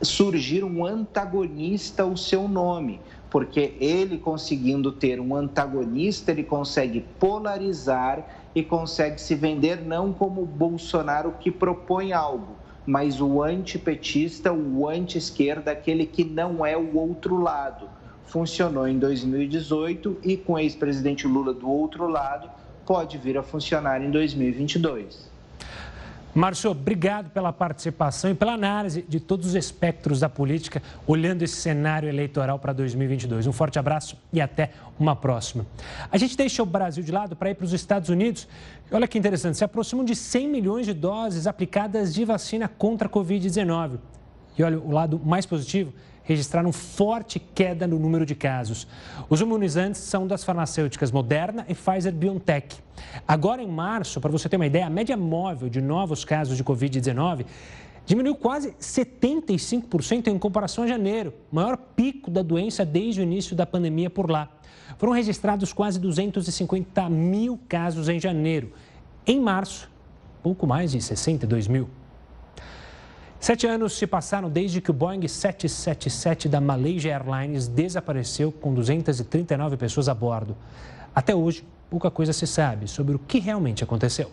surgir 0.02 0.64
um 0.64 0.84
antagonista 0.84 2.02
ao 2.02 2.16
seu 2.16 2.48
nome, 2.48 3.00
porque 3.30 3.74
ele 3.80 4.18
conseguindo 4.18 4.92
ter 4.92 5.20
um 5.20 5.34
antagonista, 5.34 6.30
ele 6.30 6.42
consegue 6.42 7.04
polarizar 7.18 8.26
e 8.54 8.62
consegue 8.62 9.20
se 9.20 9.34
vender 9.34 9.80
não 9.84 10.12
como 10.12 10.44
Bolsonaro 10.44 11.34
que 11.38 11.50
propõe 11.50 12.12
algo, 12.12 12.56
mas 12.84 13.20
o 13.20 13.42
antipetista, 13.42 14.52
o 14.52 14.88
anti-esquerda, 14.88 15.70
aquele 15.70 16.04
que 16.04 16.24
não 16.24 16.66
é 16.66 16.76
o 16.76 16.96
outro 16.96 17.40
lado. 17.40 17.88
Funcionou 18.24 18.86
em 18.86 18.98
2018 18.98 20.18
e 20.22 20.36
com 20.36 20.54
o 20.54 20.58
ex-presidente 20.58 21.26
Lula 21.26 21.52
do 21.54 21.68
outro 21.68 22.08
lado, 22.08 22.50
pode 22.84 23.18
vir 23.18 23.38
a 23.38 23.42
funcionar 23.42 24.02
em 24.02 24.10
2022. 24.10 25.29
Márcio, 26.34 26.70
obrigado 26.70 27.30
pela 27.30 27.52
participação 27.52 28.30
e 28.30 28.34
pela 28.34 28.52
análise 28.52 29.02
de 29.08 29.18
todos 29.18 29.48
os 29.48 29.54
espectros 29.54 30.20
da 30.20 30.28
política, 30.28 30.80
olhando 31.06 31.42
esse 31.42 31.56
cenário 31.56 32.08
eleitoral 32.08 32.58
para 32.58 32.72
2022. 32.72 33.46
Um 33.48 33.52
forte 33.52 33.78
abraço 33.78 34.16
e 34.32 34.40
até 34.40 34.70
uma 34.98 35.16
próxima. 35.16 35.66
A 36.10 36.16
gente 36.16 36.36
deixa 36.36 36.62
o 36.62 36.66
Brasil 36.66 37.02
de 37.02 37.10
lado 37.10 37.34
para 37.34 37.50
ir 37.50 37.54
para 37.54 37.64
os 37.64 37.72
Estados 37.72 38.08
Unidos. 38.08 38.46
Olha 38.92 39.08
que 39.08 39.18
interessante, 39.18 39.58
se 39.58 39.64
aproximam 39.64 40.04
de 40.04 40.14
100 40.14 40.48
milhões 40.48 40.86
de 40.86 40.94
doses 40.94 41.46
aplicadas 41.46 42.14
de 42.14 42.24
vacina 42.24 42.68
contra 42.68 43.08
a 43.08 43.10
Covid-19. 43.10 43.98
E 44.56 44.62
olha, 44.62 44.78
o 44.78 44.90
lado 44.92 45.20
mais 45.24 45.46
positivo 45.46 45.92
registraram 46.30 46.70
forte 46.70 47.40
queda 47.40 47.88
no 47.88 47.98
número 47.98 48.24
de 48.24 48.36
casos. 48.36 48.86
Os 49.28 49.40
imunizantes 49.40 50.00
são 50.00 50.28
das 50.28 50.44
farmacêuticas 50.44 51.10
Moderna 51.10 51.66
e 51.68 51.74
Pfizer 51.74 52.12
BioNTech. 52.12 52.76
Agora, 53.26 53.60
em 53.60 53.66
março, 53.66 54.20
para 54.20 54.30
você 54.30 54.48
ter 54.48 54.54
uma 54.54 54.66
ideia, 54.66 54.86
a 54.86 54.90
média 54.90 55.16
móvel 55.16 55.68
de 55.68 55.80
novos 55.80 56.24
casos 56.24 56.56
de 56.56 56.62
Covid-19 56.62 57.44
diminuiu 58.06 58.36
quase 58.36 58.70
75% 58.80 60.28
em 60.28 60.38
comparação 60.38 60.84
a 60.84 60.86
janeiro, 60.86 61.34
maior 61.50 61.76
pico 61.76 62.30
da 62.30 62.42
doença 62.42 62.84
desde 62.84 63.20
o 63.20 63.24
início 63.24 63.56
da 63.56 63.66
pandemia 63.66 64.08
por 64.08 64.30
lá. 64.30 64.48
Foram 64.98 65.12
registrados 65.12 65.72
quase 65.72 65.98
250 65.98 67.08
mil 67.10 67.58
casos 67.68 68.08
em 68.08 68.20
janeiro. 68.20 68.72
Em 69.26 69.40
março, 69.40 69.90
pouco 70.42 70.64
mais 70.64 70.92
de 70.92 71.00
62 71.00 71.66
mil. 71.66 71.88
Sete 73.40 73.66
anos 73.66 73.94
se 73.94 74.06
passaram 74.06 74.50
desde 74.50 74.82
que 74.82 74.90
o 74.90 74.94
Boeing 74.94 75.26
777 75.26 76.46
da 76.46 76.60
Malaysia 76.60 77.10
Airlines 77.10 77.66
desapareceu 77.66 78.52
com 78.52 78.74
239 78.74 79.78
pessoas 79.78 80.10
a 80.10 80.14
bordo. 80.14 80.54
Até 81.14 81.34
hoje, 81.34 81.66
pouca 81.88 82.10
coisa 82.10 82.34
se 82.34 82.46
sabe 82.46 82.86
sobre 82.86 83.16
o 83.16 83.18
que 83.18 83.38
realmente 83.38 83.82
aconteceu. 83.82 84.30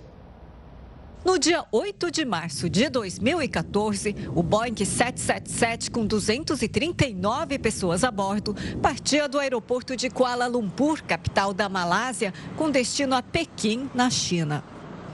No 1.24 1.39
dia 1.39 1.63
8 1.72 2.12
de 2.12 2.26
março 2.26 2.70
de 2.70 2.89
2014, 2.89 4.13
o 4.36 4.43
Boeing 4.43 4.76
777, 4.76 5.89
com 5.89 6.06
239 6.06 7.60
pessoas 7.60 8.04
a 8.04 8.12
bordo, 8.12 8.54
partia 8.82 9.30
do 9.30 9.39
aeroporto 9.39 9.96
de 9.96 10.10
Kuala 10.10 10.48
Lumpur, 10.48 11.02
capital 11.02 11.54
da 11.54 11.70
Malásia, 11.70 12.34
com 12.58 12.70
destino 12.70 13.15
a 13.15 13.24
Pequim, 13.24 13.89
na 13.96 14.10
China. 14.10 14.63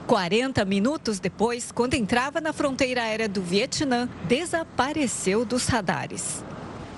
40 0.06 0.62
minutos 0.66 1.18
depois, 1.18 1.72
quando 1.72 1.94
entrava 1.94 2.38
na 2.38 2.52
fronteira 2.52 3.02
aérea 3.02 3.28
do 3.28 3.40
Vietnã, 3.40 4.06
desapareceu 4.28 5.46
dos 5.46 5.66
radares. 5.66 6.44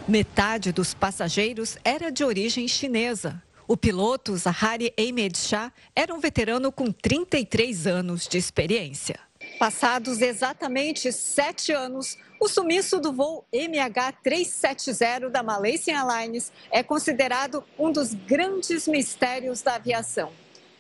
Metade 0.09 0.73
dos 0.73 0.92
passageiros 0.92 1.79
era 1.85 2.11
de 2.11 2.25
origem 2.25 2.66
chinesa. 2.66 3.40
O 3.69 3.77
piloto 3.77 4.37
Zahari 4.37 4.92
Ahmed 4.99 5.38
Shah 5.38 5.73
era 5.95 6.12
um 6.12 6.19
veterano 6.19 6.73
com 6.73 6.90
33 6.90 7.87
anos 7.87 8.27
de 8.27 8.38
experiência. 8.38 9.21
Passados 9.59 10.21
exatamente 10.21 11.12
sete 11.12 11.73
anos, 11.73 12.19
o 12.40 12.49
sumiço 12.49 12.99
do 12.99 13.12
voo 13.12 13.45
MH370 13.55 15.29
da 15.29 15.45
Malaysian 15.45 15.97
Airlines 15.97 16.53
é 16.73 16.83
considerado 16.83 17.62
um 17.79 17.92
dos 17.92 18.14
grandes 18.14 18.88
mistérios 18.88 19.62
da 19.62 19.77
aviação. 19.77 20.33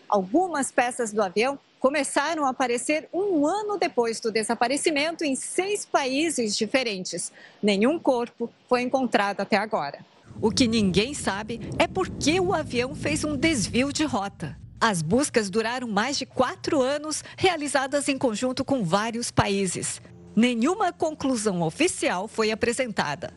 Algumas 0.08 0.70
peças 0.72 1.12
do 1.12 1.22
avião 1.22 1.58
começaram 1.78 2.44
a 2.44 2.50
aparecer 2.50 3.08
um 3.12 3.46
ano 3.46 3.78
depois 3.78 4.20
do 4.20 4.32
desaparecimento 4.32 5.24
em 5.24 5.34
seis 5.34 5.84
países 5.84 6.56
diferentes. 6.56 7.32
Nenhum 7.62 7.98
corpo 7.98 8.50
foi 8.68 8.82
encontrado 8.82 9.40
até 9.40 9.56
agora. 9.56 10.04
O 10.40 10.50
que 10.50 10.68
ninguém 10.68 11.14
sabe 11.14 11.60
é 11.78 11.86
por 11.86 12.08
que 12.08 12.38
o 12.40 12.52
avião 12.52 12.94
fez 12.94 13.24
um 13.24 13.36
desvio 13.36 13.92
de 13.92 14.04
rota. 14.04 14.56
As 14.80 15.00
buscas 15.00 15.48
duraram 15.48 15.88
mais 15.88 16.18
de 16.18 16.26
quatro 16.26 16.82
anos, 16.82 17.24
realizadas 17.36 18.08
em 18.08 18.18
conjunto 18.18 18.64
com 18.64 18.84
vários 18.84 19.30
países. 19.30 20.00
Nenhuma 20.34 20.92
conclusão 20.92 21.62
oficial 21.62 22.28
foi 22.28 22.50
apresentada. 22.50 23.32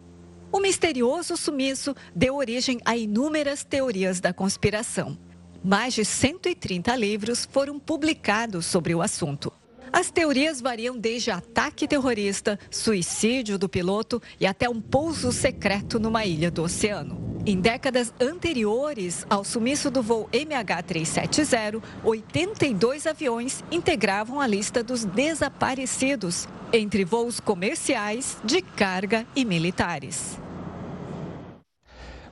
O 0.52 0.60
misterioso 0.60 1.38
sumiço 1.38 1.96
deu 2.14 2.36
origem 2.36 2.82
a 2.84 2.98
inúmeras 2.98 3.64
teorias 3.64 4.20
da 4.20 4.34
conspiração. 4.34 5.18
Mais 5.64 5.94
de 5.94 6.06
130 6.06 6.96
livros 6.96 7.48
foram 7.52 7.78
publicados 7.78 8.66
sobre 8.66 8.96
o 8.96 9.02
assunto. 9.02 9.52
As 9.92 10.12
teorias 10.12 10.62
variam 10.62 10.98
desde 10.98 11.32
ataque 11.32 11.88
terrorista, 11.88 12.60
suicídio 12.70 13.58
do 13.58 13.68
piloto 13.68 14.22
e 14.40 14.46
até 14.46 14.70
um 14.70 14.80
pouso 14.80 15.32
secreto 15.32 16.00
numa 16.00 16.26
ilha 16.26 16.52
do 16.52 16.64
oceano. 16.64 17.42
Em 17.46 17.60
décadas 17.60 18.14
anteriores 18.20 19.26
ao 19.30 19.44
sumiço 19.44 19.90
do 19.90 20.04
voo 20.04 20.30
MH370, 20.32 21.82
82 22.04 23.08
aviões 23.08 23.64
integravam 23.72 24.40
a 24.40 24.46
lista 24.46 24.84
dos 24.84 25.04
desaparecidos, 25.04 26.48
entre 26.72 27.04
voos 27.04 27.40
comerciais, 27.40 28.38
de 28.44 28.62
carga 28.62 29.26
e 29.36 29.44
militares. 29.44 30.40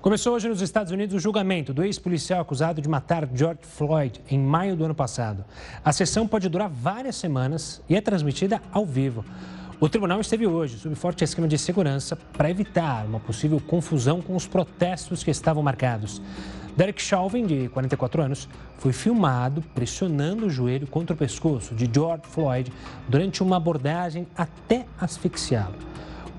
Começou 0.08 0.36
hoje 0.36 0.48
nos 0.48 0.62
Estados 0.62 0.94
Unidos 0.94 1.14
o 1.14 1.20
julgamento 1.20 1.74
do 1.74 1.84
ex-policial 1.84 2.40
acusado 2.40 2.82
de 2.82 2.88
matar 2.88 3.28
George 3.36 3.60
Floyd 3.64 4.22
em 4.30 4.40
maio 4.40 4.74
do 4.74 4.86
ano 4.86 4.96
passado. 4.96 5.44
A 5.84 5.92
sessão 5.92 6.26
pode 6.26 6.48
durar 6.48 6.70
várias 6.70 7.18
semanas 7.18 7.82
e 7.90 7.96
é 7.98 8.00
transmitida 8.00 8.62
ao 8.72 8.86
vivo. 8.86 9.26
O 9.82 9.90
tribunal 9.90 10.22
esteve 10.22 10.48
hoje 10.48 10.78
sob 10.78 10.96
forte 10.96 11.26
esquema 11.26 11.46
de 11.46 11.58
segurança 11.58 12.16
para 12.16 12.50
evitar 12.50 13.06
uma 13.06 13.20
possível 13.20 13.60
confusão 13.60 14.22
com 14.22 14.34
os 14.34 14.48
protestos 14.48 15.26
que 15.26 15.30
estavam 15.30 15.62
marcados. 15.62 16.22
Derek 16.78 17.02
Chauvin, 17.02 17.46
de 17.46 17.68
44 17.68 18.22
anos, 18.22 18.48
foi 18.78 18.94
filmado 18.94 19.62
pressionando 19.76 20.46
o 20.46 20.50
joelho 20.50 20.88
contra 20.88 21.14
o 21.14 21.18
pescoço 21.18 21.76
de 21.76 21.90
George 21.94 22.24
Floyd 22.28 22.72
durante 23.10 23.44
uma 23.44 23.58
abordagem 23.58 24.26
até 24.38 24.86
asfixiá-lo. 25.02 25.76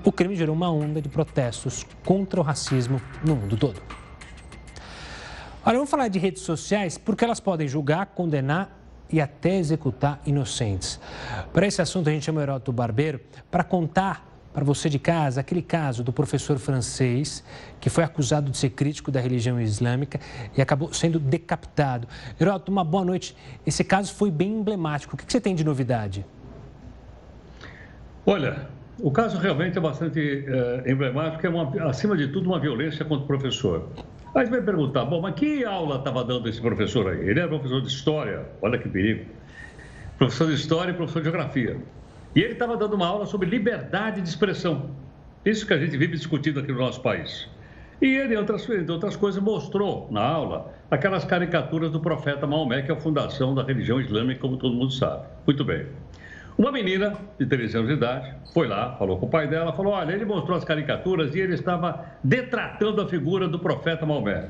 O 0.03 0.11
crime 0.11 0.35
gerou 0.35 0.55
uma 0.55 0.71
onda 0.71 1.01
de 1.01 1.09
protestos 1.09 1.85
contra 2.05 2.39
o 2.39 2.43
racismo 2.43 3.01
no 3.25 3.35
mundo 3.35 3.57
todo. 3.57 3.81
Olha, 5.65 5.75
vamos 5.75 5.89
falar 5.89 6.07
de 6.07 6.17
redes 6.17 6.41
sociais 6.41 6.97
porque 6.97 7.25
elas 7.25 7.39
podem 7.39 7.67
julgar, 7.67 8.07
condenar 8.07 8.79
e 9.11 9.19
até 9.19 9.57
executar 9.57 10.21
inocentes. 10.25 10.99
Para 11.51 11.67
esse 11.67 11.81
assunto, 11.81 12.09
a 12.09 12.11
gente 12.13 12.23
chama 12.23 12.39
o 12.39 12.43
Heródoto 12.43 12.71
Barbeiro 12.71 13.19
para 13.51 13.63
contar 13.63 14.25
para 14.53 14.63
você 14.63 14.89
de 14.89 14.97
casa 14.97 15.41
aquele 15.41 15.61
caso 15.61 16.03
do 16.03 16.11
professor 16.11 16.57
francês 16.57 17.43
que 17.79 17.89
foi 17.89 18.03
acusado 18.03 18.49
de 18.49 18.57
ser 18.57 18.71
crítico 18.71 19.11
da 19.11 19.19
religião 19.19 19.59
islâmica 19.59 20.19
e 20.55 20.61
acabou 20.61 20.93
sendo 20.93 21.19
decapitado. 21.19 22.07
Heródoto, 22.39 22.71
uma 22.71 22.83
boa 22.83 23.03
noite. 23.03 23.35
Esse 23.65 23.83
caso 23.83 24.13
foi 24.13 24.31
bem 24.31 24.59
emblemático. 24.59 25.15
O 25.15 25.17
que 25.17 25.29
você 25.29 25.41
tem 25.41 25.53
de 25.53 25.63
novidade? 25.63 26.25
Olha, 28.25 28.69
o 29.01 29.11
caso 29.11 29.37
realmente 29.37 29.77
é 29.77 29.81
bastante 29.81 30.45
é, 30.47 30.91
emblemático, 30.91 31.45
é 31.45 31.49
uma, 31.49 31.89
acima 31.89 32.17
de 32.17 32.27
tudo 32.27 32.47
uma 32.47 32.59
violência 32.59 33.05
contra 33.05 33.23
o 33.23 33.27
professor. 33.27 33.89
Aí 34.35 34.45
você 34.45 34.51
vai 34.51 34.61
perguntar, 34.61 35.05
bom, 35.05 35.21
mas 35.21 35.33
que 35.35 35.65
aula 35.65 35.97
estava 35.97 36.23
dando 36.23 36.47
esse 36.47 36.61
professor 36.61 37.11
aí? 37.11 37.29
Ele 37.29 37.39
era 37.39 37.47
professor 37.47 37.81
de 37.81 37.87
História, 37.87 38.45
olha 38.61 38.77
que 38.77 38.87
perigo. 38.87 39.25
Professor 40.17 40.47
de 40.47 40.53
História 40.53 40.91
e 40.91 40.93
professor 40.93 41.19
de 41.19 41.25
Geografia. 41.25 41.77
E 42.35 42.41
ele 42.41 42.53
estava 42.53 42.77
dando 42.77 42.93
uma 42.93 43.07
aula 43.07 43.25
sobre 43.25 43.49
liberdade 43.49 44.21
de 44.21 44.29
expressão. 44.29 44.91
Isso 45.43 45.65
que 45.65 45.73
a 45.73 45.77
gente 45.77 45.97
vive 45.97 46.15
discutindo 46.15 46.59
aqui 46.59 46.71
no 46.71 46.79
nosso 46.79 47.01
país. 47.01 47.49
E 48.01 48.05
ele, 48.05 48.35
entre 48.35 48.37
outras, 48.37 48.69
entre 48.69 48.91
outras 48.91 49.15
coisas, 49.15 49.41
mostrou 49.41 50.07
na 50.11 50.21
aula 50.21 50.71
aquelas 50.91 51.25
caricaturas 51.25 51.91
do 51.91 51.99
profeta 51.99 52.45
Maomé, 52.45 52.81
que 52.81 52.91
é 52.91 52.93
a 52.93 52.97
fundação 52.97 53.55
da 53.55 53.63
religião 53.63 53.99
islâmica, 53.99 54.39
como 54.39 54.57
todo 54.57 54.73
mundo 54.73 54.91
sabe. 54.91 55.27
Muito 55.45 55.65
bem. 55.65 55.87
Uma 56.59 56.73
menina 56.73 57.13
de 57.39 57.45
13 57.45 57.77
anos 57.77 57.87
de 57.87 57.95
idade 57.95 58.35
foi 58.53 58.67
lá, 58.67 58.93
falou 58.97 59.17
com 59.17 59.27
o 59.27 59.29
pai 59.29 59.47
dela, 59.47 59.71
falou: 59.71 59.93
olha, 59.93 60.11
ele 60.11 60.25
mostrou 60.25 60.57
as 60.57 60.65
caricaturas 60.65 61.33
e 61.33 61.39
ele 61.39 61.53
estava 61.53 62.05
detratando 62.21 63.01
a 63.01 63.07
figura 63.07 63.47
do 63.47 63.57
profeta 63.57 64.05
Maomé. 64.05 64.49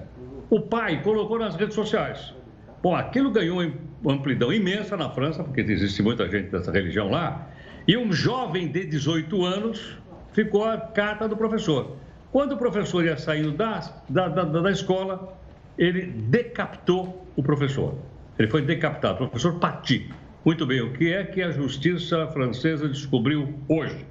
O 0.49 0.59
pai 0.59 1.03
colocou 1.03 1.37
nas 1.37 1.55
redes 1.55 1.75
sociais. 1.75 2.33
Bom, 2.81 2.95
aquilo 2.95 3.29
ganhou 3.29 3.61
uma 4.01 4.13
amplidão 4.13 4.51
imensa 4.51 4.97
na 4.97 5.11
França, 5.11 5.43
porque 5.43 5.61
existe 5.61 6.01
muita 6.01 6.27
gente 6.27 6.49
dessa 6.49 6.71
religião 6.71 7.11
lá, 7.11 7.47
e 7.87 7.95
um 7.95 8.11
jovem 8.11 8.67
de 8.69 8.85
18 8.87 9.45
anos 9.45 9.95
ficou 10.33 10.65
a 10.65 10.79
carta 10.79 11.27
do 11.27 11.37
professor. 11.37 11.95
Quando 12.31 12.53
o 12.53 12.57
professor 12.57 13.05
ia 13.05 13.17
saindo 13.17 13.51
da, 13.51 13.81
da, 14.09 14.27
da, 14.29 14.43
da 14.45 14.71
escola, 14.71 15.37
ele 15.77 16.07
decapitou 16.07 17.23
o 17.35 17.43
professor. 17.43 17.93
Ele 18.39 18.47
foi 18.47 18.63
decapitado, 18.63 19.25
o 19.25 19.27
professor 19.27 19.59
Paty. 19.59 20.09
Muito 20.49 20.65
bem, 20.65 20.81
o 20.81 20.91
que 20.93 21.13
é 21.13 21.23
que 21.23 21.43
a 21.43 21.51
justiça 21.51 22.25
francesa 22.29 22.89
descobriu 22.89 23.53
hoje? 23.67 24.03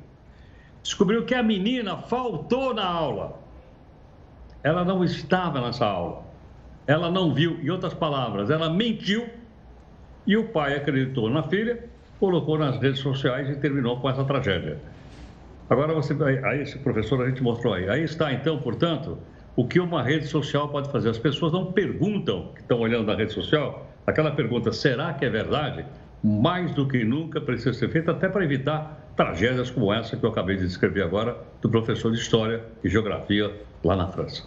Descobriu 0.80 1.24
que 1.24 1.34
a 1.34 1.42
menina 1.42 1.96
faltou 1.96 2.72
na 2.72 2.86
aula. 2.86 3.40
Ela 4.62 4.84
não 4.84 5.02
estava 5.02 5.60
nessa 5.60 5.84
aula. 5.84 6.22
Ela 6.86 7.10
não 7.10 7.34
viu, 7.34 7.58
em 7.60 7.68
outras 7.70 7.92
palavras, 7.92 8.50
ela 8.50 8.70
mentiu 8.70 9.28
e 10.24 10.36
o 10.36 10.44
pai 10.44 10.76
acreditou 10.76 11.28
na 11.28 11.42
filha, 11.42 11.84
colocou 12.20 12.56
nas 12.56 12.80
redes 12.80 13.00
sociais 13.00 13.50
e 13.50 13.56
terminou 13.56 13.98
com 13.98 14.08
essa 14.08 14.22
tragédia. 14.22 14.78
Agora 15.68 15.92
você, 15.92 16.16
aí 16.44 16.62
esse 16.62 16.78
professor 16.78 17.20
a 17.20 17.28
gente 17.28 17.42
mostrou 17.42 17.74
aí. 17.74 17.90
Aí 17.90 18.04
está 18.04 18.32
então, 18.32 18.58
portanto, 18.60 19.18
o 19.56 19.66
que 19.66 19.80
uma 19.80 20.04
rede 20.04 20.28
social 20.28 20.68
pode 20.68 20.88
fazer. 20.92 21.08
As 21.08 21.18
pessoas 21.18 21.52
não 21.52 21.72
perguntam 21.72 22.52
que 22.54 22.60
estão 22.60 22.78
olhando 22.78 23.08
na 23.08 23.16
rede 23.16 23.32
social 23.32 23.88
aquela 24.06 24.30
pergunta: 24.30 24.70
será 24.70 25.12
que 25.14 25.24
é 25.24 25.28
verdade? 25.28 25.84
Mais 26.22 26.72
do 26.74 26.86
que 26.86 27.04
nunca, 27.04 27.40
precisa 27.40 27.72
ser 27.72 27.90
feita 27.90 28.12
até 28.12 28.28
para 28.28 28.44
evitar 28.44 29.12
tragédias 29.16 29.70
como 29.70 29.92
essa 29.92 30.16
que 30.16 30.24
eu 30.24 30.30
acabei 30.30 30.56
de 30.56 30.66
descrever 30.66 31.02
agora 31.02 31.36
do 31.60 31.68
professor 31.68 32.12
de 32.12 32.18
História 32.18 32.62
e 32.82 32.88
Geografia 32.88 33.52
lá 33.82 33.96
na 33.96 34.06
França. 34.08 34.44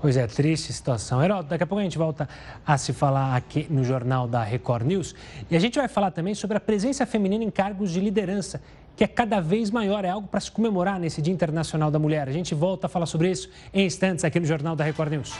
Pois 0.00 0.16
é, 0.16 0.26
triste 0.26 0.72
situação. 0.72 1.22
Heraldo, 1.22 1.48
daqui 1.48 1.62
a 1.62 1.66
pouco 1.66 1.78
a 1.78 1.84
gente 1.84 1.96
volta 1.96 2.28
a 2.66 2.76
se 2.76 2.92
falar 2.92 3.36
aqui 3.36 3.68
no 3.70 3.84
jornal 3.84 4.26
da 4.26 4.42
Record 4.42 4.84
News. 4.84 5.14
E 5.48 5.54
a 5.54 5.60
gente 5.60 5.78
vai 5.78 5.86
falar 5.86 6.10
também 6.10 6.34
sobre 6.34 6.56
a 6.56 6.60
presença 6.60 7.06
feminina 7.06 7.44
em 7.44 7.50
cargos 7.50 7.92
de 7.92 8.00
liderança, 8.00 8.60
que 8.96 9.04
é 9.04 9.06
cada 9.06 9.40
vez 9.40 9.70
maior. 9.70 10.04
É 10.04 10.08
algo 10.08 10.26
para 10.26 10.40
se 10.40 10.50
comemorar 10.50 10.98
nesse 10.98 11.22
Dia 11.22 11.32
Internacional 11.32 11.88
da 11.88 12.00
Mulher. 12.00 12.28
A 12.28 12.32
gente 12.32 12.52
volta 12.52 12.88
a 12.88 12.90
falar 12.90 13.06
sobre 13.06 13.30
isso 13.30 13.48
em 13.72 13.86
instantes 13.86 14.24
aqui 14.24 14.40
no 14.40 14.46
jornal 14.46 14.74
da 14.74 14.82
Record 14.82 15.12
News. 15.12 15.38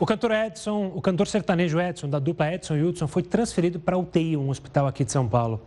O 0.00 0.06
cantor 0.06 0.30
Edson, 0.32 0.90
o 0.94 1.02
cantor 1.02 1.26
sertanejo 1.26 1.78
Edson, 1.78 2.08
da 2.08 2.18
dupla 2.18 2.54
Edson 2.54 2.74
e 2.74 2.82
Hudson, 2.82 3.06
foi 3.06 3.22
transferido 3.22 3.78
para 3.78 3.98
UTI, 3.98 4.34
um 4.34 4.48
hospital 4.48 4.86
aqui 4.86 5.04
de 5.04 5.12
São 5.12 5.28
Paulo. 5.28 5.60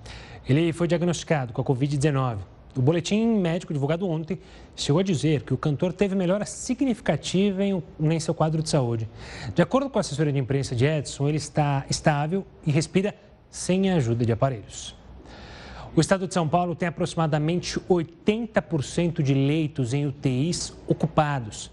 Ele 0.49 0.73
foi 0.73 0.87
diagnosticado 0.87 1.53
com 1.53 1.61
a 1.61 1.63
Covid-19. 1.63 2.39
O 2.75 2.81
boletim 2.81 3.27
médico 3.27 3.71
divulgado 3.71 4.09
ontem 4.09 4.39
chegou 4.75 5.01
a 5.01 5.03
dizer 5.03 5.43
que 5.43 5.53
o 5.53 5.57
cantor 5.57 5.93
teve 5.93 6.15
melhora 6.15 6.47
significativa 6.47 7.63
em, 7.63 7.83
em 7.99 8.19
seu 8.19 8.33
quadro 8.33 8.63
de 8.63 8.71
saúde. 8.71 9.07
De 9.53 9.61
acordo 9.61 9.87
com 9.87 9.99
a 9.99 10.01
assessoria 10.01 10.33
de 10.33 10.39
imprensa 10.39 10.75
de 10.75 10.83
Edson, 10.83 11.29
ele 11.29 11.37
está 11.37 11.85
estável 11.87 12.43
e 12.65 12.71
respira 12.71 13.13
sem 13.51 13.91
a 13.91 13.97
ajuda 13.97 14.25
de 14.25 14.31
aparelhos. 14.31 14.95
O 15.95 16.01
estado 16.01 16.27
de 16.27 16.33
São 16.33 16.49
Paulo 16.49 16.73
tem 16.73 16.87
aproximadamente 16.87 17.79
80% 17.81 19.21
de 19.21 19.35
leitos 19.35 19.93
em 19.93 20.07
UTIs 20.07 20.73
ocupados. 20.87 21.69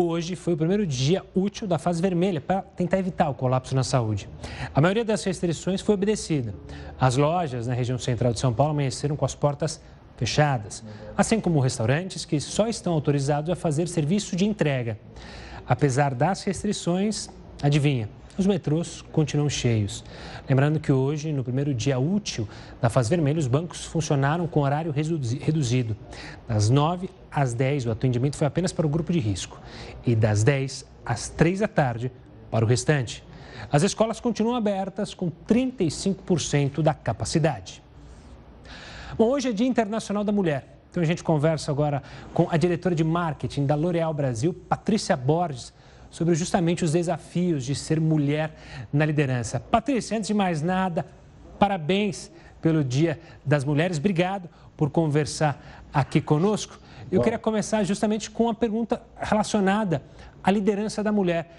Hoje 0.00 0.36
foi 0.36 0.54
o 0.54 0.56
primeiro 0.56 0.86
dia 0.86 1.24
útil 1.34 1.66
da 1.66 1.76
fase 1.76 2.00
vermelha 2.00 2.40
para 2.40 2.62
tentar 2.62 3.00
evitar 3.00 3.28
o 3.30 3.34
colapso 3.34 3.74
na 3.74 3.82
saúde. 3.82 4.28
A 4.72 4.80
maioria 4.80 5.04
das 5.04 5.24
restrições 5.24 5.80
foi 5.80 5.96
obedecida. 5.96 6.54
As 7.00 7.16
lojas 7.16 7.66
na 7.66 7.74
região 7.74 7.98
central 7.98 8.32
de 8.32 8.38
São 8.38 8.54
Paulo 8.54 8.70
amanheceram 8.70 9.16
com 9.16 9.24
as 9.24 9.34
portas 9.34 9.80
fechadas, 10.16 10.84
assim 11.16 11.40
como 11.40 11.58
restaurantes 11.58 12.24
que 12.24 12.38
só 12.38 12.68
estão 12.68 12.92
autorizados 12.92 13.50
a 13.50 13.56
fazer 13.56 13.88
serviço 13.88 14.36
de 14.36 14.46
entrega. 14.46 14.96
Apesar 15.66 16.14
das 16.14 16.44
restrições, 16.44 17.28
adivinha, 17.60 18.08
os 18.38 18.46
metrôs 18.46 19.02
continuam 19.12 19.50
cheios. 19.50 20.04
Lembrando 20.48 20.78
que 20.78 20.92
hoje, 20.92 21.32
no 21.32 21.42
primeiro 21.42 21.74
dia 21.74 21.98
útil 21.98 22.48
da 22.80 22.88
fase 22.88 23.10
vermelha, 23.10 23.38
os 23.38 23.46
bancos 23.46 23.84
funcionaram 23.84 24.46
com 24.46 24.60
horário 24.60 24.92
reduzido. 24.92 25.96
Das 26.46 26.70
9 26.70 27.10
às 27.30 27.52
10, 27.52 27.86
o 27.86 27.90
atendimento 27.90 28.36
foi 28.36 28.46
apenas 28.46 28.72
para 28.72 28.86
o 28.86 28.88
grupo 28.88 29.12
de 29.12 29.18
risco. 29.18 29.60
E 30.06 30.14
das 30.14 30.44
10 30.44 30.86
às 31.04 31.28
3 31.28 31.60
da 31.60 31.68
tarde, 31.68 32.12
para 32.50 32.64
o 32.64 32.68
restante. 32.68 33.24
As 33.70 33.82
escolas 33.82 34.20
continuam 34.20 34.56
abertas 34.56 35.12
com 35.12 35.30
35% 35.46 36.80
da 36.80 36.94
capacidade. 36.94 37.82
Bom, 39.16 39.26
hoje 39.26 39.48
é 39.48 39.52
Dia 39.52 39.66
Internacional 39.66 40.22
da 40.22 40.32
Mulher. 40.32 40.78
Então 40.90 41.02
a 41.02 41.06
gente 41.06 41.22
conversa 41.22 41.70
agora 41.70 42.02
com 42.32 42.48
a 42.50 42.56
diretora 42.56 42.94
de 42.94 43.04
marketing 43.04 43.66
da 43.66 43.74
L'Oréal 43.74 44.14
Brasil, 44.14 44.54
Patrícia 44.54 45.16
Borges, 45.16 45.72
sobre 46.10 46.34
justamente 46.34 46.84
os 46.84 46.92
desafios 46.92 47.64
de 47.64 47.74
ser 47.74 48.00
mulher 48.00 48.54
na 48.92 49.04
liderança. 49.04 49.60
Patrícia, 49.60 50.16
antes 50.16 50.28
de 50.28 50.34
mais 50.34 50.62
nada, 50.62 51.06
parabéns 51.58 52.30
pelo 52.60 52.82
Dia 52.82 53.20
das 53.44 53.64
Mulheres. 53.64 53.98
Obrigado 53.98 54.48
por 54.76 54.90
conversar 54.90 55.84
aqui 55.92 56.20
conosco. 56.20 56.78
Eu 57.10 57.18
Bom. 57.18 57.24
queria 57.24 57.38
começar 57.38 57.82
justamente 57.84 58.30
com 58.30 58.44
uma 58.44 58.54
pergunta 58.54 59.02
relacionada 59.16 60.02
à 60.42 60.50
liderança 60.50 61.02
da 61.02 61.12
mulher. 61.12 61.58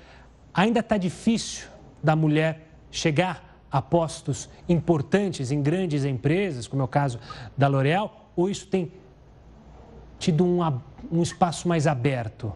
Ainda 0.53 0.79
está 0.79 0.97
difícil 0.97 1.67
da 2.01 2.15
mulher 2.15 2.67
chegar 2.91 3.61
a 3.71 3.81
postos 3.81 4.49
importantes 4.67 5.51
em 5.51 5.61
grandes 5.61 6.03
empresas, 6.05 6.67
como 6.67 6.81
é 6.81 6.85
o 6.85 6.87
caso 6.87 7.19
da 7.55 7.67
L'Oréal, 7.67 8.31
ou 8.35 8.49
isso 8.49 8.67
tem 8.67 8.91
tido 10.17 10.43
um, 10.43 10.59
um 11.11 11.21
espaço 11.21 11.67
mais 11.67 11.85
aberto? 11.85 12.53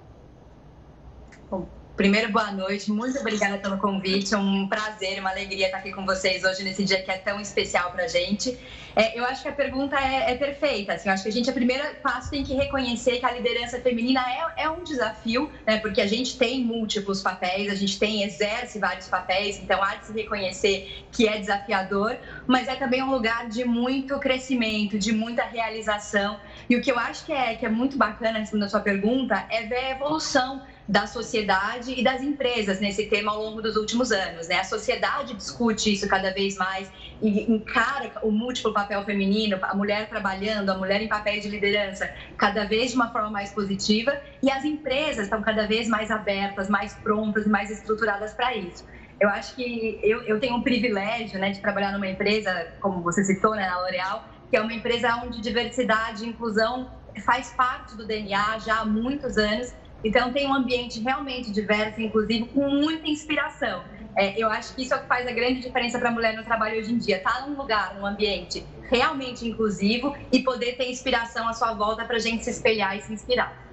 Primeiro, 1.95 2.31
boa 2.31 2.51
noite. 2.51 2.91
Muito 2.91 3.19
obrigada 3.19 3.59
pelo 3.59 3.77
convite. 3.77 4.33
É 4.33 4.37
um 4.37 4.67
prazer, 4.67 5.19
uma 5.19 5.29
alegria 5.29 5.67
estar 5.67 5.77
aqui 5.77 5.91
com 5.91 6.03
vocês 6.07 6.43
hoje 6.43 6.63
nesse 6.63 6.83
dia 6.83 6.99
que 7.03 7.11
é 7.11 7.19
tão 7.19 7.39
especial 7.39 7.91
para 7.91 8.05
a 8.05 8.07
gente. 8.07 8.57
É, 8.95 9.17
eu 9.17 9.23
acho 9.23 9.43
que 9.43 9.47
a 9.47 9.51
pergunta 9.51 9.95
é, 9.99 10.31
é, 10.31 10.35
perfeita. 10.35 10.93
Assim, 10.93 11.07
eu 11.07 11.13
acho 11.13 11.21
que 11.21 11.29
a 11.29 11.31
gente, 11.31 11.51
a 11.51 11.53
primeira 11.53 11.93
passo, 12.01 12.31
tem 12.31 12.43
que 12.43 12.55
reconhecer 12.55 13.19
que 13.19 13.25
a 13.25 13.31
liderança 13.31 13.79
feminina 13.79 14.21
é, 14.21 14.63
é 14.63 14.69
um 14.71 14.83
desafio, 14.83 15.51
né? 15.67 15.77
Porque 15.77 16.01
a 16.01 16.07
gente 16.07 16.35
tem 16.35 16.63
múltiplos 16.63 17.21
papéis, 17.21 17.71
a 17.71 17.75
gente 17.75 17.99
tem 17.99 18.23
exerce 18.23 18.79
vários 18.79 19.07
papéis, 19.07 19.59
então 19.59 19.81
há 19.83 19.93
de 19.93 20.07
se 20.07 20.13
reconhecer 20.13 21.05
que 21.11 21.27
é 21.27 21.37
desafiador, 21.37 22.17
mas 22.47 22.67
é 22.67 22.75
também 22.75 23.03
um 23.03 23.11
lugar 23.11 23.47
de 23.47 23.65
muito 23.65 24.17
crescimento, 24.19 24.97
de 24.97 25.11
muita 25.11 25.43
realização. 25.43 26.39
E 26.67 26.75
o 26.75 26.81
que 26.81 26.91
eu 26.91 26.97
acho 26.97 27.23
que 27.23 27.31
é, 27.31 27.55
que 27.55 27.67
é 27.67 27.69
muito 27.69 27.97
bacana, 27.97 28.39
respondendo 28.39 28.65
a 28.65 28.69
sua 28.69 28.79
pergunta, 28.79 29.45
é 29.51 29.61
ver 29.63 29.77
a 29.77 29.89
evolução 29.91 30.63
da 30.87 31.07
sociedade 31.07 31.93
e 31.97 32.03
das 32.03 32.21
empresas 32.21 32.79
nesse 32.79 33.05
tema 33.05 33.31
ao 33.31 33.41
longo 33.41 33.61
dos 33.61 33.77
últimos 33.77 34.11
anos. 34.11 34.47
Né? 34.47 34.59
A 34.59 34.63
sociedade 34.63 35.33
discute 35.33 35.93
isso 35.93 36.07
cada 36.07 36.33
vez 36.33 36.57
mais 36.57 36.91
e 37.21 37.49
encara 37.51 38.11
o 38.21 38.31
múltiplo 38.31 38.73
papel 38.73 39.03
feminino, 39.05 39.57
a 39.61 39.73
mulher 39.73 40.09
trabalhando, 40.09 40.69
a 40.69 40.77
mulher 40.77 41.01
em 41.01 41.07
papéis 41.07 41.43
de 41.43 41.49
liderança, 41.49 42.13
cada 42.37 42.65
vez 42.65 42.91
de 42.91 42.97
uma 42.97 43.11
forma 43.11 43.29
mais 43.29 43.51
positiva, 43.53 44.19
e 44.41 44.51
as 44.51 44.65
empresas 44.65 45.25
estão 45.25 45.41
cada 45.41 45.65
vez 45.65 45.87
mais 45.87 46.11
abertas, 46.11 46.67
mais 46.69 46.93
prontas 46.95 47.47
mais 47.47 47.71
estruturadas 47.71 48.33
para 48.33 48.53
isso. 48.55 48.85
Eu 49.21 49.29
acho 49.29 49.55
que 49.55 49.99
eu, 50.03 50.21
eu 50.23 50.37
tenho 50.39 50.55
um 50.55 50.61
privilégio 50.61 51.39
né, 51.39 51.51
de 51.51 51.61
trabalhar 51.61 51.93
numa 51.93 52.07
empresa, 52.07 52.73
como 52.81 53.01
você 53.01 53.23
citou, 53.23 53.55
né, 53.55 53.65
na 53.67 53.79
L'Oréal, 53.79 54.25
que 54.49 54.57
é 54.57 54.61
uma 54.61 54.73
empresa 54.73 55.15
onde 55.23 55.39
diversidade 55.39 56.25
e 56.25 56.27
inclusão 56.27 56.91
faz 57.25 57.51
parte 57.51 57.95
do 57.95 58.05
DNA 58.05 58.59
já 58.59 58.79
há 58.79 58.85
muitos 58.85 59.37
anos 59.37 59.73
então, 60.03 60.33
tem 60.33 60.47
um 60.47 60.53
ambiente 60.53 60.99
realmente 60.99 61.51
diverso, 61.51 62.01
inclusive 62.01 62.45
com 62.45 62.69
muita 62.69 63.07
inspiração. 63.07 63.83
É, 64.15 64.39
eu 64.39 64.49
acho 64.49 64.75
que 64.75 64.83
isso 64.83 64.93
é 64.93 64.97
o 64.97 65.01
que 65.01 65.07
faz 65.07 65.27
a 65.27 65.31
grande 65.31 65.61
diferença 65.61 65.97
para 65.97 66.09
a 66.09 66.11
mulher 66.11 66.35
no 66.35 66.43
trabalho 66.43 66.79
hoje 66.79 66.93
em 66.93 66.97
dia. 66.97 67.17
Estar 67.17 67.41
tá 67.41 67.47
num 67.47 67.57
lugar, 67.57 67.95
num 67.95 68.05
ambiente 68.05 68.63
realmente 68.89 69.47
inclusivo 69.47 70.15
e 70.31 70.39
poder 70.39 70.77
ter 70.77 70.89
inspiração 70.89 71.47
à 71.47 71.53
sua 71.53 71.73
volta 71.73 72.05
para 72.05 72.17
a 72.17 72.19
gente 72.19 72.43
se 72.43 72.51
espelhar 72.51 72.95
e 72.97 73.01
se 73.01 73.11
inspirar. 73.11 73.63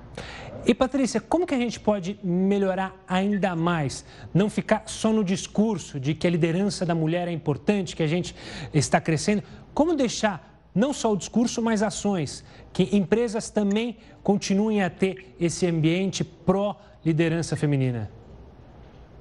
E 0.65 0.75
Patrícia, 0.75 1.21
como 1.21 1.47
que 1.47 1.55
a 1.55 1.59
gente 1.59 1.81
pode 1.81 2.19
melhorar 2.23 2.95
ainda 3.07 3.55
mais? 3.57 4.05
Não 4.33 4.49
ficar 4.51 4.85
só 4.87 5.13
no 5.13 5.25
discurso 5.25 5.99
de 5.99 6.15
que 6.15 6.27
a 6.27 6.31
liderança 6.31 6.85
da 6.85 6.95
mulher 6.95 7.29
é 7.29 7.33
importante, 7.33 7.97
que 7.97 8.03
a 8.03 8.07
gente 8.07 8.35
está 8.73 9.01
crescendo. 9.01 9.43
Como 9.73 9.95
deixar 9.95 10.51
não 10.75 10.93
só 10.93 11.13
o 11.13 11.17
discurso, 11.17 11.61
mas 11.61 11.83
ações, 11.83 12.45
que 12.73 12.97
empresas 12.97 13.51
também 13.51 13.97
continuem 14.23 14.83
a 14.83 14.91
ter 14.91 15.35
esse 15.41 15.67
ambiente 15.67 16.23
pró-liderança 16.25 17.57
feminina? 17.57 18.11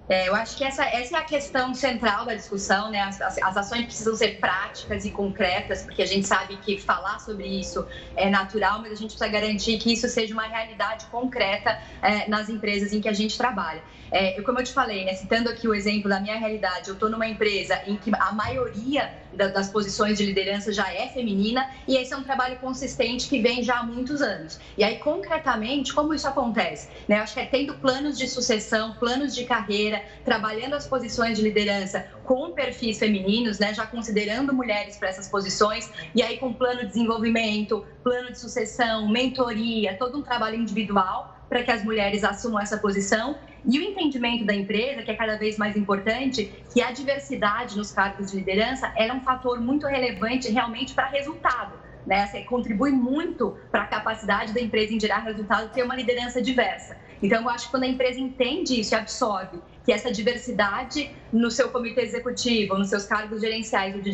É, 0.10 0.28
eu 0.28 0.34
acho 0.34 0.58
que 0.58 0.64
essa, 0.64 0.84
essa 0.86 1.18
é 1.18 1.20
a 1.20 1.24
questão 1.24 1.72
central 1.76 2.26
da 2.26 2.34
discussão, 2.34 2.90
né? 2.90 3.00
As, 3.00 3.22
as, 3.22 3.38
as, 3.38 3.58
ações 3.58 3.86
precisam 3.86 4.16
ser 4.16 4.40
práticas 4.40 5.06
e 5.06 5.12
concretas, 5.12 5.84
porque 5.84 6.02
a 6.02 6.06
gente 6.06 6.28
sabe 6.28 6.58
que 6.58 6.82
falar 6.82 7.20
sobre 7.20 7.46
isso 7.46 7.86
é 8.16 8.28
natural, 8.28 8.80
mas 8.82 8.92
a 8.94 8.96
gente 8.96 9.12
precisa 9.12 9.28
garantir 9.28 9.78
que 9.78 9.94
isso 9.94 10.10
seja 10.10 10.34
uma 10.34 10.48
realidade 10.48 11.06
concreta 11.06 11.80
é, 12.02 12.28
nas 12.28 12.50
empresas 12.50 12.92
em 12.92 13.00
que 13.00 13.08
a 13.08 13.14
gente 13.14 13.38
trabalha. 13.38 13.84
É, 14.12 14.42
como 14.42 14.60
eu 14.60 14.64
te 14.64 14.74
falei, 14.74 15.06
né, 15.06 15.14
citando 15.14 15.50
aqui 15.50 15.68
o 15.68 15.74
exemplo 15.74 16.10
da 16.10 16.20
minha 16.20 16.38
realidade, 16.38 16.88
eu 16.88 16.94
estou 16.94 17.10
numa 17.10 17.28
empresa 17.28 17.80
em 17.86 17.96
que 17.96 18.12
a 18.14 18.32
maioria 18.32 19.12
das 19.32 19.70
posições 19.70 20.18
de 20.18 20.26
liderança 20.26 20.74
já 20.74 20.92
é 20.92 21.08
feminina 21.10 21.70
e 21.88 21.96
esse 21.96 22.14
é 22.14 22.18
um 22.18 22.24
trabalho 22.24 22.58
consistente 22.58 23.30
que 23.30 23.40
vem 23.40 23.62
já 23.62 23.80
há 23.80 23.84
muitos 23.84 24.22
anos. 24.22 24.60
E 24.76 24.84
aí, 24.84 24.98
concretamente, 24.98 25.94
como 25.94 26.14
isso 26.14 26.28
acontece? 26.28 26.90
Né, 27.08 27.20
acho 27.20 27.36
que 27.36 27.40
é 27.40 27.46
tendo 27.46 27.76
planos 27.76 28.18
de 28.18 28.28
sucessão, 28.28 28.96
planos 28.96 29.36
de 29.36 29.46
carreira, 29.46 30.04
trabalhando 30.26 30.74
as 30.74 30.88
posições 30.88 31.38
de 31.38 31.44
liderança 31.44 32.08
com 32.24 32.52
perfis 32.52 32.98
femininos, 32.98 33.60
né, 33.60 33.74
já 33.74 33.86
considerando 33.86 34.54
mulheres 34.54 34.98
para 34.98 35.10
essas 35.10 35.28
posições, 35.28 35.92
e 36.16 36.24
aí 36.24 36.38
com 36.38 36.54
plano 36.54 36.82
de 36.82 36.88
desenvolvimento, 36.88 37.86
plano 38.04 38.32
de 38.32 38.40
sucessão, 38.40 39.08
mentoria, 39.08 39.96
todo 39.98 40.18
um 40.18 40.22
trabalho 40.24 40.56
individual 40.56 41.39
para 41.50 41.64
que 41.64 41.72
as 41.72 41.84
mulheres 41.84 42.24
assumam 42.24 42.62
essa 42.62 42.78
posição 42.78 43.40
e 43.66 43.80
o 43.80 43.82
entendimento 43.82 44.46
da 44.46 44.54
empresa, 44.54 45.02
que 45.02 45.12
é 45.12 45.16
cada 45.16 45.38
vez 45.38 45.58
mais 45.58 45.76
importante, 45.76 46.64
que 46.72 46.82
a 46.82 46.92
diversidade 46.92 47.76
nos 47.76 47.92
cargos 47.92 48.32
de 48.32 48.38
liderança 48.38 48.94
era 48.96 49.14
um 49.14 49.22
fator 49.22 49.60
muito 49.60 49.88
relevante 49.88 50.50
realmente 50.52 50.94
para 50.94 51.08
resultado. 51.08 51.79
Né? 52.10 52.26
Você 52.26 52.42
contribui 52.42 52.92
muito 52.92 53.56
para 53.72 53.84
a 53.84 53.86
capacidade 53.86 54.52
da 54.52 54.60
empresa 54.60 54.92
em 54.92 55.00
gerar 55.00 55.20
resultado 55.20 55.72
ter 55.72 55.84
uma 55.84 55.96
liderança 55.96 56.42
diversa. 56.42 56.98
Então, 57.22 57.44
eu 57.44 57.50
acho 57.50 57.66
que 57.66 57.72
quando 57.72 57.84
a 57.84 57.88
empresa 57.88 58.20
entende 58.20 58.80
isso 58.80 58.96
e 58.96 58.98
absorve 58.98 59.60
que 59.86 59.92
essa 59.92 60.12
diversidade 60.12 61.12
no 61.32 61.52
seu 61.52 61.70
comitê 61.70 62.02
executivo, 62.02 62.76
nos 62.80 62.90
seus 62.90 63.06
cargos 63.06 63.42
gerenciais 63.42 63.94
ou 63.94 64.02
de 64.02 64.12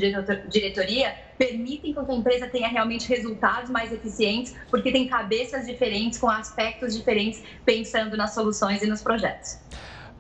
diretoria, 0.50 1.16
permitem 1.38 1.94
que 1.94 2.00
a 2.00 2.14
empresa 2.14 2.48
tenha 2.48 2.68
realmente 2.68 3.08
resultados 3.08 3.70
mais 3.70 3.94
eficientes, 3.94 4.54
porque 4.70 4.92
tem 4.92 5.08
cabeças 5.08 5.66
diferentes, 5.66 6.20
com 6.20 6.30
aspectos 6.30 6.94
diferentes, 6.94 7.42
pensando 7.64 8.18
nas 8.18 8.34
soluções 8.34 8.82
e 8.82 8.88
nos 8.88 9.02
projetos. 9.02 9.58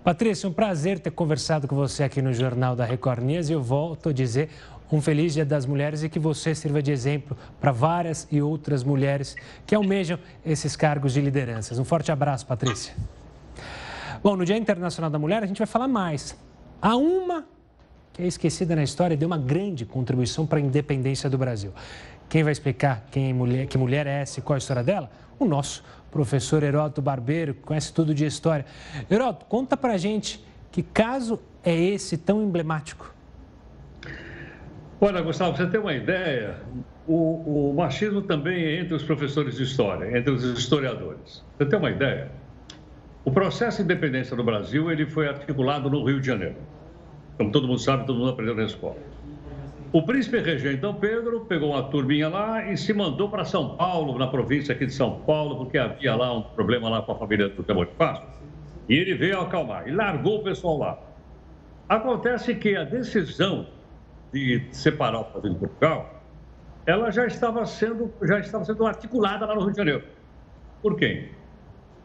Patrícia, 0.05 0.47
um 0.47 0.53
prazer 0.53 0.99
ter 0.99 1.09
conversado 1.09 1.67
com 1.67 1.75
você 1.75 2.03
aqui 2.03 2.21
no 2.21 2.31
Jornal 2.31 2.75
da 2.75 2.85
Record 2.85 3.23
News 3.23 3.49
e 3.49 3.53
eu 3.53 3.61
volto 3.61 4.09
a 4.09 4.13
dizer 4.13 4.51
um 4.91 5.01
feliz 5.01 5.33
Dia 5.33 5.45
das 5.45 5.65
Mulheres 5.65 6.03
e 6.03 6.09
que 6.09 6.19
você 6.19 6.53
sirva 6.53 6.81
de 6.81 6.91
exemplo 6.91 7.37
para 7.59 7.71
várias 7.71 8.27
e 8.31 8.41
outras 8.41 8.83
mulheres 8.83 9.35
que 9.65 9.75
almejam 9.75 10.19
esses 10.45 10.75
cargos 10.75 11.13
de 11.13 11.21
lideranças. 11.21 11.79
Um 11.79 11.85
forte 11.85 12.11
abraço, 12.11 12.45
Patrícia. 12.45 12.93
Bom, 14.23 14.35
no 14.35 14.45
Dia 14.45 14.57
Internacional 14.57 15.09
da 15.09 15.19
Mulher 15.19 15.43
a 15.43 15.45
gente 15.45 15.57
vai 15.57 15.67
falar 15.67 15.87
mais. 15.87 16.37
Há 16.81 16.95
uma 16.95 17.45
que 18.13 18.21
é 18.21 18.27
esquecida 18.27 18.75
na 18.75 18.83
história 18.83 19.13
e 19.13 19.17
deu 19.17 19.27
uma 19.27 19.37
grande 19.37 19.85
contribuição 19.85 20.45
para 20.45 20.57
a 20.57 20.61
independência 20.61 21.29
do 21.29 21.37
Brasil. 21.37 21.73
Quem 22.29 22.43
vai 22.43 22.51
explicar 22.51 23.05
quem 23.11 23.29
é 23.29 23.33
mulher, 23.33 23.67
que 23.67 23.77
mulher 23.77 24.07
é 24.07 24.21
essa 24.21 24.39
e 24.39 24.41
qual 24.41 24.55
a 24.55 24.57
história 24.57 24.83
dela? 24.83 25.09
O 25.37 25.45
nosso 25.45 25.83
professor 26.11 26.63
Heródoto 26.63 27.01
Barbeiro, 27.01 27.53
que 27.53 27.61
conhece 27.61 27.91
tudo 27.91 28.13
de 28.13 28.25
história. 28.25 28.65
Heródoto, 29.11 29.45
conta 29.47 29.75
pra 29.75 29.97
gente 29.97 30.43
que 30.71 30.81
caso 30.81 31.39
é 31.63 31.75
esse 31.75 32.17
tão 32.17 32.41
emblemático? 32.41 33.14
Olha, 34.99 35.21
Gustavo, 35.21 35.57
você 35.57 35.67
tem 35.67 35.79
uma 35.79 35.93
ideia? 35.93 36.55
O, 37.05 37.69
o, 37.69 37.73
machismo 37.73 38.21
também 38.21 38.63
é 38.63 38.79
entre 38.79 38.93
os 38.93 39.03
professores 39.03 39.57
de 39.57 39.63
história, 39.63 40.17
entre 40.17 40.31
os 40.31 40.43
historiadores. 40.43 41.43
Você 41.57 41.65
tem 41.65 41.77
uma 41.77 41.91
ideia? 41.91 42.31
O 43.25 43.31
processo 43.31 43.77
de 43.77 43.83
independência 43.83 44.35
do 44.37 44.43
Brasil 44.43 44.89
ele 44.89 45.05
foi 45.05 45.27
articulado 45.27 45.89
no 45.89 46.03
Rio 46.05 46.21
de 46.21 46.27
Janeiro. 46.27 46.55
Como 47.37 47.51
todo 47.51 47.67
mundo 47.67 47.79
sabe, 47.79 48.05
todo 48.05 48.17
mundo 48.17 48.29
aprendeu 48.31 48.55
na 48.55 48.63
escola. 48.63 48.95
O 49.91 50.01
príncipe 50.01 50.39
regente 50.39 50.77
Dom 50.77 50.95
Pedro 50.95 51.41
pegou 51.41 51.71
uma 51.71 51.83
turminha 51.83 52.29
lá 52.29 52.71
e 52.71 52.77
se 52.77 52.93
mandou 52.93 53.29
para 53.29 53.43
São 53.43 53.75
Paulo, 53.75 54.17
na 54.17 54.27
província 54.27 54.73
aqui 54.73 54.85
de 54.85 54.93
São 54.93 55.19
Paulo, 55.21 55.57
porque 55.57 55.77
havia 55.77 56.15
lá 56.15 56.37
um 56.37 56.41
problema 56.41 56.89
lá 56.89 57.01
com 57.01 57.11
a 57.11 57.15
família 57.15 57.49
do 57.49 57.63
Bonifácio. 57.63 58.25
E 58.87 58.93
ele 58.93 59.13
veio 59.13 59.41
acalmar 59.41 59.87
e 59.87 59.91
largou 59.91 60.39
o 60.39 60.43
pessoal 60.43 60.77
lá. 60.77 60.99
Acontece 61.87 62.55
que 62.55 62.75
a 62.75 62.83
decisão 62.83 63.67
de 64.35 64.67
separar 64.71 65.21
o 65.21 65.31
Brasil 65.31 65.53
de 65.53 65.59
Portugal, 65.59 66.21
ela 66.85 67.09
já 67.09 67.25
estava 67.25 67.65
sendo 67.65 68.13
já 68.23 68.39
estava 68.39 68.65
sendo 68.65 68.85
articulada 68.85 69.45
lá 69.45 69.55
no 69.55 69.61
Rio 69.61 69.71
de 69.71 69.77
Janeiro. 69.77 70.03
Por 70.81 70.97
quem? 70.97 71.29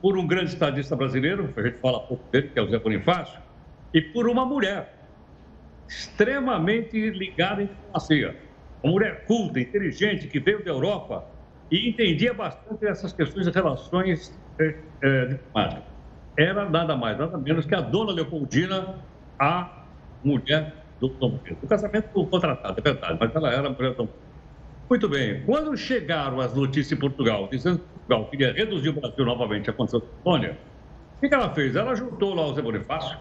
Por 0.01 0.17
um 0.17 0.27
grande 0.27 0.53
estadista 0.53 0.95
brasileiro, 0.95 1.53
a 1.57 1.63
gente 1.63 1.79
fala 1.79 2.01
pouco 2.01 2.25
dele, 2.31 2.49
que 2.49 2.59
é 2.59 2.63
o 2.63 2.71
Zé 2.71 2.79
Bonifácio, 2.79 3.41
e 3.93 4.01
por 4.01 4.29
uma 4.29 4.47
mulher 4.47 4.95
extremamente 5.89 7.11
ligada 7.11 7.63
à 7.63 7.65
diplomacia. 7.65 8.37
Uma 8.83 8.93
mulher 8.93 9.25
culta, 9.27 9.61
inteligente, 9.61 10.29
que 10.29 10.39
veio 10.39 10.65
da 10.65 10.71
Europa 10.71 11.27
e 11.71 11.89
entendia 11.89 12.33
bastante 12.33 12.87
essas 12.87 13.13
questões 13.13 13.47
de 13.47 13.53
relações 13.53 14.41
é, 14.59 14.77
é, 15.03 15.27
diplomáticas. 15.27 15.85
Era 16.39 16.71
nada 16.71 16.97
mais, 16.97 17.19
nada 17.19 17.37
menos 17.37 17.67
que 17.67 17.75
a 17.75 17.81
dona 17.81 18.13
Leopoldina, 18.13 18.95
a 19.39 19.85
mulher 20.25 20.80
do 21.01 21.11
Pedro. 21.11 21.59
O 21.63 21.67
casamento 21.67 22.09
foi 22.13 22.27
contratado, 22.27 22.79
é 22.79 22.83
verdade, 22.83 23.17
mas 23.19 23.35
ela 23.35 23.51
era 23.51 23.71
mulher 23.71 23.91
do 23.93 23.97
Dom 23.97 24.07
Pedro. 24.07 24.31
Muito 24.89 25.09
bem, 25.09 25.43
quando 25.47 25.77
chegaram 25.77 26.41
as 26.41 26.53
notícias 26.53 26.93
em 26.93 27.01
Portugal, 27.01 27.49
dizendo 27.51 27.79
que 27.79 27.85
Portugal 27.85 28.29
queria 28.29 28.53
reduzir 28.53 28.89
o 28.89 28.93
Brasil 28.95 29.25
novamente 29.25 29.71
à 29.71 29.73
condição 29.73 30.01
de 30.01 30.07
colônia, 30.23 30.59
o 31.17 31.29
que 31.29 31.35
ela 31.35 31.55
fez? 31.55 31.77
Ela 31.77 31.95
juntou 31.95 32.35
lá 32.35 32.47
o 32.47 32.55
Zé 32.55 32.63
Bonifácio, 32.63 33.19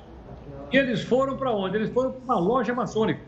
e 0.71 0.77
eles 0.77 1.03
foram 1.03 1.37
para 1.37 1.51
onde? 1.51 1.77
Eles 1.77 1.89
foram 1.89 2.11
para 2.11 2.21
uma 2.23 2.39
loja 2.39 2.73
maçônica. 2.73 3.21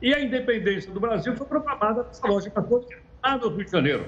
E 0.00 0.14
a 0.14 0.20
independência 0.20 0.92
do 0.92 1.00
Brasil 1.00 1.36
foi 1.36 1.46
proclamada 1.46 2.04
nessa 2.04 2.26
loja 2.26 2.52
maçônica 2.54 2.98
lá 3.22 3.36
no 3.36 3.48
Rio 3.48 3.64
de 3.64 3.70
Janeiro, 3.70 4.06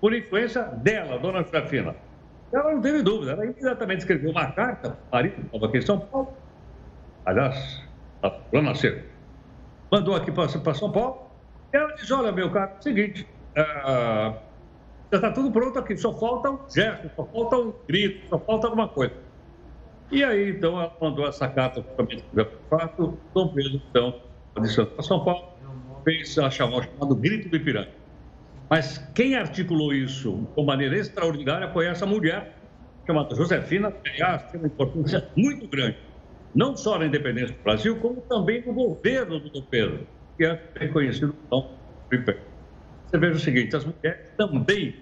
por 0.00 0.14
influência 0.14 0.62
dela, 0.62 1.18
dona 1.18 1.42
Josefina. 1.42 1.94
Ela 2.52 2.72
não 2.72 2.80
teve 2.80 3.02
dúvida, 3.02 3.32
ela 3.32 3.44
imediatamente 3.44 4.00
escreveu 4.00 4.30
uma 4.30 4.46
carta 4.52 4.90
para 4.90 4.98
o 4.98 5.12
marido, 5.12 5.40
estava 5.46 5.66
aqui 5.66 5.78
em 5.78 5.82
São 5.82 5.98
Paulo. 5.98 6.28
Aliás, 7.26 7.82
lá 8.52 8.62
nasceu. 8.62 9.02
Mandou 9.90 10.14
aqui 10.14 10.30
para 10.32 10.74
São 10.74 10.90
Paulo. 10.90 11.30
E 11.72 11.76
ela 11.76 11.92
diz: 11.94 12.10
Olha, 12.10 12.32
meu 12.32 12.50
caro, 12.50 12.72
é 12.74 12.78
o 12.78 12.82
seguinte, 12.82 13.26
uh, 13.56 14.36
já 15.10 15.18
está 15.18 15.30
tudo 15.30 15.50
pronto 15.50 15.78
aqui, 15.78 15.96
só 15.96 16.12
falta 16.12 16.50
um 16.50 16.58
gesto, 16.68 17.10
só 17.14 17.24
falta 17.24 17.56
um 17.56 17.72
grito, 17.86 18.28
só 18.28 18.38
falta 18.38 18.66
alguma 18.66 18.88
coisa. 18.88 19.14
E 20.10 20.22
aí, 20.22 20.50
então, 20.50 20.80
ela 20.80 20.96
mandou 21.00 21.26
essa 21.26 21.48
carta 21.48 21.82
para 21.82 22.04
o 22.04 22.46
fato, 22.68 23.18
Dom 23.34 23.48
Pedro, 23.48 23.80
então, 23.90 24.20
de 24.60 24.68
São 24.68 25.24
Paulo, 25.24 25.48
fez 26.04 26.38
a 26.38 26.50
chamada, 26.50 26.84
chamado 26.84 27.14
Grito 27.16 27.48
do 27.48 27.56
Ipiranga. 27.56 27.90
Mas 28.68 28.98
quem 29.14 29.34
articulou 29.34 29.92
isso 29.92 30.46
de 30.56 30.64
maneira 30.64 30.96
extraordinária 30.96 31.68
foi 31.72 31.86
essa 31.86 32.06
mulher, 32.06 32.54
chamada 33.06 33.34
Josefina, 33.34 33.90
que, 33.90 34.10
aliás, 34.10 34.42
tem 34.50 34.60
uma 34.60 34.66
importância 34.66 35.28
muito 35.36 35.66
grande, 35.68 35.96
não 36.54 36.76
só 36.76 36.98
na 36.98 37.06
independência 37.06 37.54
do 37.54 37.62
Brasil, 37.62 37.96
como 37.96 38.20
também 38.22 38.64
no 38.64 38.72
governo 38.72 39.40
do 39.40 39.50
Dom 39.50 39.62
Pedro, 39.62 40.06
que 40.36 40.44
é 40.44 40.60
reconhecido 40.76 41.34
como 41.48 41.70
Dom. 42.10 42.34
Você 43.06 43.18
veja 43.18 43.36
o 43.36 43.40
seguinte, 43.40 43.74
as 43.74 43.84
mulheres 43.84 44.30
também 44.36 44.96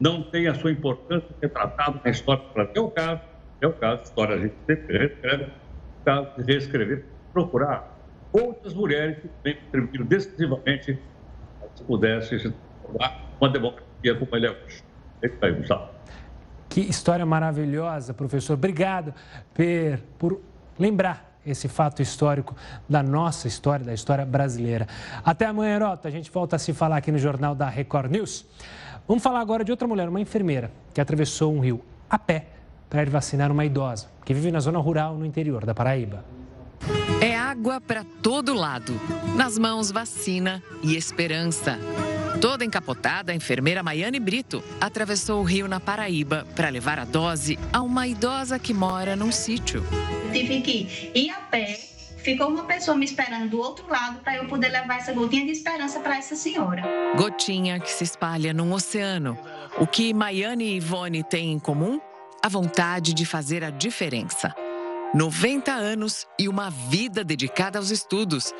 não 0.00 0.22
têm 0.22 0.48
a 0.48 0.54
sua 0.54 0.72
importância 0.72 1.28
retratada 1.40 2.00
na 2.04 2.10
história 2.10 2.42
do 2.42 2.52
Brasil. 2.52 2.74
É 2.74 2.80
o 2.80 2.90
caso 2.90 3.20
é 3.60 3.66
o 3.66 3.72
caso, 3.72 4.02
história 4.02 4.36
a 4.36 4.38
gente 4.38 4.54
reescreve, 4.68 5.52
caso 6.04 6.28
de 6.36 6.42
reescrever, 6.52 7.04
procurar 7.32 7.96
outras 8.32 8.74
mulheres 8.74 9.18
que 9.18 9.28
também 9.28 9.56
contribuíram 9.62 10.06
decisivamente 10.06 10.98
se 11.74 11.84
pudesse 11.84 12.38
se 12.38 12.54
tornar 12.82 13.26
uma 13.40 13.48
democracia 13.48 14.14
como 14.14 14.36
ele 14.36 14.46
é 14.46 14.50
hoje. 14.50 14.82
É 15.22 15.26
isso 15.26 15.36
aí, 15.40 15.52
Gustavo. 15.52 15.90
Que 16.68 16.80
história 16.80 17.24
maravilhosa, 17.24 18.12
professor. 18.12 18.54
Obrigado 18.54 19.14
per, 19.54 20.02
por 20.18 20.40
lembrar 20.78 21.38
esse 21.46 21.68
fato 21.68 22.02
histórico 22.02 22.54
da 22.88 23.02
nossa 23.02 23.46
história, 23.46 23.84
da 23.84 23.94
história 23.94 24.26
brasileira. 24.26 24.88
Até 25.24 25.46
amanhã, 25.46 25.76
Herota. 25.76 26.08
A 26.08 26.10
gente 26.10 26.30
volta 26.30 26.56
a 26.56 26.58
se 26.58 26.72
falar 26.72 26.96
aqui 26.96 27.12
no 27.12 27.18
Jornal 27.18 27.54
da 27.54 27.68
Record 27.68 28.10
News. 28.10 28.44
Vamos 29.06 29.22
falar 29.22 29.40
agora 29.40 29.64
de 29.64 29.70
outra 29.70 29.86
mulher, 29.86 30.08
uma 30.08 30.20
enfermeira, 30.20 30.72
que 30.92 31.00
atravessou 31.00 31.54
um 31.54 31.60
rio 31.60 31.80
a 32.10 32.18
pé 32.18 32.46
para 32.90 33.02
ir 33.02 33.10
vacinar 33.10 33.52
uma 33.52 33.64
idosa 33.64 34.08
que 34.24 34.34
vive 34.34 34.50
na 34.50 34.58
zona 34.58 34.78
rural 34.80 35.16
no 35.16 35.24
interior 35.24 35.64
da 35.64 35.74
Paraíba. 35.74 36.24
É 37.20 37.36
água 37.36 37.80
para 37.80 38.04
todo 38.22 38.52
lado. 38.52 38.92
Nas 39.36 39.56
mãos, 39.56 39.90
vacina 39.90 40.62
e 40.82 40.96
esperança. 40.96 41.78
Toda 42.40 42.64
encapotada, 42.64 43.32
a 43.32 43.34
enfermeira 43.34 43.82
Maiane 43.82 44.20
Brito 44.20 44.62
atravessou 44.80 45.40
o 45.40 45.44
rio 45.44 45.66
na 45.66 45.80
Paraíba 45.80 46.46
para 46.54 46.68
levar 46.68 46.98
a 46.98 47.04
dose 47.04 47.58
a 47.72 47.82
uma 47.82 48.06
idosa 48.06 48.58
que 48.58 48.74
mora 48.74 49.16
num 49.16 49.32
sítio. 49.32 49.82
Tive 50.32 50.60
que 50.60 51.10
ir 51.14 51.30
a 51.30 51.40
pé, 51.40 51.78
ficou 52.18 52.48
uma 52.48 52.64
pessoa 52.64 52.96
me 52.96 53.04
esperando 53.04 53.50
do 53.50 53.58
outro 53.58 53.88
lado 53.88 54.18
para 54.20 54.36
eu 54.36 54.46
poder 54.46 54.68
levar 54.68 54.98
essa 54.98 55.12
gotinha 55.12 55.44
de 55.44 55.52
esperança 55.52 56.00
para 56.00 56.18
essa 56.18 56.36
senhora. 56.36 56.82
Gotinha 57.16 57.80
que 57.80 57.90
se 57.90 58.04
espalha 58.04 58.52
num 58.52 58.72
oceano. 58.72 59.38
O 59.78 59.86
que 59.86 60.12
Maiane 60.12 60.64
e 60.64 60.76
Ivone 60.76 61.22
têm 61.24 61.52
em 61.52 61.58
comum? 61.58 62.00
a 62.46 62.48
vontade 62.48 63.12
de 63.12 63.26
fazer 63.26 63.64
a 63.64 63.70
diferença. 63.70 64.54
90 65.12 65.72
anos 65.72 66.24
e 66.38 66.48
uma 66.48 66.70
vida 66.70 67.24
dedicada 67.24 67.76
aos 67.76 67.90
estudos. 67.90 68.52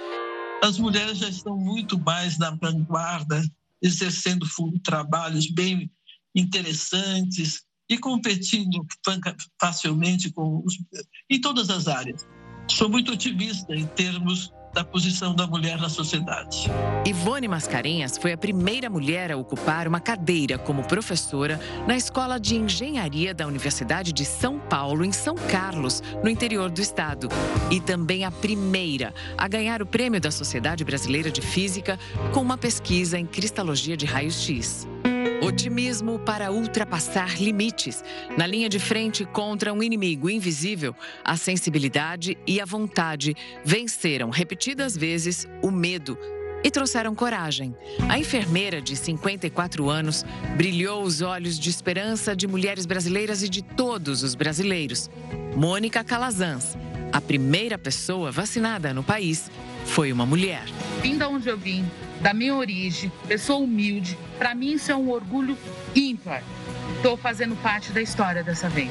As 0.60 0.76
mulheres 0.76 1.18
já 1.18 1.28
estão 1.28 1.56
muito 1.56 1.96
mais 1.96 2.36
na 2.36 2.50
vanguarda, 2.50 3.40
exercendo 3.86 4.46
trabalhos 4.80 5.50
bem 5.50 5.90
interessantes 6.34 7.62
e 7.88 7.96
competindo 7.96 8.84
facilmente 9.60 10.30
com 10.32 10.62
os, 10.64 10.74
em 11.30 11.40
todas 11.40 11.70
as 11.70 11.88
áreas. 11.88 12.26
Sou 12.70 12.88
muito 12.88 13.12
otimista 13.12 13.74
em 13.74 13.86
termos 13.86 14.52
da 14.76 14.84
posição 14.84 15.34
da 15.34 15.46
mulher 15.46 15.80
na 15.80 15.88
sociedade. 15.88 16.70
Ivone 17.06 17.48
Mascarenhas 17.48 18.18
foi 18.18 18.34
a 18.34 18.36
primeira 18.36 18.90
mulher 18.90 19.32
a 19.32 19.36
ocupar 19.38 19.88
uma 19.88 20.00
cadeira 20.00 20.58
como 20.58 20.84
professora 20.84 21.58
na 21.86 21.96
Escola 21.96 22.38
de 22.38 22.56
Engenharia 22.56 23.32
da 23.32 23.46
Universidade 23.46 24.12
de 24.12 24.26
São 24.26 24.58
Paulo, 24.58 25.02
em 25.02 25.12
São 25.12 25.34
Carlos, 25.34 26.02
no 26.22 26.28
interior 26.28 26.68
do 26.68 26.82
estado. 26.82 27.30
E 27.70 27.80
também 27.80 28.26
a 28.26 28.30
primeira 28.30 29.14
a 29.38 29.48
ganhar 29.48 29.80
o 29.80 29.86
prêmio 29.86 30.20
da 30.20 30.30
Sociedade 30.30 30.84
Brasileira 30.84 31.30
de 31.30 31.40
Física 31.40 31.98
com 32.34 32.42
uma 32.42 32.58
pesquisa 32.58 33.18
em 33.18 33.24
cristalogia 33.24 33.96
de 33.96 34.04
raios-x. 34.04 34.86
Otimismo 35.42 36.18
para 36.18 36.50
ultrapassar 36.50 37.40
limites. 37.40 38.02
Na 38.36 38.46
linha 38.46 38.68
de 38.68 38.78
frente 38.78 39.24
contra 39.24 39.72
um 39.72 39.82
inimigo 39.82 40.30
invisível, 40.30 40.94
a 41.24 41.36
sensibilidade 41.36 42.36
e 42.46 42.60
a 42.60 42.64
vontade 42.64 43.34
venceram 43.64 44.30
repetidas 44.30 44.96
vezes 44.96 45.46
o 45.62 45.70
medo 45.70 46.18
e 46.64 46.70
trouxeram 46.70 47.14
coragem. 47.14 47.76
A 48.08 48.18
enfermeira 48.18 48.80
de 48.80 48.96
54 48.96 49.88
anos 49.90 50.24
brilhou 50.56 51.02
os 51.02 51.20
olhos 51.20 51.58
de 51.58 51.70
esperança 51.70 52.34
de 52.34 52.46
mulheres 52.46 52.86
brasileiras 52.86 53.42
e 53.42 53.48
de 53.48 53.62
todos 53.62 54.22
os 54.22 54.34
brasileiros. 54.34 55.10
Mônica 55.54 56.02
Calazans, 56.02 56.76
a 57.12 57.20
primeira 57.20 57.78
pessoa 57.78 58.32
vacinada 58.32 58.92
no 58.92 59.02
país, 59.02 59.50
foi 59.84 60.12
uma 60.12 60.26
mulher. 60.26 60.64
Vim 61.02 61.16
da 61.16 61.28
onde 61.28 61.48
eu 61.48 61.56
vim, 61.56 61.88
da 62.20 62.34
minha 62.34 62.54
origem, 62.54 63.12
pessoa 63.28 63.58
humilde. 63.58 64.18
Para 64.38 64.54
mim, 64.54 64.72
isso 64.72 64.92
é 64.92 64.96
um 64.96 65.10
orgulho 65.10 65.56
ímpar. 65.94 66.42
Estou 66.96 67.16
fazendo 67.16 67.56
parte 67.62 67.92
da 67.92 68.02
história 68.02 68.44
dessa 68.44 68.68
vez. 68.68 68.90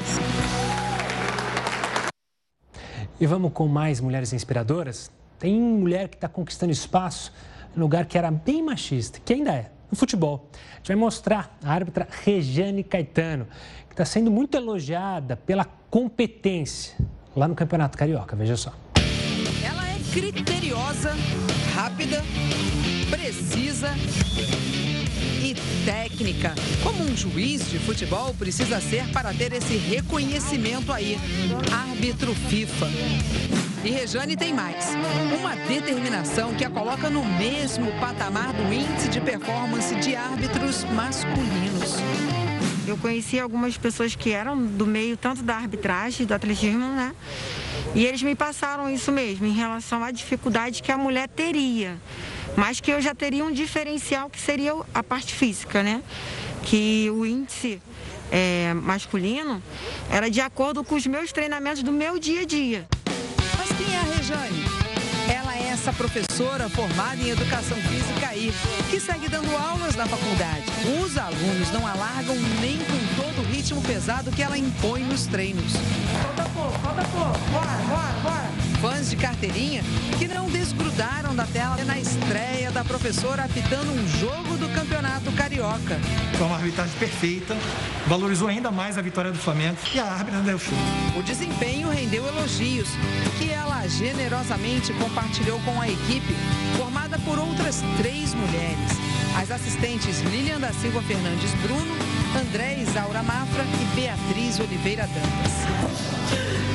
E 3.20 3.26
vamos 3.26 3.54
com 3.54 3.68
mais 3.68 4.02
mulheres 4.02 4.34
inspiradoras? 4.34 5.12
Tem 5.40 5.60
mulher 5.60 6.10
que 6.10 6.16
está 6.16 6.28
conquistando 6.28 6.72
espaço 6.72 7.32
em 7.76 7.80
lugar 7.80 8.06
que 8.06 8.18
era 8.18 8.32
bem 8.32 8.64
machista, 8.64 9.20
que 9.24 9.34
ainda 9.34 9.52
é, 9.54 9.72
no 9.90 9.98
futebol. 9.98 10.50
A 10.74 10.78
gente 10.78 10.88
vai 10.88 10.96
mostrar 10.96 11.58
a 11.64 11.72
árbitra 11.72 12.08
Rejane 12.24 12.84
Caetano, 12.84 13.48
que 13.88 13.94
está 13.94 14.06
sendo 14.06 14.32
muito 14.32 14.58
elogiada 14.58 15.36
pela 15.36 15.66
competência 15.90 16.98
lá 17.36 17.48
no 17.48 17.56
Campeonato 17.56 17.98
Carioca. 17.98 18.36
Veja 18.36 18.58
só. 18.58 18.74
Ela 19.64 19.88
é 19.90 19.98
criteriosa, 20.12 21.14
rápida, 21.74 22.22
precisa 23.10 23.90
técnica, 25.86 26.54
como 26.84 27.04
um 27.04 27.16
juiz 27.16 27.70
de 27.70 27.80
futebol 27.80 28.34
precisa 28.34 28.80
ser 28.80 29.08
para 29.10 29.34
ter 29.34 29.54
esse 29.54 29.76
reconhecimento 29.76 30.92
aí, 30.92 31.18
árbitro 31.72 32.34
FIFA. 32.34 32.88
E 33.84 33.90
Rejane 33.92 34.36
tem 34.36 34.54
mais, 34.54 34.88
uma 35.38 35.56
determinação 35.56 36.54
que 36.56 36.66
a 36.66 36.70
coloca 36.70 37.10
no 37.10 37.24
mesmo 37.24 37.92
patamar 38.00 38.52
do 38.52 38.74
índice 38.74 39.10
de 39.10 39.22
performance 39.22 39.94
de 39.96 40.16
árbitros 40.16 40.84
masculinos. 40.86 41.96
Eu 42.88 42.98
conheci 42.98 43.40
algumas 43.40 43.78
pessoas 43.78 44.16
que 44.16 44.32
eram 44.32 44.58
do 44.66 44.86
meio 44.86 45.16
tanto 45.18 45.44
da 45.44 45.56
arbitragem, 45.56 46.26
do 46.26 46.34
atletismo, 46.34 46.88
né? 46.88 47.14
E 47.94 48.06
eles 48.06 48.22
me 48.22 48.36
passaram 48.36 48.90
isso 48.90 49.12
mesmo, 49.12 49.46
em 49.46 49.54
relação 49.54 50.04
à 50.04 50.12
dificuldade 50.12 50.82
que 50.84 50.92
a 50.92 50.98
mulher 50.98 51.28
teria 51.28 51.98
mas 52.56 52.80
que 52.80 52.92
eu 52.92 53.02
já 53.02 53.14
teria 53.14 53.44
um 53.44 53.52
diferencial 53.52 54.30
que 54.30 54.40
seria 54.40 54.74
a 54.94 55.04
parte 55.04 55.34
física, 55.34 55.84
né? 55.84 56.02
Que 56.64 57.10
o 57.12 57.26
índice 57.26 57.82
é, 58.32 58.74
masculino 58.74 59.62
era 60.10 60.30
de 60.30 60.42
acordo 60.42 60.84
com 60.84 60.96
os 60.96 61.06
meus 61.06 61.32
treinamentos 61.32 61.84
do 61.84 61.92
meu 61.92 62.18
dia 62.18 62.42
a 62.42 62.46
dia. 62.46 62.88
Mas 63.58 63.70
quem 63.78 63.94
é 63.94 64.00
a 64.00 64.04
Rejane? 64.04 64.66
Ela 65.30 65.58
é 65.58 65.68
essa 65.70 65.92
professora 65.92 66.70
formada 66.70 67.22
em 67.22 67.30
educação 67.30 67.78
física 67.78 68.28
aí, 68.30 68.54
que 68.90 69.00
segue 69.00 69.28
dando 69.28 69.56
aulas 69.56 69.96
na 69.96 70.06
faculdade. 70.06 70.66
Os 71.04 71.18
alunos 71.18 71.72
não 71.72 71.86
alargam 71.86 72.36
nem 72.62 72.78
com 72.78 73.22
todo 73.22 73.46
o 73.46 73.52
ritmo 73.52 73.82
pesado 73.82 74.32
que 74.32 74.42
ela 74.42 74.58
impõe 74.58 75.04
nos 75.04 75.26
treinos. 75.26 75.74
Falta 76.22 76.50
pouco, 76.50 76.80
falta 76.80 77.04
pouco. 77.06 77.40
Bora, 77.52 77.72
bora, 77.88 78.14
bora 78.24 78.65
fãs 78.86 79.10
de 79.10 79.16
carteirinha 79.16 79.82
que 80.20 80.28
não 80.28 80.48
desgrudaram 80.48 81.36
da 81.36 81.48
tela 81.48 81.76
na 81.86 81.98
estreia 81.98 82.70
da 82.70 82.84
professora 82.84 83.44
apitando 83.44 83.92
um 83.92 84.08
jogo 84.20 84.58
do 84.58 84.70
Campeonato 84.76 85.32
Carioca. 85.32 86.00
Foi 86.38 86.46
uma 86.46 86.58
arbitragem 86.58 86.94
perfeita, 87.00 87.58
valorizou 88.06 88.48
ainda 88.48 88.70
mais 88.70 88.96
a 89.00 89.02
vitória 89.02 89.32
do 89.32 89.40
Flamengo 89.40 89.78
e 89.92 90.00
a 90.00 90.06
árbitra 90.06 90.40
deu 90.42 90.60
show. 90.60 90.78
O 91.18 91.24
desempenho 91.24 91.90
rendeu 91.90 92.28
elogios, 92.28 92.90
que 93.40 93.50
ela 93.50 93.88
generosamente 93.88 94.94
compartilhou 94.94 95.60
com 95.62 95.82
a 95.82 95.90
equipe, 95.90 96.36
formada 96.78 97.18
por 97.20 97.40
outras 97.40 97.82
três 97.98 98.36
mulheres. 98.36 98.92
As 99.42 99.50
assistentes 99.50 100.22
Lilian 100.32 100.60
da 100.60 100.72
Silva 100.74 101.02
Fernandes 101.02 101.52
Bruno, 101.64 101.96
André 102.40 102.76
Isaura 102.76 103.24
Mafra 103.24 103.64
e 103.64 103.96
Beatriz 103.96 104.60
Oliveira 104.60 105.08
Dantas. 105.08 106.75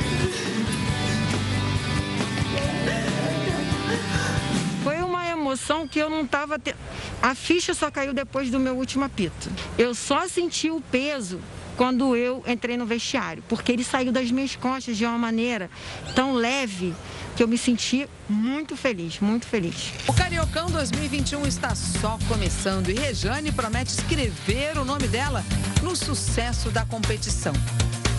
Emoção 5.51 5.87
que 5.87 5.99
eu 5.99 6.09
não 6.09 6.23
estava. 6.23 6.57
Te... 6.57 6.75
A 7.21 7.35
ficha 7.35 7.73
só 7.73 7.91
caiu 7.91 8.13
depois 8.13 8.49
do 8.49 8.59
meu 8.59 8.75
último 8.75 9.03
apito. 9.03 9.49
Eu 9.77 9.93
só 9.93 10.27
senti 10.27 10.69
o 10.69 10.79
peso 10.79 11.39
quando 11.75 12.15
eu 12.15 12.43
entrei 12.47 12.77
no 12.77 12.85
vestiário, 12.85 13.43
porque 13.49 13.71
ele 13.71 13.83
saiu 13.83 14.11
das 14.11 14.31
minhas 14.31 14.55
costas 14.55 14.95
de 14.97 15.05
uma 15.05 15.17
maneira 15.17 15.69
tão 16.15 16.33
leve 16.33 16.93
que 17.35 17.43
eu 17.43 17.47
me 17.47 17.57
senti 17.57 18.07
muito 18.29 18.75
feliz, 18.75 19.19
muito 19.19 19.47
feliz. 19.47 19.91
O 20.07 20.13
Cariocão 20.13 20.69
2021 20.69 21.47
está 21.47 21.73
só 21.75 22.19
começando 22.27 22.89
e 22.89 22.93
Rejane 22.93 23.51
promete 23.51 23.91
escrever 23.91 24.77
o 24.77 24.85
nome 24.85 25.07
dela 25.07 25.43
no 25.81 25.95
sucesso 25.95 26.69
da 26.69 26.85
competição. 26.85 27.53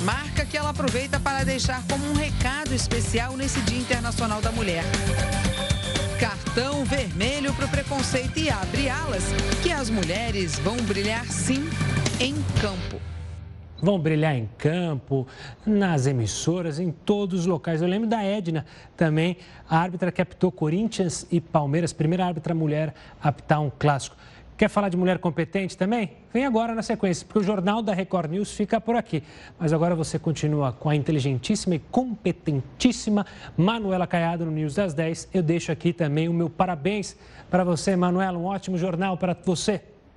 Marca 0.03 0.45
que 0.45 0.57
ela 0.57 0.71
aproveita 0.71 1.21
para 1.21 1.45
deixar 1.45 1.83
como 1.89 2.05
um 2.11 2.15
recado 2.15 2.75
especial 2.75 3.37
nesse 3.37 3.61
Dia 3.61 3.79
Internacional 3.79 4.41
da 4.41 4.51
Mulher 4.51 4.85
cartão 6.23 6.85
vermelho 6.85 7.53
para 7.53 7.65
o 7.65 7.69
preconceito 7.69 8.39
e 8.39 8.49
abre 8.49 8.89
alas 8.89 9.25
que 9.61 9.73
as 9.73 9.91
mulheres 9.91 10.57
vão 10.61 10.77
brilhar 10.77 11.27
sim 11.27 11.69
em 12.21 12.33
campo. 12.61 13.03
Vão 13.83 13.99
brilhar 13.99 14.37
em 14.37 14.49
campo, 14.57 15.27
nas 15.67 16.07
emissoras, 16.07 16.79
em 16.79 16.93
todos 16.93 17.41
os 17.41 17.47
locais. 17.47 17.83
Eu 17.83 17.89
lembro 17.89 18.09
da 18.09 18.23
Edna 18.23 18.65
também, 18.97 19.37
a 19.69 19.77
árbitra 19.77 20.13
que 20.13 20.23
apitou 20.23 20.53
Corinthians 20.53 21.27
e 21.29 21.41
Palmeiras, 21.41 21.93
primeira 21.93 22.25
árbitra 22.25 22.55
mulher 22.55 22.95
a 23.21 23.31
apitar 23.31 23.61
um 23.61 23.69
clássico. 23.69 24.15
Quer 24.63 24.69
falar 24.69 24.91
de 24.91 24.97
mulher 24.97 25.19
competente 25.19 25.77
também? 25.77 26.13
Vem 26.33 26.47
agora 26.47 26.73
na 26.73 26.85
sequência, 26.85 27.27
porque 27.27 27.41
o 27.41 27.43
Jornal 27.43 27.83
da 27.83 27.93
Record 27.93 28.31
News 28.31 28.53
fica 28.53 28.81
por 28.81 28.95
aqui. 28.95 29.21
Mas 29.59 29.73
agora 29.73 29.93
você 29.93 30.21
continua 30.21 30.71
com 30.73 30.89
a 30.89 30.95
inteligentíssima 30.95 31.75
e 31.75 31.81
competentíssima 31.81 33.27
Manuela 33.57 34.07
Caiado 34.07 34.45
no 34.45 34.53
News 34.53 34.77
das 34.77 34.95
10. 34.95 35.31
Eu 35.35 35.43
deixo 35.43 35.73
aqui 35.73 35.93
também 35.93 36.29
o 36.29 36.33
meu 36.33 36.49
parabéns 36.49 37.17
para 37.51 37.65
você, 37.65 37.97
Manuela. 37.97 38.39
Um 38.39 38.45
ótimo 38.45 38.79
jornal 38.79 39.17
para 39.17 39.37
você. 39.45 39.83